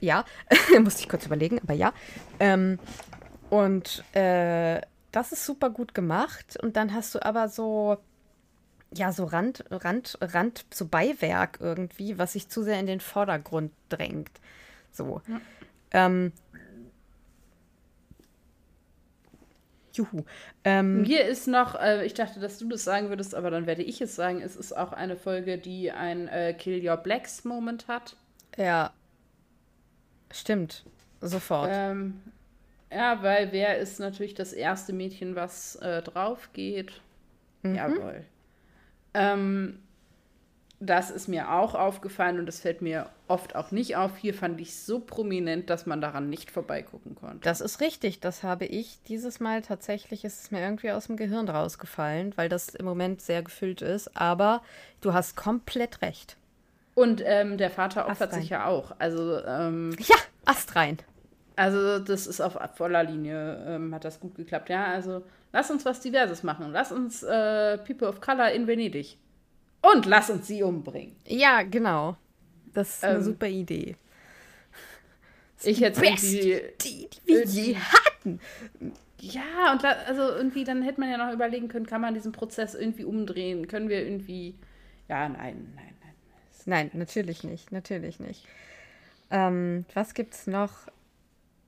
Ja, 0.00 0.24
musste 0.80 1.02
ich 1.02 1.08
kurz 1.08 1.26
überlegen, 1.26 1.60
aber 1.62 1.74
ja. 1.74 1.92
Ähm, 2.40 2.78
und 3.50 4.04
äh, 4.14 4.80
das 5.12 5.32
ist 5.32 5.44
super 5.44 5.70
gut 5.70 5.94
gemacht. 5.94 6.58
Und 6.62 6.76
dann 6.76 6.94
hast 6.94 7.14
du 7.14 7.24
aber 7.24 7.48
so, 7.48 7.98
ja, 8.94 9.12
so 9.12 9.24
Rand, 9.24 9.64
Rand, 9.70 10.18
Rand, 10.20 10.64
so 10.70 10.86
Beiwerk 10.86 11.58
irgendwie, 11.60 12.18
was 12.18 12.32
sich 12.32 12.48
zu 12.48 12.62
sehr 12.62 12.80
in 12.80 12.86
den 12.86 13.00
Vordergrund 13.00 13.72
drängt. 13.88 14.30
So. 14.90 15.22
Ja. 15.28 15.40
Ähm, 15.92 16.32
Juhu. 19.92 20.24
Ähm, 20.64 21.02
Mir 21.02 21.24
ist 21.26 21.46
noch, 21.46 21.74
äh, 21.74 22.04
ich 22.04 22.14
dachte, 22.14 22.40
dass 22.40 22.58
du 22.58 22.68
das 22.68 22.84
sagen 22.84 23.08
würdest, 23.08 23.34
aber 23.34 23.50
dann 23.50 23.66
werde 23.66 23.82
ich 23.82 24.00
es 24.00 24.14
sagen. 24.14 24.40
Es 24.40 24.56
ist 24.56 24.76
auch 24.76 24.92
eine 24.92 25.16
Folge, 25.16 25.58
die 25.58 25.90
ein 25.90 26.28
äh, 26.28 26.54
Kill 26.54 26.86
Your 26.86 26.96
Blacks 26.96 27.44
Moment 27.44 27.88
hat. 27.88 28.16
Ja. 28.56 28.92
Stimmt. 30.32 30.84
Sofort. 31.20 31.70
Ähm, 31.72 32.20
ja, 32.90 33.22
weil 33.22 33.52
wer 33.52 33.78
ist 33.78 34.00
natürlich 34.00 34.34
das 34.34 34.52
erste 34.52 34.92
Mädchen, 34.92 35.36
was 35.36 35.76
äh, 35.76 36.02
drauf 36.02 36.50
geht? 36.52 37.00
Mhm. 37.62 37.74
Jawohl. 37.74 38.24
Ähm, 39.14 39.78
das 40.82 41.10
ist 41.10 41.28
mir 41.28 41.52
auch 41.52 41.74
aufgefallen 41.74 42.38
und 42.38 42.46
das 42.46 42.60
fällt 42.60 42.80
mir 42.80 43.10
oft 43.28 43.54
auch 43.54 43.70
nicht 43.70 43.96
auf. 43.96 44.16
Hier 44.16 44.32
fand 44.32 44.58
ich 44.62 44.74
so 44.76 44.98
prominent, 44.98 45.68
dass 45.68 45.84
man 45.84 46.00
daran 46.00 46.30
nicht 46.30 46.50
vorbeigucken 46.50 47.14
konnte. 47.14 47.40
Das 47.42 47.60
ist 47.60 47.82
richtig. 47.82 48.20
Das 48.20 48.42
habe 48.42 48.64
ich 48.64 48.98
dieses 49.06 49.40
Mal 49.40 49.60
tatsächlich, 49.60 50.24
ist 50.24 50.42
es 50.42 50.50
mir 50.50 50.62
irgendwie 50.62 50.90
aus 50.90 51.06
dem 51.06 51.18
Gehirn 51.18 51.50
rausgefallen, 51.50 52.32
weil 52.36 52.48
das 52.48 52.70
im 52.70 52.86
Moment 52.86 53.20
sehr 53.20 53.42
gefüllt 53.42 53.82
ist. 53.82 54.16
Aber 54.16 54.62
du 55.02 55.12
hast 55.12 55.36
komplett 55.36 56.00
recht. 56.00 56.38
Und 56.94 57.22
ähm, 57.26 57.58
der 57.58 57.70
Vater 57.70 58.08
opfert 58.08 58.32
sich 58.32 58.48
ja 58.48 58.66
auch. 58.66 58.94
Also 58.98 59.44
ähm, 59.44 59.94
ja, 59.98 60.16
astrein. 60.46 60.96
Also 61.56 61.98
das 61.98 62.26
ist 62.26 62.40
auf 62.40 62.56
voller 62.74 63.04
Linie, 63.04 63.62
ähm, 63.66 63.94
hat 63.94 64.06
das 64.06 64.18
gut 64.18 64.34
geklappt. 64.34 64.70
Ja, 64.70 64.86
also 64.86 65.22
lass 65.52 65.70
uns 65.70 65.84
was 65.84 66.00
Diverses 66.00 66.42
machen. 66.42 66.70
Lass 66.72 66.92
uns 66.92 67.22
äh, 67.22 67.78
People 67.78 68.08
of 68.08 68.20
Color 68.20 68.50
in 68.52 68.66
Venedig. 68.66 69.18
Und 69.82 70.06
lass 70.06 70.30
uns 70.30 70.46
sie 70.46 70.62
umbringen. 70.62 71.16
Ja, 71.26 71.62
genau. 71.62 72.16
Das 72.72 72.96
ist 72.96 73.04
eine 73.04 73.18
ähm, 73.18 73.24
super 73.24 73.46
Idee. 73.46 73.96
Ich 75.62 75.80
hätte 75.80 76.04
irgendwie... 76.04 76.62
Die, 76.80 77.08
die 77.10 77.26
wir 77.26 77.44
je 77.44 77.76
hatten. 77.76 78.40
Ja, 79.20 79.72
und 79.72 79.84
also 79.84 80.22
irgendwie, 80.22 80.64
dann 80.64 80.82
hätte 80.82 81.00
man 81.00 81.10
ja 81.10 81.18
noch 81.18 81.32
überlegen 81.32 81.68
können, 81.68 81.86
kann 81.86 82.00
man 82.00 82.14
diesen 82.14 82.32
Prozess 82.32 82.74
irgendwie 82.74 83.04
umdrehen? 83.04 83.68
Können 83.68 83.88
wir 83.88 84.02
irgendwie... 84.02 84.54
Ja, 85.08 85.28
nein, 85.28 85.72
nein, 85.74 85.94
nein. 86.00 86.14
Nein, 86.66 86.90
natürlich 86.94 87.44
nicht, 87.44 87.72
natürlich 87.72 88.20
nicht. 88.20 88.46
Ähm, 89.30 89.84
was 89.94 90.14
gibt's 90.14 90.46
noch? 90.46 90.72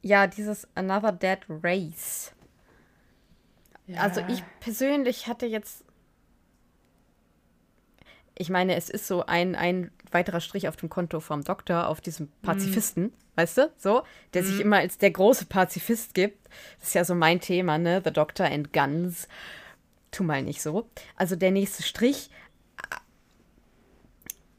Ja, 0.01 0.27
dieses 0.27 0.67
Another 0.75 1.13
Dead 1.13 1.39
Race. 1.49 2.33
Ja. 3.87 4.01
Also 4.01 4.23
ich 4.29 4.43
persönlich 4.61 5.27
hatte 5.27 5.47
jetzt. 5.47 5.85
Ich 8.37 8.49
meine, 8.49 8.77
es 8.77 8.89
ist 8.89 9.07
so 9.07 9.27
ein, 9.27 9.55
ein 9.55 9.91
weiterer 10.11 10.41
Strich 10.41 10.67
auf 10.67 10.77
dem 10.77 10.89
Konto 10.89 11.21
vom 11.21 11.45
Doktor, 11.45 11.89
auf 11.89 12.01
diesem 12.01 12.29
Pazifisten, 12.43 13.05
mm. 13.05 13.13
weißt 13.37 13.59
du? 13.59 13.73
So, 13.77 14.03
der 14.33 14.43
mm. 14.43 14.47
sich 14.47 14.55
mhm. 14.57 14.61
immer 14.63 14.77
als 14.79 14.99
der 14.99 15.11
große 15.11 15.47
Pazifist 15.47 16.15
gibt. 16.15 16.49
Das 16.79 16.89
ist 16.89 16.95
ja 16.95 17.05
so 17.05 17.15
mein 17.15 17.41
Thema, 17.41 17.79
ne? 17.79 18.01
The 18.03 18.11
Doctor 18.11 18.47
and 18.47 18.73
Guns. 18.73 19.29
Tu 20.11 20.25
mal 20.25 20.43
nicht 20.43 20.63
so. 20.63 20.89
Also 21.17 21.37
der 21.37 21.51
nächste 21.51 21.83
Strich 21.83 22.31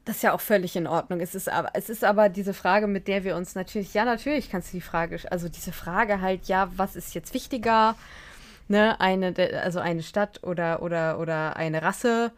das 0.04 0.16
ist 0.16 0.22
ja 0.22 0.34
auch 0.34 0.40
völlig 0.40 0.76
in 0.76 0.86
Ordnung. 0.86 1.20
Es 1.20 1.34
ist 1.34 1.48
aber, 1.48 1.70
es 1.72 1.88
ist 1.88 2.04
aber 2.04 2.28
diese 2.28 2.52
Frage, 2.52 2.86
mit 2.86 3.08
der 3.08 3.24
wir 3.24 3.36
uns 3.36 3.54
natürlich, 3.54 3.94
ja, 3.94 4.04
natürlich 4.04 4.50
kannst 4.50 4.72
du 4.72 4.76
die 4.76 4.82
Frage, 4.82 5.18
also 5.30 5.48
diese 5.48 5.72
Frage 5.72 6.20
halt, 6.20 6.46
ja, 6.46 6.70
was 6.76 6.94
ist 6.94 7.14
jetzt 7.14 7.32
wichtiger? 7.32 7.96
Ne, 8.66 8.98
eine, 8.98 9.34
also 9.62 9.78
eine 9.78 10.02
Stadt 10.02 10.42
oder, 10.42 10.82
oder, 10.82 11.18
oder 11.18 11.56
eine 11.56 11.82
Rasse. 11.82 12.32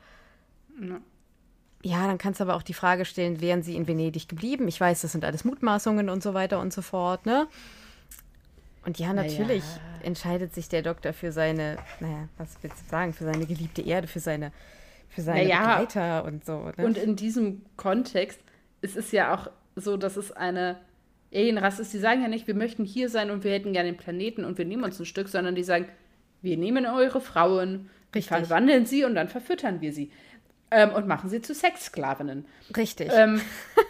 Ja. 0.80 1.00
ja, 1.82 2.06
dann 2.08 2.18
kannst 2.18 2.40
du 2.40 2.44
aber 2.44 2.56
auch 2.56 2.62
die 2.62 2.74
Frage 2.74 3.04
stellen, 3.04 3.40
wären 3.40 3.62
sie 3.62 3.76
in 3.76 3.86
Venedig 3.86 4.28
geblieben? 4.28 4.66
Ich 4.66 4.80
weiß, 4.80 5.02
das 5.02 5.12
sind 5.12 5.24
alles 5.24 5.44
Mutmaßungen 5.44 6.08
und 6.10 6.22
so 6.22 6.34
weiter 6.34 6.60
und 6.60 6.72
so 6.72 6.82
fort, 6.82 7.26
ne? 7.26 7.46
Und 8.84 8.98
ja, 8.98 9.12
natürlich 9.12 9.64
naja. 9.64 10.04
entscheidet 10.04 10.54
sich 10.54 10.68
der 10.68 10.82
Doktor 10.82 11.12
für 11.12 11.32
seine, 11.32 11.76
naja, 11.98 12.28
was 12.38 12.56
willst 12.62 12.84
du 12.84 12.90
sagen, 12.90 13.12
für 13.12 13.24
seine 13.24 13.46
geliebte 13.46 13.82
Erde, 13.82 14.06
für 14.06 14.20
seine 14.20 14.52
für 15.16 15.22
seine 15.22 15.44
naja, 15.44 15.78
Begleiter 15.78 16.24
und 16.24 16.44
so. 16.44 16.72
Ne? 16.76 16.84
Und 16.84 16.98
in 16.98 17.16
diesem 17.16 17.62
Kontext 17.76 18.38
ist 18.82 18.96
es 18.96 19.12
ja 19.12 19.34
auch 19.34 19.50
so, 19.74 19.96
dass 19.96 20.16
es 20.16 20.30
eine 20.30 20.76
Alienrasse 21.32 21.82
ist. 21.82 21.92
Die 21.92 21.98
sagen 21.98 22.22
ja 22.22 22.28
nicht, 22.28 22.46
wir 22.46 22.54
möchten 22.54 22.84
hier 22.84 23.08
sein 23.08 23.30
und 23.30 23.42
wir 23.42 23.52
hätten 23.52 23.72
gerne 23.72 23.90
den 23.90 23.96
Planeten 23.96 24.44
und 24.44 24.58
wir 24.58 24.66
nehmen 24.66 24.84
uns 24.84 25.00
ein 25.00 25.06
Stück, 25.06 25.28
sondern 25.28 25.54
die 25.54 25.64
sagen, 25.64 25.86
wir 26.46 26.56
nehmen 26.56 26.86
eure 26.86 27.20
Frauen, 27.20 27.90
Richtig. 28.14 28.28
verwandeln 28.28 28.86
sie 28.86 29.04
und 29.04 29.14
dann 29.14 29.28
verfüttern 29.28 29.82
wir 29.82 29.92
sie. 29.92 30.10
Ähm, 30.70 30.90
und 30.90 31.06
machen 31.06 31.28
sie 31.28 31.42
zu 31.42 31.54
Sexsklavinnen. 31.54 32.46
Richtig. 32.76 33.10
Ähm, 33.12 33.40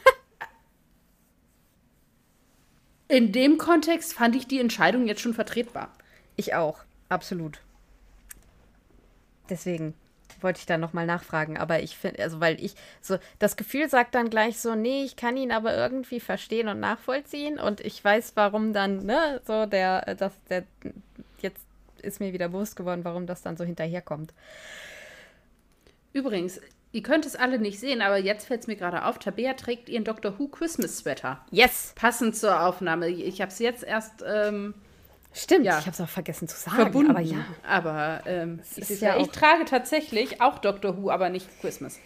in 3.09 3.33
dem 3.33 3.59
Kontext 3.59 4.15
fand 4.15 4.35
ich 4.35 4.49
die 4.49 4.59
Entscheidung 4.59 5.07
jetzt 5.07 5.21
schon 5.21 5.35
vertretbar. 5.35 5.93
Ich 6.35 6.55
auch, 6.55 6.81
absolut. 7.09 7.61
Deswegen 9.49 9.95
wollte 10.41 10.61
ich 10.61 10.67
da 10.67 10.79
nochmal 10.79 11.07
nachfragen. 11.07 11.57
Aber 11.57 11.81
ich 11.81 11.97
finde, 11.97 12.23
also 12.23 12.41
weil 12.41 12.63
ich 12.63 12.75
so, 13.01 13.19
das 13.39 13.57
Gefühl 13.57 13.89
sagt 13.89 14.15
dann 14.15 14.31
gleich 14.31 14.59
so, 14.59 14.75
nee, 14.75 15.05
ich 15.05 15.17
kann 15.17 15.37
ihn 15.37 15.53
aber 15.53 15.75
irgendwie 15.75 16.21
verstehen 16.21 16.69
und 16.69 16.81
nachvollziehen 16.81 17.59
und 17.59 17.81
ich 17.81 18.03
weiß, 18.03 18.33
warum 18.35 18.73
dann, 18.73 19.05
ne, 19.05 19.41
so 19.47 19.67
der, 19.67 20.15
das, 20.15 20.33
der, 20.49 20.65
jetzt 20.83 20.95
ist 22.07 22.21
mir 22.21 22.33
wieder 22.33 22.49
bewusst 22.49 22.77
geworden, 22.77 23.05
warum 23.05 23.27
das 23.27 23.43
dann 23.43 23.57
so 23.57 23.65
hinterherkommt. 23.65 24.33
Übrigens, 26.13 26.61
ihr 26.93 27.03
könnt 27.03 27.27
es 27.27 27.37
alle 27.37 27.59
nicht 27.59 27.79
sehen, 27.79 28.01
aber 28.01 28.17
jetzt 28.17 28.47
fällt 28.47 28.63
es 28.63 28.67
mir 28.67 28.77
gerade 28.77 29.05
auf, 29.05 29.19
Tabea 29.19 29.55
trägt 29.55 29.89
ihren 29.89 30.05
Doctor 30.05 30.39
Who 30.39 30.49
Christmas 30.49 30.99
Sweater. 30.99 31.45
Yes! 31.51 31.93
Passend 31.95 32.37
zur 32.37 32.63
Aufnahme. 32.63 33.09
Ich 33.09 33.41
habe 33.43 33.51
es 33.51 33.59
jetzt 33.59 33.85
erst 33.85 34.25
ähm, 34.27 34.75
Stimmt, 35.37 35.67
ja. 35.67 35.79
ich 35.79 35.85
habe 35.85 35.91
es 35.91 36.01
auch 36.01 36.09
vergessen 36.09 36.49
zu 36.49 36.57
sagen. 36.57 36.77
Verbunden. 36.77 37.11
Aber 37.11 37.21
ja. 37.21 37.45
Aber 37.63 38.23
ähm, 38.25 38.61
ich, 38.75 39.01
ja 39.01 39.19
ich 39.19 39.29
trage 39.29 39.67
tatsächlich 39.67 40.41
auch 40.41 40.59
Doctor 40.59 40.97
Who, 40.97 41.11
aber 41.11 41.29
nicht 41.29 41.47
Christmas. 41.61 42.01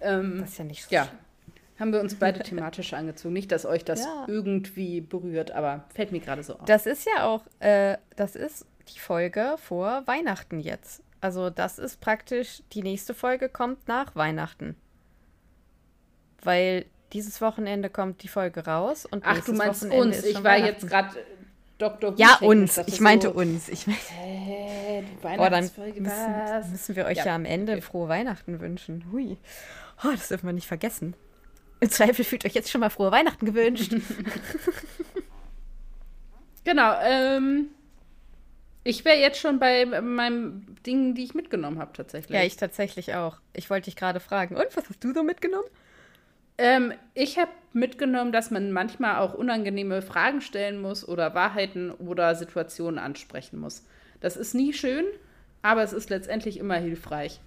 Ähm, 0.00 0.38
das 0.40 0.50
ist 0.50 0.58
ja 0.58 0.64
nicht 0.64 0.84
so 0.84 0.94
ja. 0.94 1.08
haben 1.80 1.92
wir 1.92 2.00
uns 2.00 2.14
beide 2.14 2.40
thematisch 2.44 2.92
angezogen. 2.92 3.34
Nicht, 3.34 3.50
dass 3.50 3.66
euch 3.66 3.84
das 3.84 4.04
ja. 4.04 4.26
irgendwie 4.28 5.00
berührt, 5.00 5.50
aber 5.50 5.86
fällt 5.92 6.12
mir 6.12 6.20
gerade 6.20 6.44
so 6.44 6.54
auf. 6.54 6.64
Das 6.66 6.86
ist 6.86 7.04
ja 7.04 7.24
auch, 7.24 7.42
äh, 7.58 7.96
das 8.14 8.36
ist 8.36 8.64
die 8.94 8.98
Folge 8.98 9.56
vor 9.58 10.06
Weihnachten 10.06 10.60
jetzt. 10.60 11.02
Also 11.20 11.50
das 11.50 11.78
ist 11.78 12.00
praktisch, 12.00 12.62
die 12.72 12.82
nächste 12.82 13.14
Folge 13.14 13.48
kommt 13.48 13.88
nach 13.88 14.14
Weihnachten. 14.14 14.76
Weil 16.42 16.86
dieses 17.12 17.40
Wochenende 17.40 17.90
kommt 17.90 18.22
die 18.22 18.28
Folge 18.28 18.66
raus 18.66 19.06
und 19.06 19.24
Ach, 19.26 19.44
du 19.44 19.52
meinst 19.52 19.82
Wochenende 19.82 20.16
uns. 20.16 20.24
Ich 20.24 20.42
war 20.44 20.56
jetzt 20.58 20.86
gerade 20.86 21.16
Dr. 21.78 22.12
Who 22.12 22.16
Ja, 22.18 22.38
uns. 22.40 22.78
Ich 22.86 23.00
meinte 23.00 23.28
so, 23.28 23.34
uns. 23.34 23.68
Ich 23.68 23.86
meinte, 23.86 24.02
äh, 24.22 25.02
die 25.02 25.38
oh, 25.38 25.48
dann 25.48 25.64
müssen, 25.64 26.70
müssen, 26.70 26.96
wir 26.96 27.06
euch 27.06 27.18
ja, 27.18 27.26
ja 27.26 27.34
am 27.34 27.44
Ende 27.44 27.72
okay. 27.72 27.82
frohe 27.82 28.08
Weihnachten 28.08 28.60
wünschen. 28.60 29.04
Hui. 29.12 29.36
Oh, 30.04 30.10
das 30.10 30.28
dürfen 30.28 30.46
wir 30.46 30.52
nicht 30.52 30.66
vergessen. 30.66 31.14
Im 31.80 31.90
Zweifel 31.90 32.24
fühlt 32.24 32.44
euch 32.44 32.54
jetzt 32.54 32.70
schon 32.70 32.80
mal 32.80 32.90
frohe 32.90 33.10
Weihnachten 33.12 33.44
gewünscht. 33.44 33.92
genau. 36.64 36.94
Ähm, 37.02 37.68
ich 38.86 39.04
wäre 39.04 39.18
jetzt 39.18 39.40
schon 39.40 39.58
bei 39.58 39.84
meinem 39.84 40.64
Dingen, 40.86 41.14
die 41.14 41.24
ich 41.24 41.34
mitgenommen 41.34 41.78
habe, 41.78 41.92
tatsächlich. 41.92 42.38
Ja, 42.38 42.44
ich 42.44 42.56
tatsächlich 42.56 43.14
auch. 43.14 43.38
Ich 43.52 43.68
wollte 43.68 43.86
dich 43.86 43.96
gerade 43.96 44.20
fragen. 44.20 44.54
Und 44.54 44.66
was 44.76 44.88
hast 44.88 45.02
du 45.02 45.12
so 45.12 45.24
mitgenommen? 45.24 45.66
Ähm, 46.56 46.92
ich 47.12 47.36
habe 47.36 47.50
mitgenommen, 47.72 48.30
dass 48.30 48.50
man 48.50 48.70
manchmal 48.70 49.16
auch 49.16 49.34
unangenehme 49.34 50.02
Fragen 50.02 50.40
stellen 50.40 50.80
muss 50.80 51.06
oder 51.06 51.34
Wahrheiten 51.34 51.90
oder 51.90 52.34
Situationen 52.36 52.98
ansprechen 52.98 53.58
muss. 53.58 53.84
Das 54.20 54.36
ist 54.36 54.54
nie 54.54 54.72
schön, 54.72 55.04
aber 55.62 55.82
es 55.82 55.92
ist 55.92 56.08
letztendlich 56.08 56.58
immer 56.58 56.76
hilfreich. 56.76 57.40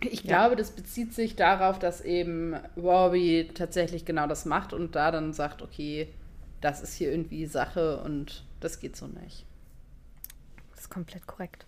Ich 0.00 0.22
ja. 0.22 0.28
glaube, 0.28 0.54
das 0.54 0.70
bezieht 0.70 1.12
sich 1.12 1.34
darauf, 1.34 1.80
dass 1.80 2.00
eben 2.00 2.54
Robbie 2.76 3.48
tatsächlich 3.52 4.04
genau 4.04 4.28
das 4.28 4.44
macht 4.44 4.72
und 4.72 4.94
da 4.94 5.10
dann 5.10 5.32
sagt, 5.32 5.60
okay, 5.60 6.08
das 6.60 6.80
ist 6.80 6.94
hier 6.94 7.10
irgendwie 7.10 7.46
Sache 7.46 7.98
und 7.98 8.44
das 8.60 8.78
geht 8.78 8.96
so 8.96 9.08
nicht. 9.08 9.47
Ist 10.88 10.94
komplett 10.94 11.26
korrekt. 11.26 11.66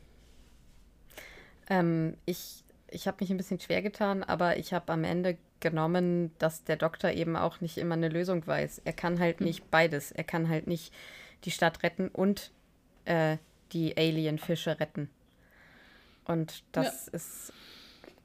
Ähm, 1.68 2.16
ich 2.26 2.64
ich 2.92 3.06
habe 3.06 3.18
mich 3.20 3.30
ein 3.30 3.36
bisschen 3.36 3.60
schwer 3.60 3.82
getan, 3.82 4.22
aber 4.22 4.56
ich 4.56 4.72
habe 4.72 4.92
am 4.92 5.04
Ende 5.04 5.38
genommen, 5.60 6.32
dass 6.38 6.64
der 6.64 6.76
Doktor 6.76 7.10
eben 7.10 7.36
auch 7.36 7.60
nicht 7.60 7.78
immer 7.78 7.94
eine 7.94 8.08
Lösung 8.08 8.46
weiß. 8.46 8.82
Er 8.84 8.92
kann 8.92 9.20
halt 9.20 9.38
hm. 9.38 9.46
nicht 9.46 9.70
beides. 9.70 10.10
Er 10.10 10.24
kann 10.24 10.48
halt 10.48 10.66
nicht 10.66 10.92
die 11.44 11.50
Stadt 11.50 11.82
retten 11.82 12.08
und 12.08 12.50
äh, 13.04 13.36
die 13.72 13.96
Alien-Fische 13.96 14.80
retten. 14.80 15.08
Und 16.24 16.64
das 16.72 17.06
ja. 17.06 17.12
ist, 17.12 17.52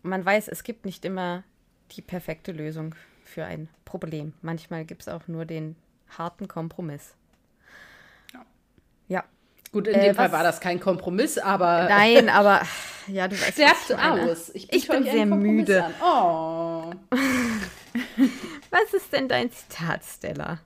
man 0.03 0.23
weiß, 0.23 0.47
es 0.47 0.63
gibt 0.63 0.85
nicht 0.85 1.05
immer 1.05 1.43
die 1.91 2.01
perfekte 2.01 2.51
Lösung 2.51 2.95
für 3.23 3.45
ein 3.45 3.69
Problem. 3.83 4.33
Manchmal 4.41 4.85
gibt 4.85 5.03
es 5.03 5.07
auch 5.07 5.27
nur 5.27 5.45
den 5.45 5.75
harten 6.17 6.47
Kompromiss. 6.47 7.15
Ja. 8.33 8.45
ja. 9.07 9.23
Gut, 9.75 9.87
in 9.89 9.95
äh, 9.95 10.05
dem 10.05 10.15
Fall 10.15 10.31
war 10.31 10.41
das 10.41 10.61
kein 10.61 10.79
Kompromiss, 10.79 11.37
aber. 11.37 11.89
Nein, 11.89 12.29
aber 12.33 12.61
ja, 13.07 13.27
du 13.27 13.35
weißt. 13.35 13.55
Sterbt 13.55 13.91
aus. 13.91 14.49
Ich 14.53 14.69
bin, 14.69 14.79
ich 14.79 14.87
bin 14.87 15.03
sehr 15.03 15.25
müde. 15.25 15.83
Oh. 16.01 16.93
Was 18.69 18.93
ist 18.93 19.11
denn 19.11 19.27
dein 19.27 19.51
Zitat, 19.51 20.01
Stella? 20.05 20.59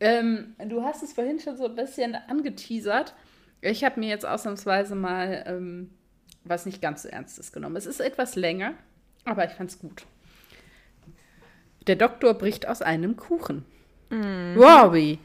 Ähm, 0.00 0.54
du 0.56 0.82
hast 0.82 1.02
es 1.02 1.12
vorhin 1.12 1.38
schon 1.38 1.58
so 1.58 1.66
ein 1.66 1.74
bisschen 1.74 2.14
angeteasert. 2.14 3.12
Ich 3.60 3.84
habe 3.84 4.00
mir 4.00 4.08
jetzt 4.08 4.24
ausnahmsweise 4.24 4.94
mal 4.94 5.44
ähm, 5.46 5.90
was 6.44 6.64
nicht 6.64 6.80
ganz 6.80 7.02
so 7.02 7.10
Ernstes 7.10 7.52
genommen. 7.52 7.76
Es 7.76 7.84
ist 7.84 8.00
etwas 8.00 8.36
länger, 8.36 8.72
aber 9.26 9.44
ich 9.44 9.52
fand 9.52 9.68
es 9.68 9.78
gut. 9.78 10.06
Der 11.86 11.96
Doktor 11.96 12.32
bricht 12.32 12.66
aus 12.66 12.80
einem 12.80 13.16
Kuchen. 13.16 13.66
Mm. 14.08 14.58
Robbie, 14.58 15.18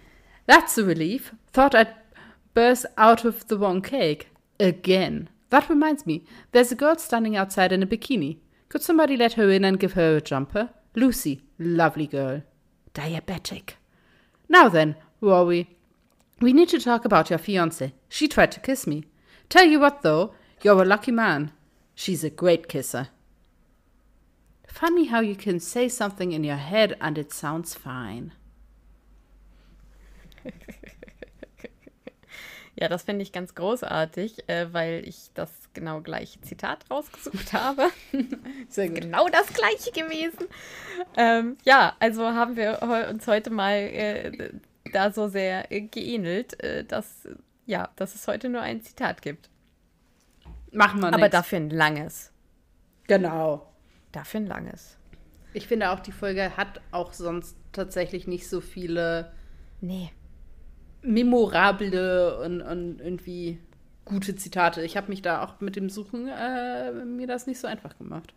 that's 0.47 0.77
a 0.77 0.81
relief. 0.81 1.33
Thought 1.53 1.75
I'd 1.75 1.87
burst 2.53 2.85
out 2.97 3.25
of 3.25 3.47
the 3.47 3.57
wrong 3.57 3.81
cake. 3.81 4.29
Again. 4.59 5.29
That 5.49 5.69
reminds 5.69 6.05
me, 6.05 6.25
there's 6.51 6.71
a 6.71 6.75
girl 6.75 6.95
standing 6.97 7.35
outside 7.35 7.71
in 7.71 7.81
a 7.81 7.87
bikini. 7.87 8.37
Could 8.69 8.83
somebody 8.83 9.17
let 9.17 9.33
her 9.33 9.49
in 9.49 9.65
and 9.65 9.79
give 9.79 9.93
her 9.93 10.17
a 10.17 10.21
jumper? 10.21 10.69
Lucy, 10.95 11.41
lovely 11.57 12.05
girl. 12.05 12.43
Diabetic. 12.93 13.71
Now 14.47 14.69
then, 14.69 14.95
Rory, 15.21 15.77
we 16.39 16.53
need 16.53 16.69
to 16.69 16.79
talk 16.79 17.03
about 17.03 17.29
your 17.29 17.39
fiance. 17.39 17.93
She 18.07 18.27
tried 18.27 18.51
to 18.53 18.59
kiss 18.59 18.85
me. 18.85 19.05
Tell 19.49 19.65
you 19.65 19.79
what, 19.79 20.03
though, 20.03 20.33
you're 20.61 20.81
a 20.81 20.85
lucky 20.85 21.11
man. 21.11 21.51
She's 21.95 22.23
a 22.23 22.29
great 22.29 22.67
kisser. 22.67 23.09
Funny 24.67 25.05
how 25.05 25.19
you 25.19 25.35
can 25.35 25.59
say 25.59 25.89
something 25.89 26.31
in 26.31 26.43
your 26.43 26.55
head 26.55 26.95
and 27.01 27.17
it 27.17 27.33
sounds 27.33 27.73
fine. 27.73 28.33
Ja, 32.79 32.87
das 32.87 33.03
finde 33.03 33.23
ich 33.23 33.33
ganz 33.33 33.55
großartig, 33.55 34.47
äh, 34.47 34.71
weil 34.71 35.05
ich 35.05 35.31
das 35.33 35.51
genau 35.73 35.99
gleiche 35.99 36.39
Zitat 36.39 36.85
rausgesucht 36.89 37.51
habe. 37.51 37.89
Sehr 38.69 38.87
gut. 38.87 39.01
Genau 39.01 39.27
das 39.27 39.47
gleiche 39.53 39.91
gewesen. 39.91 40.47
Ähm, 41.17 41.57
ja, 41.65 41.97
also 41.99 42.23
haben 42.23 42.55
wir 42.55 42.81
uns 43.09 43.27
heute 43.27 43.49
mal 43.49 43.73
äh, 43.73 44.51
da 44.93 45.11
so 45.11 45.27
sehr 45.27 45.69
äh, 45.73 45.81
geähnelt, 45.81 46.63
äh, 46.63 46.85
dass, 46.85 47.27
ja, 47.65 47.89
dass 47.97 48.15
es 48.15 48.25
heute 48.29 48.47
nur 48.47 48.61
ein 48.61 48.81
Zitat 48.81 49.21
gibt. 49.21 49.49
Machen 50.71 51.01
wir 51.01 51.07
nicht. 51.07 51.15
Aber 51.15 51.27
dafür 51.27 51.57
ein 51.57 51.69
langes. 51.71 52.31
Genau. 53.07 53.73
Dafür 54.13 54.39
ein 54.39 54.47
langes. 54.47 54.97
Ich 55.51 55.67
finde 55.67 55.91
auch, 55.91 55.99
die 55.99 56.13
Folge 56.13 56.55
hat 56.55 56.79
auch 56.91 57.11
sonst 57.11 57.57
tatsächlich 57.73 58.25
nicht 58.25 58.47
so 58.47 58.61
viele. 58.61 59.33
Nee 59.81 60.13
memorable 61.01 62.39
und, 62.43 62.61
und 62.61 62.99
irgendwie 62.99 63.59
gute 64.05 64.35
Zitate. 64.35 64.81
Ich 64.81 64.97
habe 64.97 65.09
mich 65.09 65.21
da 65.21 65.43
auch 65.43 65.61
mit 65.61 65.75
dem 65.75 65.89
Suchen 65.89 66.27
äh, 66.27 66.91
mir 66.91 67.27
das 67.27 67.47
nicht 67.47 67.59
so 67.59 67.67
einfach 67.67 67.97
gemacht. 67.97 68.33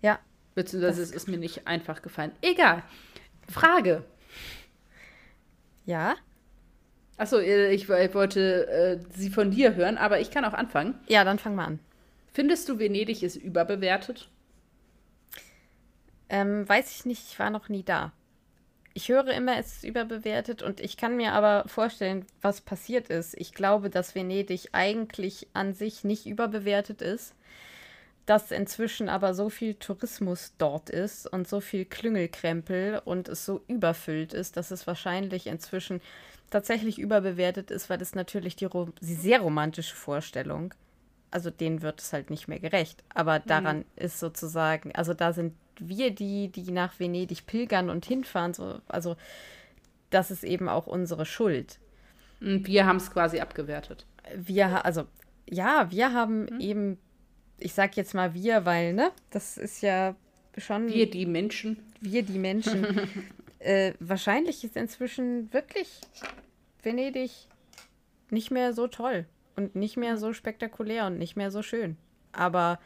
Ja. 0.00 0.18
Beziehungsweise 0.54 1.02
es 1.02 1.10
ist 1.10 1.28
mir 1.28 1.38
nicht 1.38 1.66
einfach 1.66 2.02
gefallen. 2.02 2.32
Egal. 2.40 2.82
Frage. 3.48 4.04
Ja. 5.84 6.14
Achso, 7.16 7.38
äh, 7.38 7.72
ich, 7.72 7.88
ich 7.88 8.14
wollte 8.14 8.66
äh, 8.68 8.98
sie 9.14 9.30
von 9.30 9.50
dir 9.50 9.74
hören, 9.74 9.98
aber 9.98 10.20
ich 10.20 10.30
kann 10.30 10.44
auch 10.44 10.54
anfangen. 10.54 10.94
Ja, 11.08 11.24
dann 11.24 11.38
fang 11.38 11.54
mal 11.54 11.66
an. 11.66 11.78
Findest 12.32 12.68
du, 12.68 12.78
Venedig 12.78 13.22
ist 13.22 13.36
überbewertet? 13.36 14.28
Ähm, 16.28 16.68
weiß 16.68 16.90
ich 16.94 17.06
nicht, 17.06 17.28
ich 17.30 17.38
war 17.38 17.50
noch 17.50 17.68
nie 17.68 17.82
da 17.82 18.12
ich 18.96 19.10
höre 19.10 19.28
immer, 19.28 19.58
es 19.58 19.76
ist 19.76 19.84
überbewertet 19.84 20.62
und 20.62 20.80
ich 20.80 20.96
kann 20.96 21.18
mir 21.18 21.34
aber 21.34 21.68
vorstellen, 21.68 22.24
was 22.40 22.62
passiert 22.62 23.10
ist. 23.10 23.34
Ich 23.36 23.52
glaube, 23.52 23.90
dass 23.90 24.14
Venedig 24.14 24.70
eigentlich 24.72 25.48
an 25.52 25.74
sich 25.74 26.02
nicht 26.02 26.24
überbewertet 26.24 27.02
ist, 27.02 27.34
dass 28.24 28.50
inzwischen 28.50 29.10
aber 29.10 29.34
so 29.34 29.50
viel 29.50 29.74
Tourismus 29.74 30.54
dort 30.56 30.88
ist 30.88 31.30
und 31.30 31.46
so 31.46 31.60
viel 31.60 31.84
Klüngelkrempel 31.84 33.02
und 33.04 33.28
es 33.28 33.44
so 33.44 33.60
überfüllt 33.68 34.32
ist, 34.32 34.56
dass 34.56 34.70
es 34.70 34.86
wahrscheinlich 34.86 35.46
inzwischen 35.46 36.00
tatsächlich 36.48 36.98
überbewertet 36.98 37.70
ist, 37.70 37.90
weil 37.90 38.00
es 38.00 38.14
natürlich 38.14 38.56
die, 38.56 38.66
die 39.02 39.14
sehr 39.14 39.40
romantische 39.40 39.94
Vorstellung, 39.94 40.72
also 41.30 41.50
denen 41.50 41.82
wird 41.82 42.00
es 42.00 42.12
halt 42.12 42.30
nicht 42.30 42.48
mehr 42.48 42.58
gerecht, 42.58 43.02
aber 43.14 43.38
daran 43.40 43.78
mhm. 43.78 43.84
ist 43.96 44.18
sozusagen, 44.18 44.92
also 44.94 45.14
da 45.14 45.32
sind 45.32 45.54
wir, 45.78 46.10
die, 46.10 46.48
die 46.48 46.70
nach 46.70 46.98
Venedig 46.98 47.46
pilgern 47.46 47.90
und 47.90 48.06
hinfahren, 48.06 48.54
so, 48.54 48.80
also 48.88 49.16
das 50.10 50.30
ist 50.30 50.44
eben 50.44 50.68
auch 50.68 50.86
unsere 50.86 51.26
Schuld. 51.26 51.78
Und 52.40 52.66
wir 52.66 52.86
haben 52.86 52.96
es 52.96 53.10
quasi 53.10 53.40
abgewertet. 53.40 54.06
Wir, 54.34 54.84
also, 54.84 55.06
ja, 55.48 55.90
wir 55.90 56.12
haben 56.12 56.44
mhm. 56.44 56.60
eben, 56.60 56.98
ich 57.58 57.74
sag 57.74 57.96
jetzt 57.96 58.14
mal 58.14 58.34
wir, 58.34 58.64
weil, 58.64 58.92
ne, 58.92 59.10
das 59.30 59.56
ist 59.56 59.82
ja 59.82 60.14
schon. 60.58 60.88
Wir, 60.88 61.10
die 61.10 61.26
Menschen. 61.26 61.78
Wir, 62.00 62.22
die 62.22 62.38
Menschen. 62.38 62.86
äh, 63.58 63.94
wahrscheinlich 64.00 64.64
ist 64.64 64.76
inzwischen 64.76 65.52
wirklich 65.52 66.00
Venedig 66.82 67.30
nicht 68.30 68.50
mehr 68.50 68.72
so 68.72 68.86
toll 68.86 69.26
und 69.56 69.74
nicht 69.74 69.96
mehr 69.96 70.16
so 70.16 70.32
spektakulär 70.32 71.06
und 71.06 71.18
nicht 71.18 71.36
mehr 71.36 71.50
so 71.50 71.62
schön. 71.62 71.96
Aber 72.32 72.78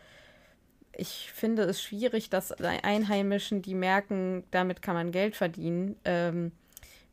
ich 0.93 1.31
finde 1.33 1.62
es 1.62 1.83
schwierig, 1.83 2.31
dass 2.31 2.53
Einheimischen, 2.53 3.62
die 3.62 3.75
merken, 3.75 4.45
damit 4.51 4.83
kann 4.83 4.95
man 4.95 5.12
Geld 5.12 5.37
verdienen, 5.37 5.97
ähm, 6.05 6.53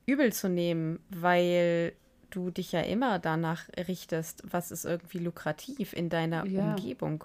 übel 0.05 0.33
zu 0.33 0.49
nehmen, 0.49 0.99
weil 1.09 1.93
du 2.29 2.49
dich 2.49 2.71
ja 2.71 2.81
immer 2.81 3.19
danach 3.19 3.67
richtest, 3.87 4.43
was 4.49 4.71
ist 4.71 4.85
irgendwie 4.85 5.19
lukrativ 5.19 5.93
in 5.93 6.09
deiner 6.09 6.45
ja. 6.45 6.69
Umgebung. 6.69 7.23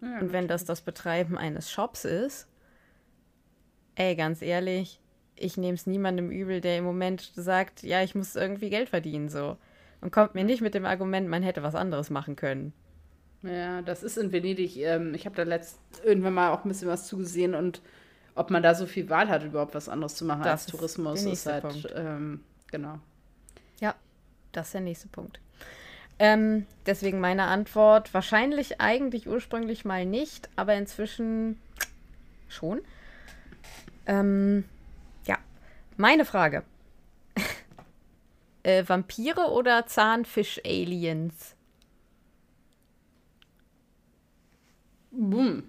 Ja, 0.00 0.18
Und 0.18 0.32
wenn 0.32 0.48
das 0.48 0.64
das 0.64 0.80
Betreiben 0.80 1.38
eines 1.38 1.70
Shops 1.70 2.04
ist, 2.04 2.48
ey, 3.94 4.16
ganz 4.16 4.42
ehrlich, 4.42 5.00
ich 5.36 5.56
nehme 5.56 5.74
es 5.74 5.86
niemandem 5.86 6.30
übel, 6.30 6.60
der 6.60 6.78
im 6.78 6.84
Moment 6.84 7.32
sagt, 7.34 7.82
ja, 7.82 8.02
ich 8.02 8.14
muss 8.14 8.36
irgendwie 8.36 8.70
Geld 8.70 8.88
verdienen, 8.88 9.28
so. 9.28 9.56
Und 10.02 10.12
kommt 10.12 10.34
mir 10.34 10.44
nicht 10.44 10.60
mit 10.60 10.74
dem 10.74 10.84
Argument, 10.84 11.28
man 11.28 11.42
hätte 11.42 11.62
was 11.62 11.74
anderes 11.74 12.10
machen 12.10 12.36
können. 12.36 12.74
Ja, 13.42 13.82
das 13.82 14.02
ist 14.02 14.18
in 14.18 14.32
Venedig. 14.32 14.76
Ähm, 14.76 15.14
ich 15.14 15.24
habe 15.24 15.34
da 15.34 15.44
letzt 15.44 15.78
irgendwann 16.04 16.34
mal 16.34 16.50
auch 16.50 16.64
ein 16.64 16.68
bisschen 16.68 16.88
was 16.88 17.06
zugesehen 17.06 17.54
und 17.54 17.80
ob 18.34 18.50
man 18.50 18.62
da 18.62 18.74
so 18.74 18.86
viel 18.86 19.08
Wahl 19.10 19.28
hat, 19.28 19.44
überhaupt 19.44 19.74
was 19.74 19.88
anderes 19.88 20.14
zu 20.14 20.24
machen 20.24 20.42
das 20.42 20.62
als 20.62 20.66
Tourismus, 20.66 21.22
ist, 21.24 21.46
halt, 21.46 21.92
ähm, 21.94 22.40
genau. 22.70 22.98
Ja, 23.80 23.94
das 24.52 24.68
ist 24.68 24.74
der 24.74 24.80
nächste 24.80 25.08
Punkt. 25.08 25.40
Ähm, 26.18 26.66
deswegen 26.86 27.20
meine 27.20 27.44
Antwort, 27.44 28.14
wahrscheinlich 28.14 28.80
eigentlich 28.80 29.28
ursprünglich 29.28 29.84
mal 29.84 30.06
nicht, 30.06 30.48
aber 30.56 30.74
inzwischen 30.74 31.58
schon. 32.48 32.80
Ähm, 34.06 34.64
ja, 35.26 35.38
meine 35.96 36.24
Frage. 36.24 36.62
Äh, 38.62 38.84
Vampire 38.86 39.50
oder 39.50 39.86
Zahnfisch-Aliens? 39.86 41.56
Boom. 45.10 45.64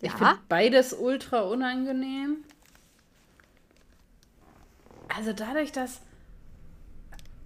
Ich 0.00 0.10
ja. 0.10 0.16
finde 0.16 0.38
beides 0.48 0.92
ultra 0.92 1.40
unangenehm. 1.40 2.38
Also 5.14 5.32
dadurch, 5.32 5.72
dass. 5.72 6.00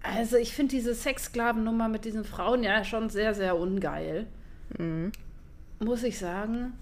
Also 0.03 0.37
ich 0.37 0.53
finde 0.53 0.75
diese 0.75 0.93
Sexsklavennummer 0.93 1.89
mit 1.89 2.05
diesen 2.05 2.23
Frauen 2.23 2.63
ja 2.63 2.83
schon 2.83 3.09
sehr, 3.09 3.33
sehr 3.33 3.57
ungeil. 3.57 4.27
Mhm. 4.77 5.11
Muss 5.79 6.03
ich 6.03 6.19
sagen. 6.19 6.73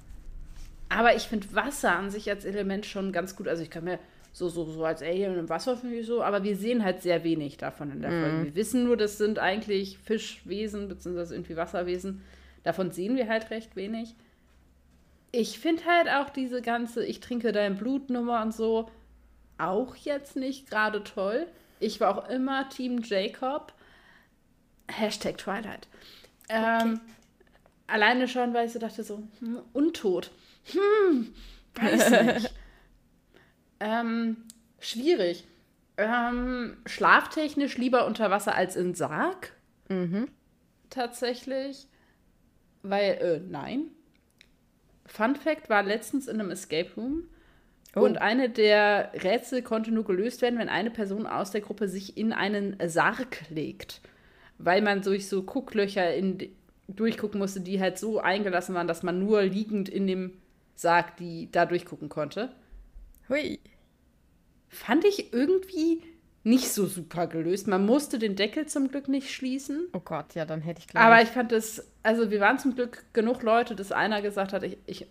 Aber 0.90 1.16
ich 1.16 1.24
finde 1.24 1.54
Wasser 1.56 1.96
an 1.96 2.12
sich 2.12 2.30
als 2.30 2.44
Element 2.46 2.86
schon 2.86 3.14
ganz 3.14 3.36
gut. 3.36 3.48
Also 3.48 3.64
ich 3.64 3.70
kann 3.70 3.86
mir 3.86 3.98
so, 4.34 4.50
so, 4.50 4.66
so 4.66 4.84
als 4.84 5.04
Alien 5.04 5.38
im 5.38 5.48
Wasser 5.48 5.80
ich 5.84 6.08
so, 6.08 6.24
aber 6.24 6.44
wir 6.44 6.58
sehen 6.58 6.84
halt 6.84 7.04
sehr 7.04 7.24
wenig 7.24 7.58
davon 7.58 7.92
in 7.92 8.02
der 8.02 8.12
mhm. 8.12 8.22
Folge. 8.22 8.46
Wir 8.46 8.56
wissen 8.56 8.84
nur, 8.84 8.98
das 8.98 9.20
sind 9.20 9.38
eigentlich 9.38 10.00
Fischwesen, 10.00 10.88
beziehungsweise 10.88 11.36
irgendwie 11.36 11.56
Wasserwesen. 11.56 12.24
Davon 12.64 12.92
sehen 12.92 13.16
wir 13.16 13.30
halt 13.30 13.52
recht 13.52 13.76
wenig. 13.76 14.16
Ich 15.32 15.60
finde 15.60 15.86
halt 15.86 16.10
auch 16.10 16.32
diese 16.32 16.62
ganze 16.62 17.06
Ich 17.06 17.20
trinke 17.20 17.52
dein 17.52 17.78
Blutnummer 17.78 18.42
und 18.42 18.54
so 18.54 18.90
auch 19.60 19.96
jetzt 19.96 20.36
nicht 20.36 20.70
gerade 20.70 21.04
toll. 21.04 21.46
Ich 21.80 22.00
war 22.00 22.18
auch 22.18 22.30
immer 22.30 22.68
Team 22.70 23.02
Jacob. 23.04 23.72
Hashtag 24.88 25.38
Twilight. 25.38 25.88
Ähm, 26.50 27.00
Alleine 27.88 28.28
schon, 28.28 28.54
weil 28.54 28.66
ich 28.66 28.74
so 28.74 28.80
dachte, 28.80 29.04
so, 29.04 29.22
hm, 29.40 29.60
untot. 29.74 30.32
Hm, 30.72 31.34
weiß 31.76 32.10
nicht. 32.10 32.54
ähm, 33.84 34.38
schwierig. 34.80 35.46
Ähm, 35.98 36.78
schlaftechnisch 36.86 37.78
lieber 37.78 38.06
unter 38.08 38.32
Wasser 38.32 38.56
als 38.56 38.76
in 38.76 38.96
Sarg. 38.96 39.54
Mhm. 39.90 40.30
Tatsächlich. 40.90 41.88
Weil, 42.82 43.12
äh, 43.14 43.40
nein. 43.40 43.88
Fun 45.06 45.36
Fact 45.36 45.70
war 45.70 45.84
letztens 45.84 46.28
in 46.28 46.40
einem 46.40 46.52
Escape 46.52 46.90
Room. 46.96 47.28
Oh. 47.96 48.02
Und 48.02 48.18
eine 48.18 48.50
der 48.50 49.12
Rätsel 49.14 49.62
konnte 49.62 49.92
nur 49.92 50.06
gelöst 50.06 50.42
werden, 50.42 50.58
wenn 50.58 50.70
eine 50.70 50.90
Person 50.90 51.28
aus 51.28 51.52
der 51.52 51.62
Gruppe 51.62 51.88
sich 51.88 52.18
in 52.18 52.34
einen 52.34 52.78
Sarg 52.88 53.50
legt. 53.50 54.02
Weil 54.58 54.82
man 54.82 55.02
durch 55.02 55.28
so 55.28 55.44
Gucklöcher 55.44 56.14
in, 56.16 56.50
durchgucken 56.88 57.40
musste, 57.40 57.62
die 57.62 57.80
halt 57.80 58.00
so 58.00 58.20
eingelassen 58.20 58.74
waren, 58.76 58.88
dass 58.88 59.04
man 59.04 59.20
nur 59.20 59.44
liegend 59.44 59.90
in 59.90 60.08
dem 60.08 60.38
Sarg 60.76 61.18
die 61.18 61.52
da 61.52 61.66
durchgucken 61.66 62.10
konnte. 62.10 62.50
Hui. 63.30 63.60
Fand 64.74 65.06
ich 65.06 65.34
irgendwie 65.34 66.02
nicht 66.44 66.74
so 66.74 66.86
super 66.86 67.28
gelöst. 67.28 67.68
Man 67.68 67.86
musste 67.86 68.20
den 68.20 68.36
Deckel 68.36 68.66
zum 68.66 68.90
Glück 68.90 69.08
nicht 69.08 69.32
schließen. 69.32 69.88
Oh 69.94 70.00
Gott, 70.00 70.36
ja, 70.36 70.46
dann 70.46 70.62
hätte 70.62 70.82
ich 70.82 70.88
gleich. 70.88 71.04
Aber 71.04 71.22
ich 71.22 71.30
fand 71.30 71.52
es, 71.54 71.88
also 72.04 72.32
wir 72.32 72.42
waren 72.42 72.60
zum 72.60 72.76
Glück 72.76 73.06
genug 73.14 73.44
Leute, 73.44 73.76
dass 73.76 73.92
einer 73.92 74.22
gesagt 74.22 74.52
hat, 74.52 74.64
ich, 74.64 74.78
ich 74.86 75.08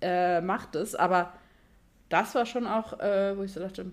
äh, 0.00 0.40
mach 0.40 0.66
das, 0.66 0.94
aber 0.94 1.32
das 2.08 2.34
war 2.34 2.46
schon 2.46 2.66
auch, 2.66 3.00
äh, 3.00 3.36
wo 3.36 3.42
ich 3.42 3.52
so 3.52 3.60
dachte, 3.60 3.82
hm, 3.82 3.92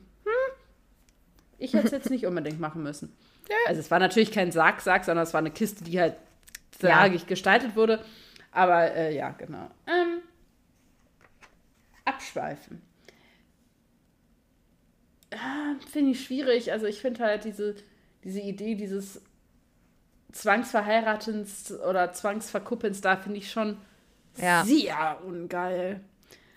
ich 1.58 1.74
hätte 1.74 1.88
es 1.88 1.92
jetzt 1.92 2.10
nicht 2.12 2.26
unbedingt 2.28 2.60
machen 2.60 2.84
müssen. 2.84 3.16
Ja. 3.50 3.56
Also 3.68 3.80
es 3.80 3.90
war 3.90 4.00
natürlich 4.00 4.32
kein 4.32 4.52
Sarg-Sarg, 4.52 5.06
sondern 5.06 5.24
es 5.24 5.34
war 5.34 5.40
eine 5.40 5.52
Kiste, 5.52 5.84
die 5.84 6.00
halt 6.00 6.16
sargig 6.80 7.22
ja. 7.22 7.28
gestaltet 7.28 7.76
wurde. 7.76 8.04
Aber 8.52 8.92
äh, 8.92 9.16
ja, 9.16 9.32
genau. 9.32 9.70
Ähm, 9.88 10.22
abschweifen 12.06 12.82
finde 15.90 16.12
ich 16.12 16.24
schwierig. 16.24 16.72
Also 16.72 16.86
ich 16.86 17.00
finde 17.00 17.24
halt 17.24 17.46
diese, 17.46 17.76
diese 18.24 18.40
Idee 18.40 18.76
dieses 18.76 19.22
Zwangsverheiratens 20.32 21.72
oder 21.88 22.12
Zwangsverkuppelns 22.12 23.02
da 23.02 23.16
finde 23.16 23.38
ich 23.40 23.52
schon 23.52 23.78
ja. 24.38 24.64
sehr 24.66 25.22
ungeil. 25.26 26.02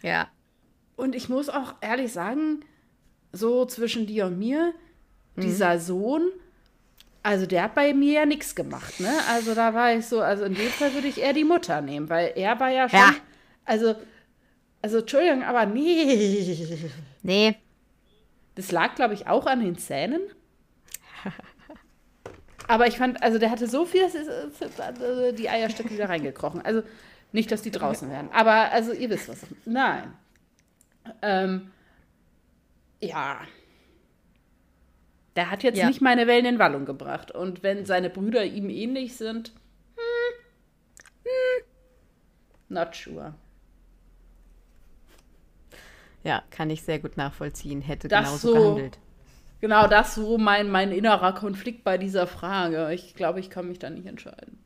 Ja. 0.02 0.28
Und 0.96 1.14
ich 1.14 1.28
muss 1.28 1.48
auch 1.48 1.74
ehrlich 1.80 2.12
sagen, 2.12 2.64
so 3.32 3.64
zwischen 3.66 4.06
dir 4.06 4.26
und 4.26 4.38
mir, 4.38 4.74
mhm. 5.36 5.42
dieser 5.42 5.78
Sohn, 5.78 6.28
also 7.22 7.46
der 7.46 7.64
hat 7.64 7.74
bei 7.74 7.94
mir 7.94 8.12
ja 8.12 8.26
nichts 8.26 8.54
gemacht, 8.54 8.98
ne? 9.00 9.12
Also 9.30 9.54
da 9.54 9.74
war 9.74 9.94
ich 9.94 10.06
so, 10.06 10.20
also 10.20 10.44
in 10.44 10.54
dem 10.54 10.70
Fall 10.70 10.94
würde 10.94 11.08
ich 11.08 11.18
eher 11.18 11.32
die 11.32 11.44
Mutter 11.44 11.80
nehmen, 11.80 12.08
weil 12.08 12.32
er 12.34 12.58
war 12.58 12.70
ja 12.70 12.88
schon, 12.88 12.98
ja. 12.98 13.14
also, 13.64 13.94
also 14.82 14.98
Entschuldigung, 14.98 15.44
aber 15.44 15.66
nee. 15.66 16.90
Nee, 17.22 17.56
das 18.58 18.72
lag, 18.72 18.96
glaube 18.96 19.14
ich, 19.14 19.28
auch 19.28 19.46
an 19.46 19.60
den 19.60 19.78
Zähnen. 19.78 20.20
Aber 22.66 22.88
ich 22.88 22.98
fand, 22.98 23.22
also 23.22 23.38
der 23.38 23.52
hatte 23.52 23.68
so 23.68 23.84
viel, 23.84 24.02
dass 24.02 24.80
also 24.80 25.30
die 25.30 25.48
Eierstöcke 25.48 25.90
wieder 25.90 26.08
reingekrochen. 26.08 26.60
Also 26.62 26.82
nicht, 27.30 27.52
dass 27.52 27.62
die 27.62 27.70
draußen 27.70 28.10
wären. 28.10 28.28
Aber 28.32 28.72
also 28.72 28.92
ihr 28.92 29.10
wisst 29.10 29.28
was. 29.28 29.46
Nein. 29.64 30.12
Ähm, 31.22 31.70
ja. 33.00 33.42
Der 35.36 35.52
hat 35.52 35.62
jetzt 35.62 35.78
ja. 35.78 35.86
nicht 35.86 36.00
meine 36.00 36.26
Wellen 36.26 36.46
in 36.46 36.58
Wallung 36.58 36.84
gebracht. 36.84 37.30
Und 37.30 37.62
wenn 37.62 37.86
seine 37.86 38.10
Brüder 38.10 38.44
ihm 38.44 38.70
ähnlich 38.70 39.16
sind, 39.16 39.52
hm, 39.94 40.34
hm, 41.22 41.64
not 42.70 42.96
sure. 42.96 43.34
Ja, 46.24 46.42
kann 46.50 46.70
ich 46.70 46.82
sehr 46.82 46.98
gut 46.98 47.16
nachvollziehen. 47.16 47.80
Hätte 47.80 48.08
das 48.08 48.26
genauso 48.26 48.48
so, 48.48 48.54
gehandelt. 48.54 48.98
Genau, 49.60 49.88
das 49.88 50.14
so 50.14 50.38
mein, 50.38 50.70
mein 50.70 50.92
innerer 50.92 51.32
Konflikt 51.32 51.84
bei 51.84 51.98
dieser 51.98 52.26
Frage. 52.26 52.92
Ich 52.92 53.14
glaube, 53.14 53.40
ich 53.40 53.50
kann 53.50 53.68
mich 53.68 53.78
da 53.78 53.90
nicht 53.90 54.06
entscheiden. 54.06 54.62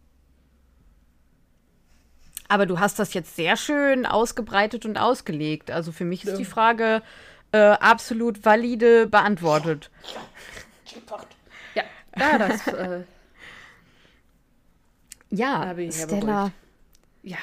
Aber 2.48 2.66
du 2.66 2.78
hast 2.78 2.98
das 2.98 3.14
jetzt 3.14 3.34
sehr 3.34 3.56
schön 3.56 4.04
ausgebreitet 4.04 4.84
und 4.84 4.98
ausgelegt. 4.98 5.70
Also 5.70 5.90
für 5.92 6.04
mich 6.04 6.24
ist 6.24 6.32
ja. 6.32 6.36
die 6.36 6.44
Frage 6.44 7.02
äh, 7.52 7.58
absolut 7.58 8.44
valide 8.44 9.06
beantwortet. 9.06 9.90
Ja, 11.74 11.84
ja 12.18 12.38
das. 12.38 12.66
äh, 12.66 13.04
ja, 15.30 15.74
Stella. 15.90 16.50
Ja. 17.22 17.38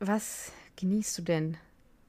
Was 0.00 0.50
genießt 0.74 1.18
du 1.18 1.22
denn 1.22 1.56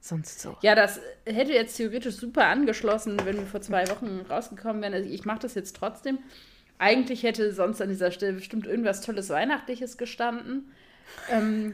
sonst 0.04 0.42
so. 0.42 0.58
Ja, 0.62 0.76
das 0.76 1.00
hätte 1.26 1.54
jetzt 1.54 1.78
theoretisch 1.78 2.16
super 2.16 2.48
angeschlossen, 2.48 3.18
wenn 3.24 3.38
wir 3.38 3.46
vor 3.46 3.62
zwei 3.62 3.88
Wochen 3.90 4.26
rausgekommen 4.30 4.82
wären. 4.82 4.94
Also 4.94 5.10
ich 5.10 5.26
mache 5.26 5.40
das 5.40 5.56
jetzt 5.56 5.76
trotzdem. 5.76 6.20
Eigentlich 6.78 7.24
hätte 7.24 7.54
sonst 7.54 7.82
an 7.82 7.90
dieser 7.90 8.12
Stelle 8.12 8.34
bestimmt 8.34 8.68
irgendwas 8.68 9.02
Tolles 9.02 9.30
Weihnachtliches 9.30 9.98
gestanden. 9.98 10.72
Ähm, 11.30 11.74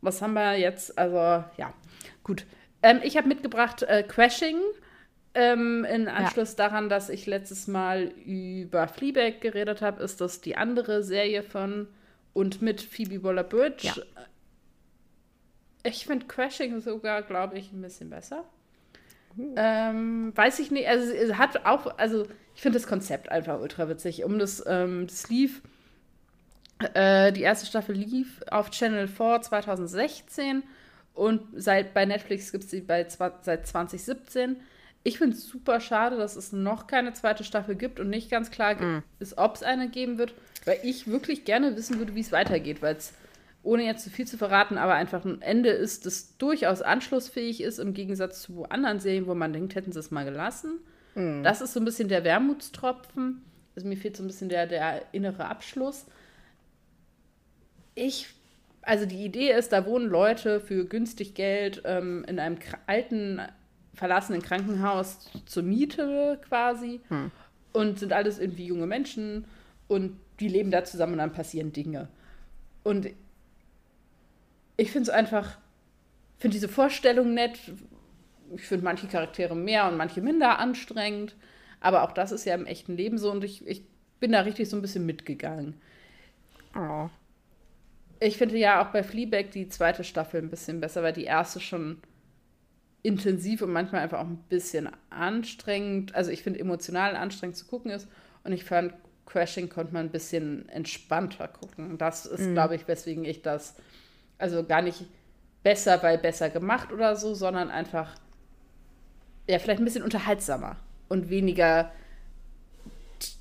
was 0.00 0.22
haben 0.22 0.34
wir 0.34 0.56
jetzt? 0.56 0.96
Also, 0.96 1.44
ja, 1.56 1.74
gut. 2.22 2.46
Ähm, 2.82 3.00
ich 3.02 3.16
habe 3.16 3.28
mitgebracht 3.28 3.82
äh, 3.82 4.04
Crashing. 4.04 4.58
Ähm, 5.32 5.84
in 5.84 6.08
Anschluss 6.08 6.56
ja. 6.56 6.68
daran, 6.68 6.88
dass 6.88 7.08
ich 7.08 7.26
letztes 7.26 7.68
Mal 7.68 8.12
über 8.24 8.88
Fleabag 8.88 9.40
geredet 9.40 9.80
habe, 9.80 10.02
ist 10.02 10.20
das 10.20 10.40
die 10.40 10.56
andere 10.56 11.04
Serie 11.04 11.44
von 11.44 11.86
und 12.32 12.62
mit 12.62 12.80
Phoebe 12.80 13.22
Waller-Bridge. 13.22 13.92
Ja. 13.94 14.02
Ich 15.82 16.06
finde 16.06 16.26
Crashing 16.26 16.80
sogar, 16.80 17.22
glaube 17.22 17.58
ich, 17.58 17.72
ein 17.72 17.80
bisschen 17.80 18.10
besser. 18.10 18.44
Uh. 19.36 19.54
Ähm, 19.56 20.32
weiß 20.34 20.58
ich 20.58 20.70
nicht, 20.70 20.88
also 20.88 21.12
es 21.12 21.34
hat 21.34 21.64
auch, 21.64 21.98
also 21.98 22.26
ich 22.54 22.62
finde 22.62 22.78
das 22.78 22.88
Konzept 22.88 23.30
einfach 23.30 23.60
ultra 23.60 23.88
witzig. 23.88 24.24
Um 24.24 24.38
das, 24.38 24.62
ähm, 24.66 25.06
das 25.06 25.28
lief, 25.30 25.62
äh, 26.94 27.32
die 27.32 27.42
erste 27.42 27.66
Staffel 27.66 27.94
lief 27.94 28.42
auf 28.50 28.70
Channel 28.70 29.08
4 29.08 29.42
2016 29.42 30.62
und 31.14 31.42
seit 31.54 31.94
bei 31.94 32.04
Netflix 32.06 32.52
gibt 32.52 32.64
es 32.64 32.70
sie 32.70 32.80
bei, 32.80 33.06
seit 33.08 33.66
2017. 33.66 34.56
Ich 35.02 35.18
finde 35.18 35.36
es 35.36 35.46
super 35.46 35.80
schade, 35.80 36.16
dass 36.16 36.36
es 36.36 36.52
noch 36.52 36.86
keine 36.86 37.12
zweite 37.14 37.44
Staffel 37.44 37.74
gibt 37.74 38.00
und 38.00 38.10
nicht 38.10 38.30
ganz 38.30 38.50
klar 38.50 38.74
mm. 38.74 39.02
ist, 39.18 39.38
ob 39.38 39.54
es 39.54 39.62
eine 39.62 39.88
geben 39.88 40.18
wird, 40.18 40.34
weil 40.66 40.78
ich 40.82 41.06
wirklich 41.06 41.46
gerne 41.46 41.74
wissen 41.76 41.98
würde, 41.98 42.14
wie 42.14 42.20
es 42.20 42.32
weitergeht, 42.32 42.82
weil 42.82 42.96
es 42.96 43.14
ohne 43.62 43.84
jetzt 43.84 44.04
zu 44.04 44.10
viel 44.10 44.26
zu 44.26 44.38
verraten, 44.38 44.78
aber 44.78 44.94
einfach 44.94 45.24
ein 45.24 45.42
Ende 45.42 45.70
ist, 45.70 46.06
das 46.06 46.38
durchaus 46.38 46.82
anschlussfähig 46.82 47.62
ist, 47.62 47.78
im 47.78 47.92
Gegensatz 47.92 48.42
zu 48.42 48.64
anderen 48.64 49.00
Serien, 49.00 49.26
wo 49.26 49.34
man 49.34 49.52
denkt, 49.52 49.74
hätten 49.74 49.92
sie 49.92 49.98
es 49.98 50.10
mal 50.10 50.24
gelassen. 50.24 50.78
Mhm. 51.14 51.42
Das 51.42 51.60
ist 51.60 51.74
so 51.74 51.80
ein 51.80 51.84
bisschen 51.84 52.08
der 52.08 52.24
Wermutstropfen. 52.24 53.42
Also 53.76 53.86
mir 53.86 53.96
fehlt 53.96 54.16
so 54.16 54.22
ein 54.22 54.26
bisschen 54.26 54.48
der, 54.48 54.66
der 54.66 55.02
innere 55.12 55.44
Abschluss. 55.44 56.06
Ich 57.94 58.34
also 58.82 59.06
die 59.06 59.24
Idee 59.24 59.52
ist, 59.52 59.72
da 59.72 59.86
wohnen 59.86 60.08
Leute 60.08 60.60
für 60.60 60.84
günstig 60.84 61.34
Geld 61.34 61.82
ähm, 61.84 62.24
in 62.26 62.38
einem 62.38 62.58
alten, 62.86 63.40
verlassenen 63.94 64.42
Krankenhaus 64.42 65.30
zur 65.46 65.62
Miete 65.62 66.40
quasi 66.48 67.00
hm. 67.08 67.30
und 67.72 67.98
sind 67.98 68.12
alles 68.12 68.38
irgendwie 68.38 68.66
junge 68.66 68.86
Menschen 68.86 69.44
und 69.88 70.16
die 70.38 70.48
leben 70.48 70.70
da 70.70 70.84
zusammen 70.84 71.14
und 71.14 71.18
dann 71.18 71.32
passieren 71.32 71.72
Dinge. 71.72 72.08
Und 72.82 73.08
ich 74.80 74.90
finde 74.90 75.10
es 75.10 75.14
einfach, 75.14 75.58
finde 76.38 76.54
diese 76.54 76.68
Vorstellung 76.68 77.34
nett. 77.34 77.58
Ich 78.54 78.62
finde 78.62 78.84
manche 78.84 79.06
Charaktere 79.06 79.54
mehr 79.54 79.86
und 79.86 79.96
manche 79.96 80.22
minder 80.22 80.58
anstrengend. 80.58 81.36
Aber 81.80 82.02
auch 82.02 82.12
das 82.12 82.32
ist 82.32 82.46
ja 82.46 82.54
im 82.54 82.66
echten 82.66 82.96
Leben 82.96 83.18
so 83.18 83.30
und 83.30 83.44
ich, 83.44 83.66
ich 83.66 83.84
bin 84.20 84.32
da 84.32 84.40
richtig 84.40 84.68
so 84.68 84.76
ein 84.76 84.82
bisschen 84.82 85.06
mitgegangen. 85.06 85.74
Oh. 86.74 87.08
Ich 88.20 88.38
finde 88.38 88.56
ja 88.56 88.82
auch 88.82 88.92
bei 88.92 89.02
Fleabag 89.02 89.50
die 89.52 89.68
zweite 89.68 90.04
Staffel 90.04 90.42
ein 90.42 90.50
bisschen 90.50 90.80
besser, 90.80 91.02
weil 91.02 91.12
die 91.12 91.24
erste 91.24 91.60
schon 91.60 91.98
intensiv 93.02 93.62
und 93.62 93.72
manchmal 93.72 94.02
einfach 94.02 94.18
auch 94.18 94.28
ein 94.28 94.44
bisschen 94.48 94.90
anstrengend, 95.08 96.14
also 96.14 96.30
ich 96.30 96.42
finde 96.42 96.60
emotional 96.60 97.16
anstrengend 97.16 97.56
zu 97.56 97.66
gucken 97.66 97.90
ist. 97.90 98.08
Und 98.44 98.52
ich 98.52 98.64
fand, 98.64 98.94
Crashing 99.26 99.68
konnte 99.68 99.92
man 99.92 100.06
ein 100.06 100.10
bisschen 100.10 100.68
entspannter 100.68 101.48
gucken. 101.48 101.98
Das 101.98 102.26
ist, 102.26 102.48
mhm. 102.48 102.54
glaube 102.54 102.74
ich, 102.74 102.88
weswegen 102.88 103.24
ich 103.24 103.42
das, 103.42 103.76
also 104.40 104.64
gar 104.64 104.82
nicht 104.82 105.04
besser, 105.62 106.02
weil 106.02 106.18
besser 106.18 106.50
gemacht 106.50 106.92
oder 106.92 107.16
so, 107.16 107.34
sondern 107.34 107.70
einfach, 107.70 108.14
ja, 109.48 109.58
vielleicht 109.58 109.80
ein 109.80 109.84
bisschen 109.84 110.04
unterhaltsamer 110.04 110.76
und 111.08 111.30
weniger 111.30 111.92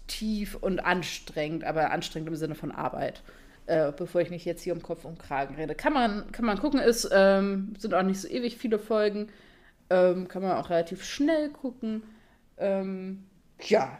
tief 0.07 0.55
und 0.55 0.79
anstrengend, 0.79 1.63
aber 1.63 1.91
anstrengend 1.91 2.29
im 2.29 2.35
Sinne 2.35 2.55
von 2.55 2.71
Arbeit 2.71 3.21
äh, 3.69 3.91
bevor 3.95 4.21
ich 4.21 4.31
mich 4.31 4.45
jetzt 4.45 4.63
hier 4.63 4.73
um 4.73 4.81
Kopf 4.81 5.05
und 5.05 5.19
Kragen 5.19 5.55
rede. 5.55 5.75
Kann 5.75 5.93
man, 5.93 6.31
kann 6.31 6.43
man 6.43 6.57
gucken, 6.57 6.79
ist, 6.79 7.07
ähm, 7.11 7.75
sind 7.77 7.93
auch 7.93 8.01
nicht 8.01 8.19
so 8.19 8.27
ewig 8.27 8.57
viele 8.57 8.79
Folgen. 8.79 9.29
Ähm, 9.91 10.27
kann 10.27 10.41
man 10.41 10.57
auch 10.57 10.71
relativ 10.71 11.03
schnell 11.03 11.49
gucken. 11.49 12.01
Ähm, 12.57 13.25
ja, 13.61 13.99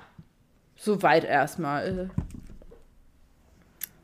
soweit 0.76 1.24
erstmal. 1.24 2.10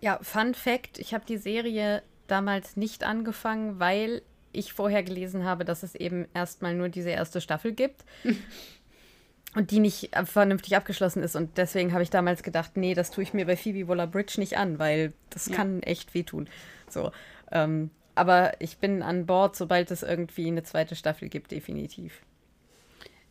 Ja, 0.02 0.20
Fun 0.22 0.54
Fact: 0.54 1.00
Ich 1.00 1.16
habe 1.16 1.26
die 1.26 1.38
Serie 1.38 2.04
damals 2.28 2.78
nicht 2.78 3.04
angefangen, 3.04 3.80
weil 3.80 4.22
ich 4.52 4.74
vorher 4.74 5.04
gelesen 5.04 5.44
habe, 5.44 5.66
dass 5.66 5.84
es 5.84 5.96
eben 5.96 6.28
erstmal 6.34 6.74
nur 6.74 6.90
diese 6.90 7.10
erste 7.10 7.42
Staffel 7.42 7.74
gibt. 7.74 8.06
und 9.56 9.72
die 9.72 9.80
nicht 9.80 10.10
vernünftig 10.26 10.76
abgeschlossen 10.76 11.24
ist. 11.24 11.36
Und 11.36 11.58
deswegen 11.58 11.94
habe 11.94 12.04
ich 12.04 12.10
damals 12.10 12.44
gedacht, 12.44 12.76
nee, 12.76 12.94
das 12.94 13.10
tue 13.10 13.24
ich 13.24 13.34
mir 13.34 13.46
bei 13.46 13.56
Phoebe 13.56 13.88
Waller-Bridge 13.88 14.36
nicht 14.38 14.58
an, 14.58 14.80
weil 14.80 15.14
das 15.30 15.48
ja. 15.48 15.56
kann 15.56 15.82
echt 15.82 16.14
wehtun. 16.14 16.50
So, 16.90 17.12
ähm, 17.52 17.90
aber 18.16 18.54
ich 18.60 18.78
bin 18.78 19.02
an 19.02 19.26
Bord, 19.26 19.56
sobald 19.56 19.92
es 19.92 20.04
irgendwie 20.04 20.48
eine 20.48 20.64
zweite 20.64 20.96
Staffel 20.96 21.30
gibt, 21.30 21.52
definitiv. 21.52 22.22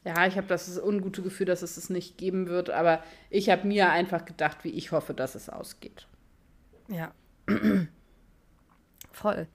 Ja, 0.04 0.26
ich 0.26 0.36
habe 0.36 0.46
das 0.46 0.78
ungute 0.78 1.22
Gefühl, 1.22 1.46
dass 1.46 1.62
es 1.62 1.76
es 1.78 1.88
nicht 1.88 2.18
geben 2.18 2.46
wird, 2.46 2.68
aber 2.68 3.02
ich 3.30 3.48
habe 3.48 3.66
mir 3.66 3.90
einfach 3.90 4.24
gedacht, 4.26 4.58
wie 4.62 4.70
ich 4.70 4.92
hoffe, 4.92 5.14
dass 5.14 5.34
es 5.34 5.48
ausgeht. 5.48 6.06
Ja. 6.88 7.12
Voll. 9.14 9.46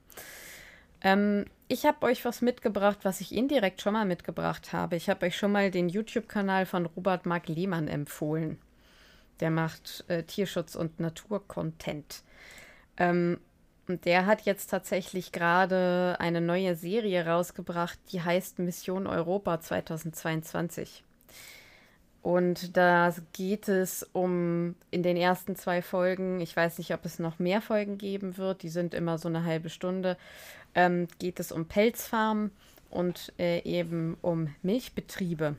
Ähm, 1.02 1.46
ich 1.68 1.86
habe 1.86 2.06
euch 2.06 2.26
was 2.26 2.42
mitgebracht, 2.42 3.00
was 3.04 3.22
ich 3.22 3.36
indirekt 3.36 3.82
schon 3.82 3.94
mal 3.94 4.06
mitgebracht 4.06 4.74
habe. 4.74 4.96
Ich 4.96 5.10
habe 5.10 5.28
euch 5.28 5.38
schon 5.38 5.52
mal 5.52 5.70
den 5.70 5.90
YouTube-Kanal 5.90 6.66
von 6.66 6.86
Robert 6.86 7.26
Mark 7.26 7.48
Lehmann 7.48 7.88
empfohlen. 7.88 8.58
Der 9.40 9.52
macht 9.52 10.04
äh, 10.08 10.24
Tierschutz 10.24 10.76
und 10.76 11.00
Naturcontent. 11.00 12.24
Ähm, 12.98 13.40
und 13.88 14.06
der 14.06 14.26
hat 14.26 14.42
jetzt 14.42 14.68
tatsächlich 14.68 15.32
gerade 15.32 16.16
eine 16.20 16.42
neue 16.42 16.76
Serie 16.76 17.26
rausgebracht, 17.26 18.00
die 18.12 18.22
heißt 18.22 18.60
Mission 18.60 19.08
Europa 19.08 19.60
2022. 19.60 21.04
Und 22.22 22.76
da 22.76 23.14
geht 23.32 23.70
es 23.70 24.04
um 24.12 24.76
in 24.92 25.04
den 25.04 25.16
ersten 25.16 25.56
zwei 25.56 25.82
Folgen, 25.82 26.42
ich 26.42 26.56
weiß 26.56 26.78
nicht, 26.78 26.94
ob 26.94 27.06
es 27.06 27.18
noch 27.18 27.40
mehr 27.40 27.62
Folgen 27.62 27.98
geben 27.98 28.38
wird, 28.38 28.62
die 28.62 28.70
sind 28.70 28.94
immer 28.94 29.18
so 29.18 29.30
eine 29.30 29.46
halbe 29.46 29.70
Stunde, 29.70 30.18
ähm, 30.76 31.08
geht 31.20 31.40
es 31.40 31.52
um 31.52 31.66
Pelzfarmen 31.66 32.52
und 32.90 33.32
äh, 33.40 33.62
eben 33.64 34.18
um 34.22 34.54
Milchbetriebe. 34.62 35.56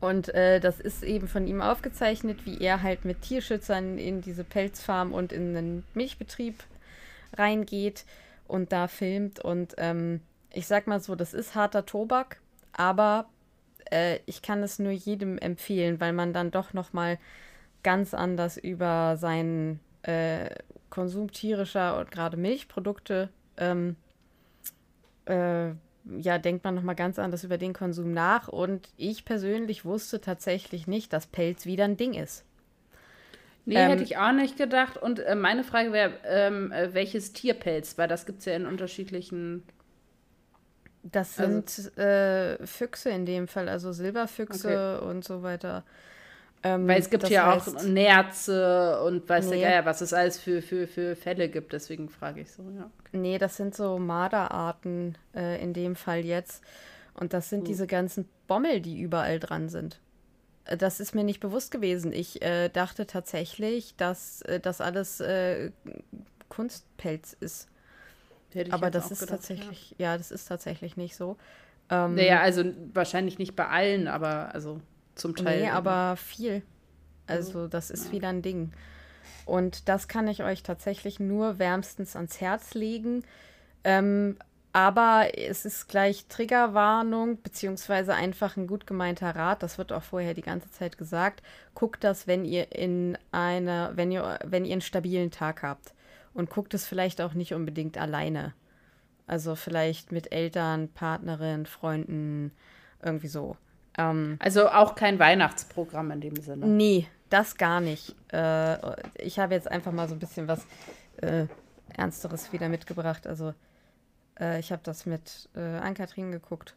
Und 0.00 0.28
äh, 0.34 0.60
das 0.60 0.80
ist 0.80 1.02
eben 1.02 1.28
von 1.28 1.46
ihm 1.46 1.62
aufgezeichnet, 1.62 2.44
wie 2.44 2.60
er 2.60 2.82
halt 2.82 3.06
mit 3.06 3.22
Tierschützern 3.22 3.96
in 3.96 4.20
diese 4.20 4.44
Pelzfarm 4.44 5.14
und 5.14 5.32
in 5.32 5.54
den 5.54 5.84
Milchbetrieb 5.94 6.62
reingeht 7.32 8.04
und 8.46 8.72
da 8.72 8.86
filmt. 8.86 9.40
Und 9.40 9.74
ähm, 9.78 10.20
ich 10.50 10.66
sag 10.66 10.86
mal 10.86 11.00
so, 11.00 11.14
das 11.14 11.32
ist 11.32 11.54
harter 11.54 11.86
Tobak, 11.86 12.38
aber 12.74 13.26
äh, 13.90 14.18
ich 14.26 14.42
kann 14.42 14.62
es 14.62 14.78
nur 14.78 14.92
jedem 14.92 15.38
empfehlen, 15.38 16.00
weil 16.00 16.12
man 16.12 16.32
dann 16.32 16.50
doch 16.50 16.72
noch 16.72 16.92
mal 16.92 17.18
ganz 17.82 18.14
anders 18.14 18.56
über 18.56 19.16
seinen 19.16 19.80
äh, 20.02 20.50
Konsum 20.90 21.30
tierischer 21.30 21.98
und 21.98 22.10
gerade 22.10 22.36
Milchprodukte 22.36 23.28
ähm, 23.56 23.96
äh, 25.26 25.70
ja, 26.18 26.38
denkt 26.38 26.64
man 26.64 26.74
nochmal 26.74 26.94
ganz 26.94 27.18
anders 27.18 27.44
über 27.44 27.58
den 27.58 27.72
Konsum 27.72 28.12
nach. 28.12 28.48
Und 28.48 28.88
ich 28.96 29.24
persönlich 29.24 29.84
wusste 29.84 30.20
tatsächlich 30.20 30.86
nicht, 30.86 31.12
dass 31.12 31.26
Pelz 31.26 31.66
wieder 31.66 31.84
ein 31.84 31.96
Ding 31.96 32.14
ist. 32.14 32.44
Nee, 33.64 33.76
ähm, 33.76 33.88
hätte 33.88 34.02
ich 34.02 34.18
auch 34.18 34.32
nicht 34.32 34.58
gedacht. 34.58 34.98
Und 34.98 35.20
äh, 35.20 35.34
meine 35.34 35.64
Frage 35.64 35.92
wäre, 35.92 36.12
ähm, 36.26 36.72
äh, 36.72 36.92
welches 36.92 37.32
Tierpelz? 37.32 37.96
Weil 37.96 38.08
das 38.08 38.26
gibt 38.26 38.40
es 38.40 38.44
ja 38.44 38.54
in 38.54 38.66
unterschiedlichen. 38.66 39.62
Das 41.04 41.38
also 41.38 41.52
sind 41.52 41.96
also, 41.96 42.00
äh, 42.00 42.66
Füchse 42.66 43.10
in 43.10 43.26
dem 43.26 43.46
Fall, 43.46 43.68
also 43.68 43.92
Silberfüchse 43.92 45.00
okay. 45.00 45.10
und 45.10 45.24
so 45.24 45.42
weiter. 45.42 45.84
Ähm, 46.62 46.88
Weil 46.88 46.98
es 46.98 47.10
gibt 47.10 47.28
ja 47.28 47.54
heißt, 47.54 47.76
auch 47.76 47.82
Nerze 47.82 49.02
und 49.02 49.28
weiß 49.28 49.46
nee. 49.46 49.60
der 49.60 49.68
Geier, 49.68 49.84
was 49.84 50.00
es 50.00 50.14
alles 50.14 50.38
für, 50.38 50.62
für, 50.62 50.86
für 50.86 51.14
Fälle 51.14 51.50
gibt. 51.50 51.74
Deswegen 51.74 52.08
frage 52.08 52.40
ich 52.40 52.52
so, 52.52 52.62
ja. 52.62 52.90
Okay. 53.00 53.18
Nee, 53.18 53.36
das 53.36 53.56
sind 53.56 53.74
so 53.74 53.98
Marderarten 53.98 55.18
äh, 55.34 55.62
in 55.62 55.74
dem 55.74 55.94
Fall 55.94 56.24
jetzt. 56.24 56.64
Und 57.12 57.34
das 57.34 57.50
sind 57.50 57.60
uh. 57.60 57.66
diese 57.66 57.86
ganzen 57.86 58.26
Bommel, 58.46 58.80
die 58.80 58.98
überall 58.98 59.38
dran 59.38 59.68
sind. 59.68 60.00
Äh, 60.64 60.78
das 60.78 61.00
ist 61.00 61.14
mir 61.14 61.22
nicht 61.22 61.40
bewusst 61.40 61.70
gewesen. 61.70 62.14
Ich 62.14 62.40
äh, 62.40 62.70
dachte 62.70 63.06
tatsächlich, 63.06 63.94
dass 63.96 64.40
äh, 64.42 64.58
das 64.58 64.80
alles 64.80 65.20
äh, 65.20 65.70
Kunstpelz 66.48 67.36
ist. 67.38 67.68
Aber 68.70 68.90
das 68.90 69.10
ist 69.10 69.20
gedacht, 69.20 69.36
tatsächlich, 69.38 69.94
ja. 69.98 70.12
ja. 70.12 70.18
das 70.18 70.30
ist 70.30 70.46
tatsächlich 70.46 70.96
nicht 70.96 71.16
so. 71.16 71.36
Ähm, 71.90 72.14
naja, 72.14 72.40
also 72.40 72.64
wahrscheinlich 72.92 73.38
nicht 73.38 73.56
bei 73.56 73.68
allen, 73.68 74.08
aber 74.08 74.54
also 74.54 74.80
zum 75.14 75.36
Teil. 75.36 75.62
Nee, 75.62 75.70
aber 75.70 76.16
viel. 76.16 76.62
Also 77.26 77.68
das 77.68 77.90
ist 77.90 78.12
wieder 78.12 78.28
ein 78.28 78.42
Ding. 78.42 78.72
Und 79.46 79.88
das 79.88 80.08
kann 80.08 80.28
ich 80.28 80.42
euch 80.42 80.62
tatsächlich 80.62 81.20
nur 81.20 81.58
wärmstens 81.58 82.16
ans 82.16 82.40
Herz 82.40 82.74
legen. 82.74 83.24
Ähm, 83.84 84.36
aber 84.72 85.28
es 85.38 85.64
ist 85.64 85.88
gleich 85.88 86.26
Triggerwarnung, 86.26 87.40
beziehungsweise 87.40 88.14
einfach 88.14 88.56
ein 88.56 88.66
gut 88.66 88.86
gemeinter 88.86 89.36
Rat. 89.36 89.62
Das 89.62 89.78
wird 89.78 89.92
auch 89.92 90.02
vorher 90.02 90.34
die 90.34 90.42
ganze 90.42 90.70
Zeit 90.72 90.98
gesagt. 90.98 91.42
Guckt 91.74 92.02
das, 92.02 92.26
wenn 92.26 92.44
ihr 92.44 92.72
in 92.72 93.16
einer, 93.30 93.92
wenn 93.94 94.10
ihr, 94.10 94.38
wenn 94.44 94.64
ihr 94.64 94.72
einen 94.72 94.80
stabilen 94.80 95.30
Tag 95.30 95.62
habt. 95.62 95.94
Und 96.34 96.50
guckt 96.50 96.74
es 96.74 96.86
vielleicht 96.86 97.20
auch 97.20 97.34
nicht 97.34 97.54
unbedingt 97.54 97.96
alleine. 97.96 98.54
Also 99.26 99.54
vielleicht 99.54 100.12
mit 100.12 100.32
Eltern, 100.32 100.88
Partnerin, 100.88 101.64
Freunden, 101.64 102.52
irgendwie 103.02 103.28
so. 103.28 103.56
Ähm, 103.96 104.36
also 104.40 104.68
auch 104.68 104.94
kein 104.94 105.18
Weihnachtsprogramm 105.18 106.10
in 106.10 106.20
dem 106.20 106.36
Sinne. 106.36 106.66
Nee, 106.66 107.06
das 107.30 107.56
gar 107.56 107.80
nicht. 107.80 108.14
Äh, 108.32 108.76
ich 109.14 109.38
habe 109.38 109.54
jetzt 109.54 109.70
einfach 109.70 109.92
mal 109.92 110.08
so 110.08 110.14
ein 110.14 110.18
bisschen 110.18 110.48
was 110.48 110.66
äh, 111.18 111.46
Ernsteres 111.96 112.52
wieder 112.52 112.68
mitgebracht. 112.68 113.26
Also 113.26 113.54
äh, 114.38 114.58
ich 114.58 114.72
habe 114.72 114.82
das 114.84 115.06
mit 115.06 115.48
äh, 115.54 115.60
Ann-Kathrin 115.60 116.32
geguckt 116.32 116.74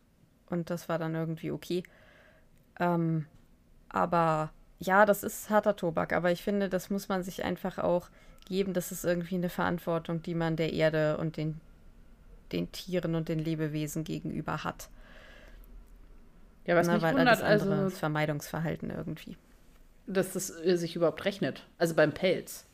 und 0.49 0.69
das 0.69 0.87
war 0.87 0.99
dann 0.99 1.15
irgendwie 1.15 1.51
okay. 1.51 1.83
Ähm, 2.79 3.25
aber 3.89 4.51
ja, 4.79 5.05
das 5.05 5.23
ist 5.23 5.49
harter 5.49 5.75
Tobak, 5.75 6.13
aber 6.13 6.31
ich 6.31 6.43
finde, 6.43 6.69
das 6.69 6.89
muss 6.89 7.09
man 7.09 7.23
sich 7.23 7.43
einfach 7.43 7.79
auch 7.79 8.09
geben. 8.47 8.73
Das 8.73 8.91
ist 8.91 9.05
irgendwie 9.05 9.35
eine 9.35 9.49
Verantwortung, 9.49 10.21
die 10.21 10.35
man 10.35 10.55
der 10.55 10.73
Erde 10.73 11.17
und 11.17 11.37
den, 11.37 11.59
den 12.51 12.71
Tieren 12.71 13.15
und 13.15 13.29
den 13.29 13.39
Lebewesen 13.39 14.03
gegenüber 14.03 14.63
hat. 14.63 14.89
Ja, 16.65 16.75
was 16.75 16.87
Na, 16.87 16.93
mich 16.93 17.01
weil 17.01 17.15
wundert, 17.15 17.41
also 17.41 17.69
das 17.69 17.97
Vermeidungsverhalten 17.97 18.89
irgendwie. 18.89 19.37
Dass 20.05 20.33
das 20.33 20.49
äh, 20.49 20.77
sich 20.77 20.95
überhaupt 20.95 21.25
rechnet. 21.25 21.65
Also 21.77 21.95
beim 21.95 22.13
Pelz. 22.13 22.65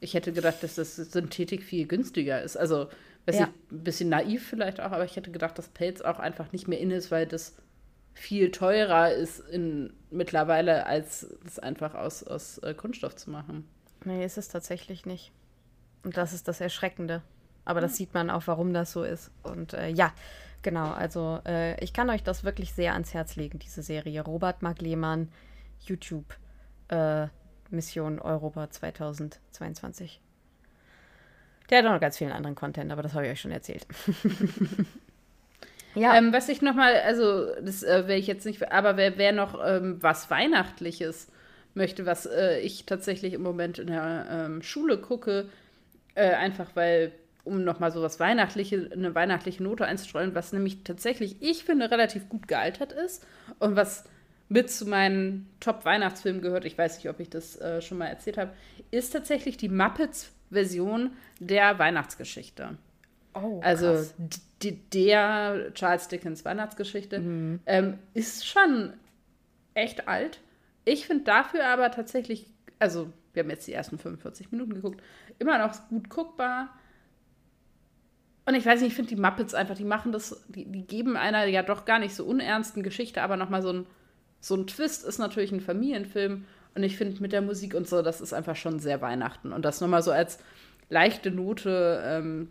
Ich 0.00 0.14
hätte 0.14 0.32
gedacht, 0.32 0.62
dass 0.62 0.76
das 0.76 0.96
Synthetik 0.96 1.62
viel 1.62 1.86
günstiger 1.86 2.42
ist. 2.42 2.56
Also 2.56 2.88
ja. 3.30 3.48
ein 3.70 3.84
bisschen 3.84 4.08
naiv 4.08 4.46
vielleicht 4.48 4.80
auch, 4.80 4.92
aber 4.92 5.04
ich 5.04 5.16
hätte 5.16 5.30
gedacht, 5.30 5.58
dass 5.58 5.68
Pelz 5.68 6.00
auch 6.00 6.18
einfach 6.18 6.52
nicht 6.52 6.68
mehr 6.68 6.80
in 6.80 6.90
ist, 6.90 7.10
weil 7.10 7.26
das 7.26 7.54
viel 8.18 8.50
teurer 8.50 9.12
ist 9.12 9.40
in, 9.40 9.92
mittlerweile, 10.10 10.86
als 10.86 11.26
es 11.46 11.58
einfach 11.58 11.94
aus, 11.94 12.24
aus 12.24 12.58
äh, 12.58 12.74
Kunststoff 12.74 13.16
zu 13.16 13.30
machen. 13.30 13.68
Nee, 14.04 14.24
ist 14.24 14.38
es 14.38 14.48
tatsächlich 14.48 15.06
nicht. 15.06 15.32
Und 16.02 16.16
das 16.16 16.32
ist 16.32 16.48
das 16.48 16.60
Erschreckende. 16.60 17.22
Aber 17.64 17.80
das 17.80 17.96
sieht 17.96 18.14
man 18.14 18.30
auch, 18.30 18.42
warum 18.46 18.72
das 18.72 18.92
so 18.92 19.02
ist. 19.04 19.30
Und 19.42 19.74
äh, 19.74 19.88
ja, 19.88 20.12
genau. 20.62 20.90
Also 20.90 21.40
äh, 21.46 21.82
ich 21.82 21.92
kann 21.92 22.10
euch 22.10 22.22
das 22.22 22.44
wirklich 22.44 22.72
sehr 22.72 22.94
ans 22.94 23.14
Herz 23.14 23.36
legen, 23.36 23.58
diese 23.58 23.82
Serie. 23.82 24.22
Robert 24.22 24.62
Mark 24.62 24.80
Lehmann, 24.80 25.30
YouTube 25.80 26.36
äh, 26.88 27.26
Mission 27.70 28.18
Europa 28.18 28.70
2022. 28.70 30.20
Der 31.70 31.78
hat 31.78 31.86
auch 31.86 31.92
noch 31.92 32.00
ganz 32.00 32.16
vielen 32.16 32.32
anderen 32.32 32.56
Content, 32.56 32.90
aber 32.90 33.02
das 33.02 33.12
habe 33.12 33.26
ich 33.26 33.32
euch 33.32 33.40
schon 33.40 33.52
erzählt. 33.52 33.86
ja. 35.98 36.16
Ähm, 36.16 36.32
was 36.32 36.48
ich 36.48 36.62
noch 36.62 36.74
mal, 36.74 36.94
also 36.94 37.46
das 37.60 37.82
äh, 37.82 38.06
wäre 38.06 38.18
ich 38.18 38.26
jetzt 38.26 38.46
nicht, 38.46 38.70
aber 38.70 38.96
wer, 38.96 39.18
wer 39.18 39.32
noch 39.32 39.58
ähm, 39.64 39.98
was 40.00 40.30
Weihnachtliches 40.30 41.28
möchte, 41.74 42.06
was 42.06 42.26
äh, 42.26 42.60
ich 42.60 42.86
tatsächlich 42.86 43.34
im 43.34 43.42
Moment 43.42 43.78
in 43.78 43.88
der 43.88 44.26
ähm, 44.30 44.62
Schule 44.62 44.98
gucke, 44.98 45.48
äh, 46.14 46.30
einfach 46.30 46.74
weil 46.74 47.12
um 47.44 47.64
nochmal 47.64 47.90
so 47.90 48.02
was 48.02 48.20
Weihnachtliche, 48.20 48.90
eine 48.92 49.14
weihnachtliche 49.14 49.62
Note 49.62 49.86
einzustreuen, 49.86 50.34
was 50.34 50.52
nämlich 50.52 50.84
tatsächlich, 50.84 51.36
ich 51.40 51.64
finde, 51.64 51.90
relativ 51.90 52.28
gut 52.28 52.46
gealtert 52.46 52.92
ist 52.92 53.26
und 53.58 53.74
was 53.74 54.04
mit 54.48 54.70
zu 54.70 54.86
meinen 54.86 55.48
Top-Weihnachtsfilmen 55.60 56.42
gehört, 56.42 56.64
ich 56.64 56.78
weiß 56.78 56.96
nicht, 56.96 57.08
ob 57.08 57.20
ich 57.20 57.30
das 57.30 57.56
äh, 57.56 57.82
schon 57.82 57.98
mal 57.98 58.06
erzählt 58.06 58.38
habe, 58.38 58.52
ist 58.90 59.10
tatsächlich 59.10 59.56
die 59.56 59.68
Muppets-Version 59.68 61.10
der 61.38 61.78
Weihnachtsgeschichte. 61.78 62.76
Oh, 63.34 63.60
also 63.62 64.04
der 64.62 65.72
Charles 65.74 66.08
Dickens 66.08 66.44
Weihnachtsgeschichte 66.44 67.20
mhm. 67.20 67.60
ähm, 67.66 67.98
ist 68.14 68.46
schon 68.46 68.92
echt 69.74 70.08
alt. 70.08 70.40
Ich 70.84 71.06
finde 71.06 71.24
dafür 71.24 71.66
aber 71.66 71.90
tatsächlich, 71.90 72.46
also 72.78 73.12
wir 73.32 73.42
haben 73.42 73.50
jetzt 73.50 73.66
die 73.66 73.72
ersten 73.72 73.98
45 73.98 74.50
Minuten 74.50 74.74
geguckt, 74.74 75.02
immer 75.38 75.58
noch 75.58 75.76
gut 75.88 76.08
guckbar. 76.08 76.70
Und 78.46 78.54
ich 78.54 78.64
weiß 78.64 78.80
nicht, 78.80 78.90
ich 78.90 78.94
finde 78.94 79.14
die 79.14 79.20
Muppets 79.20 79.54
einfach, 79.54 79.76
die 79.76 79.84
machen 79.84 80.10
das, 80.10 80.42
die, 80.48 80.64
die 80.64 80.86
geben 80.86 81.16
einer 81.16 81.44
ja 81.44 81.62
doch 81.62 81.84
gar 81.84 81.98
nicht 81.98 82.14
so 82.14 82.24
unernsten 82.24 82.82
Geschichte, 82.82 83.22
aber 83.22 83.36
nochmal 83.36 83.62
so 83.62 83.72
ein, 83.72 83.86
so 84.40 84.56
ein 84.56 84.66
Twist 84.66 85.04
ist 85.04 85.18
natürlich 85.18 85.52
ein 85.52 85.60
Familienfilm. 85.60 86.46
Und 86.74 86.82
ich 86.82 86.96
finde 86.96 87.20
mit 87.20 87.32
der 87.32 87.42
Musik 87.42 87.74
und 87.74 87.86
so, 87.88 88.02
das 88.02 88.20
ist 88.20 88.32
einfach 88.32 88.56
schon 88.56 88.78
sehr 88.78 89.00
Weihnachten. 89.00 89.52
Und 89.52 89.64
das 89.64 89.80
nochmal 89.80 90.02
so 90.02 90.10
als 90.10 90.38
leichte 90.88 91.30
Note 91.30 92.02
ähm, 92.04 92.48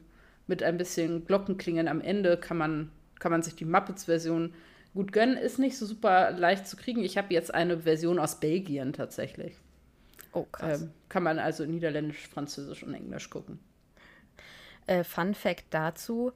mit 0.47 0.63
ein 0.63 0.77
bisschen 0.77 1.25
Glockenklingen 1.25 1.87
am 1.87 2.01
Ende 2.01 2.37
kann 2.37 2.57
man, 2.57 2.91
kann 3.19 3.31
man 3.31 3.43
sich 3.43 3.55
die 3.55 3.65
Muppets-Version 3.65 4.53
gut 4.93 5.11
gönnen. 5.11 5.37
Ist 5.37 5.59
nicht 5.59 5.77
so 5.77 5.85
super 5.85 6.31
leicht 6.31 6.67
zu 6.67 6.77
kriegen. 6.77 7.03
Ich 7.03 7.17
habe 7.17 7.33
jetzt 7.33 7.53
eine 7.53 7.79
Version 7.79 8.19
aus 8.19 8.39
Belgien 8.39 8.93
tatsächlich. 8.93 9.55
Oh, 10.33 10.45
krass. 10.51 10.81
Ähm, 10.81 10.91
kann 11.09 11.23
man 11.23 11.39
also 11.39 11.65
Niederländisch, 11.65 12.27
Französisch 12.27 12.83
und 12.83 12.93
Englisch 12.93 13.29
gucken. 13.29 13.59
Äh, 14.85 15.03
Fun 15.03 15.33
Fact 15.33 15.65
dazu: 15.71 16.31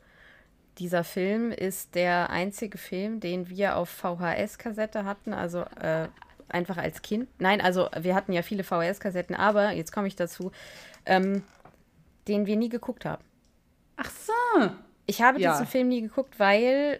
Dieser 0.77 1.03
Film 1.03 1.51
ist 1.51 1.95
der 1.95 2.29
einzige 2.29 2.77
Film, 2.77 3.19
den 3.19 3.49
wir 3.49 3.77
auf 3.77 3.89
VHS-Kassette 3.89 5.05
hatten, 5.05 5.33
also 5.33 5.61
äh, 5.79 6.07
einfach 6.49 6.77
als 6.77 7.01
Kind. 7.01 7.29
Nein, 7.39 7.61
also 7.61 7.89
wir 7.99 8.15
hatten 8.15 8.33
ja 8.33 8.41
viele 8.41 8.63
VHS-Kassetten, 8.63 9.35
aber 9.35 9.71
jetzt 9.71 9.91
komme 9.91 10.07
ich 10.07 10.15
dazu, 10.15 10.51
ähm, 11.05 11.43
den 12.27 12.45
wir 12.45 12.57
nie 12.57 12.69
geguckt 12.69 13.05
haben. 13.05 13.23
Ach 14.01 14.09
so. 14.09 14.69
Ich 15.05 15.21
habe 15.21 15.39
ja. 15.39 15.51
diesen 15.51 15.67
Film 15.67 15.89
nie 15.89 16.01
geguckt, 16.01 16.39
weil 16.39 16.99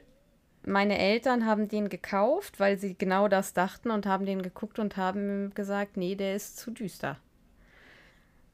meine 0.66 0.99
Eltern 0.99 1.45
haben 1.45 1.68
den 1.68 1.89
gekauft, 1.89 2.60
weil 2.60 2.78
sie 2.78 2.95
genau 2.95 3.28
das 3.28 3.54
dachten 3.54 3.89
und 3.89 4.06
haben 4.06 4.26
den 4.26 4.41
geguckt 4.41 4.80
und 4.80 4.97
haben 4.97 5.54
gesagt, 5.56 5.97
nee, 5.97 6.16
der 6.16 6.36
ist 6.36 6.58
zu 6.58 6.72
düster. 6.72 7.18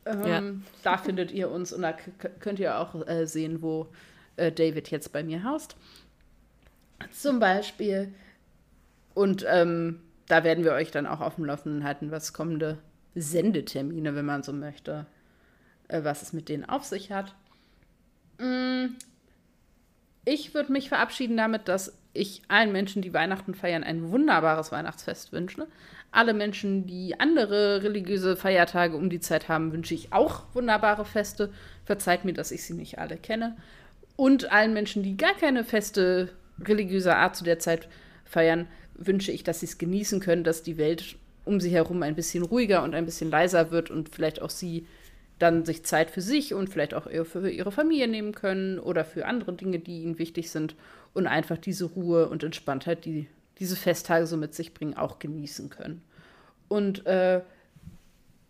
Ähm, 0.06 0.26
ja. 0.26 0.42
Da 0.82 0.98
findet 0.98 1.32
ihr 1.32 1.50
uns 1.50 1.72
und 1.72 1.82
da 1.82 1.94
könnt 2.40 2.60
ihr 2.60 2.78
auch 2.78 3.06
äh, 3.06 3.26
sehen, 3.26 3.62
wo 3.62 3.88
äh, 4.36 4.52
David 4.52 4.90
jetzt 4.90 5.12
bei 5.12 5.22
mir 5.22 5.44
haust. 5.44 5.76
Zum 7.10 7.40
Beispiel. 7.40 8.12
Und 9.14 9.44
ähm, 9.48 10.00
da 10.28 10.44
werden 10.44 10.64
wir 10.64 10.72
euch 10.72 10.90
dann 10.90 11.06
auch 11.06 11.20
auf 11.20 11.36
dem 11.36 11.44
Laufenden 11.44 11.84
halten, 11.84 12.10
was 12.10 12.32
kommende 12.32 12.78
Sendetermine, 13.14 14.14
wenn 14.14 14.24
man 14.24 14.42
so 14.42 14.52
möchte, 14.52 15.06
was 15.88 16.22
es 16.22 16.32
mit 16.32 16.48
denen 16.48 16.64
auf 16.64 16.84
sich 16.84 17.12
hat. 17.12 17.34
Mm, 18.38 18.94
ich 20.24 20.54
würde 20.54 20.72
mich 20.72 20.88
verabschieden 20.88 21.36
damit, 21.36 21.68
dass 21.68 21.96
ich 22.12 22.42
allen 22.48 22.72
Menschen, 22.72 23.02
die 23.02 23.12
Weihnachten 23.12 23.54
feiern, 23.54 23.84
ein 23.84 24.10
wunderbares 24.10 24.72
Weihnachtsfest 24.72 25.32
wünsche. 25.32 25.66
Alle 26.12 26.32
Menschen, 26.32 26.86
die 26.86 27.18
andere 27.18 27.82
religiöse 27.82 28.36
Feiertage 28.36 28.96
um 28.96 29.10
die 29.10 29.20
Zeit 29.20 29.48
haben, 29.48 29.72
wünsche 29.72 29.94
ich 29.94 30.12
auch 30.12 30.44
wunderbare 30.54 31.04
Feste. 31.04 31.52
Verzeiht 31.84 32.24
mir, 32.24 32.32
dass 32.32 32.52
ich 32.52 32.64
sie 32.64 32.74
nicht 32.74 32.98
alle 32.98 33.16
kenne. 33.16 33.56
Und 34.16 34.52
allen 34.52 34.72
Menschen, 34.72 35.02
die 35.02 35.16
gar 35.16 35.34
keine 35.34 35.64
feste 35.64 36.30
religiöse 36.64 37.16
Art 37.16 37.34
zu 37.34 37.42
der 37.42 37.58
Zeit 37.58 37.88
feiern, 38.24 38.68
wünsche 38.94 39.32
ich, 39.32 39.42
dass 39.42 39.60
sie 39.60 39.66
es 39.66 39.78
genießen 39.78 40.20
können, 40.20 40.44
dass 40.44 40.62
die 40.62 40.78
Welt 40.78 41.16
um 41.44 41.60
sie 41.60 41.70
herum 41.70 42.02
ein 42.04 42.14
bisschen 42.14 42.44
ruhiger 42.44 42.84
und 42.84 42.94
ein 42.94 43.04
bisschen 43.04 43.30
leiser 43.30 43.72
wird 43.72 43.90
und 43.90 44.08
vielleicht 44.08 44.40
auch 44.40 44.50
sie 44.50 44.86
dann 45.38 45.64
sich 45.64 45.84
Zeit 45.84 46.10
für 46.10 46.20
sich 46.20 46.54
und 46.54 46.70
vielleicht 46.70 46.94
auch 46.94 47.08
für 47.24 47.50
ihre 47.50 47.72
Familie 47.72 48.08
nehmen 48.08 48.32
können 48.32 48.78
oder 48.78 49.04
für 49.04 49.26
andere 49.26 49.52
Dinge, 49.52 49.78
die 49.78 50.02
ihnen 50.02 50.18
wichtig 50.18 50.50
sind 50.50 50.76
und 51.12 51.26
einfach 51.26 51.58
diese 51.58 51.86
Ruhe 51.86 52.28
und 52.28 52.44
Entspanntheit, 52.44 53.04
die 53.04 53.26
diese 53.58 53.76
Festtage 53.76 54.26
so 54.26 54.36
mit 54.36 54.54
sich 54.54 54.74
bringen, 54.74 54.96
auch 54.96 55.18
genießen 55.18 55.70
können. 55.70 56.02
Und 56.68 57.06
äh, 57.06 57.42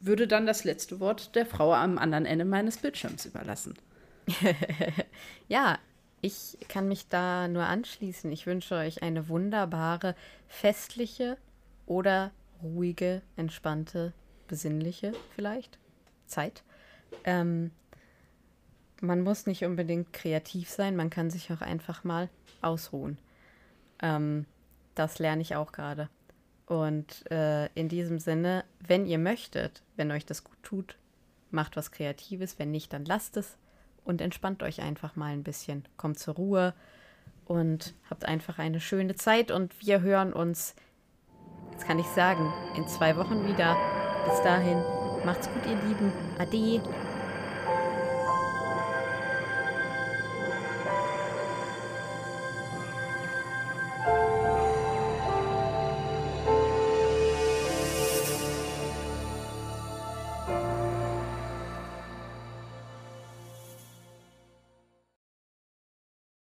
würde 0.00 0.26
dann 0.26 0.46
das 0.46 0.64
letzte 0.64 1.00
Wort 1.00 1.34
der 1.34 1.46
Frau 1.46 1.72
am 1.72 1.98
anderen 1.98 2.26
Ende 2.26 2.44
meines 2.44 2.78
Bildschirms 2.78 3.24
überlassen. 3.26 3.74
ja, 5.48 5.78
ich 6.20 6.58
kann 6.68 6.88
mich 6.88 7.08
da 7.08 7.48
nur 7.48 7.64
anschließen. 7.64 8.30
Ich 8.32 8.46
wünsche 8.46 8.76
euch 8.76 9.02
eine 9.02 9.28
wunderbare, 9.28 10.14
festliche 10.46 11.36
oder 11.86 12.32
ruhige, 12.62 13.22
entspannte, 13.36 14.12
besinnliche 14.48 15.12
vielleicht 15.34 15.78
Zeit. 16.26 16.62
Ähm, 17.24 17.70
man 19.00 19.20
muss 19.20 19.46
nicht 19.46 19.64
unbedingt 19.64 20.12
kreativ 20.12 20.70
sein, 20.70 20.96
man 20.96 21.10
kann 21.10 21.30
sich 21.30 21.52
auch 21.52 21.60
einfach 21.60 22.04
mal 22.04 22.28
ausruhen. 22.62 23.18
Ähm, 24.02 24.46
das 24.94 25.18
lerne 25.18 25.42
ich 25.42 25.56
auch 25.56 25.72
gerade. 25.72 26.08
Und 26.66 27.30
äh, 27.30 27.66
in 27.74 27.88
diesem 27.88 28.18
Sinne, 28.18 28.64
wenn 28.80 29.06
ihr 29.06 29.18
möchtet, 29.18 29.82
wenn 29.96 30.10
euch 30.10 30.24
das 30.24 30.44
gut 30.44 30.62
tut, 30.62 30.96
macht 31.50 31.76
was 31.76 31.90
Kreatives. 31.90 32.58
Wenn 32.58 32.70
nicht, 32.70 32.92
dann 32.92 33.04
lasst 33.04 33.36
es 33.36 33.56
und 34.04 34.20
entspannt 34.20 34.62
euch 34.62 34.82
einfach 34.82 35.16
mal 35.16 35.32
ein 35.32 35.42
bisschen. 35.42 35.84
Kommt 35.96 36.18
zur 36.18 36.34
Ruhe 36.34 36.74
und 37.46 37.94
habt 38.10 38.24
einfach 38.24 38.58
eine 38.58 38.80
schöne 38.80 39.14
Zeit 39.14 39.50
und 39.50 39.80
wir 39.80 40.00
hören 40.00 40.32
uns, 40.32 40.74
jetzt 41.72 41.86
kann 41.86 41.98
ich 41.98 42.06
sagen, 42.06 42.52
in 42.76 42.86
zwei 42.88 43.16
Wochen 43.16 43.46
wieder. 43.46 43.76
Bis 44.26 44.42
dahin, 44.42 44.82
macht's 45.24 45.48
gut, 45.48 45.66
ihr 45.66 45.88
Lieben. 45.88 46.12
Ade. 46.38 46.82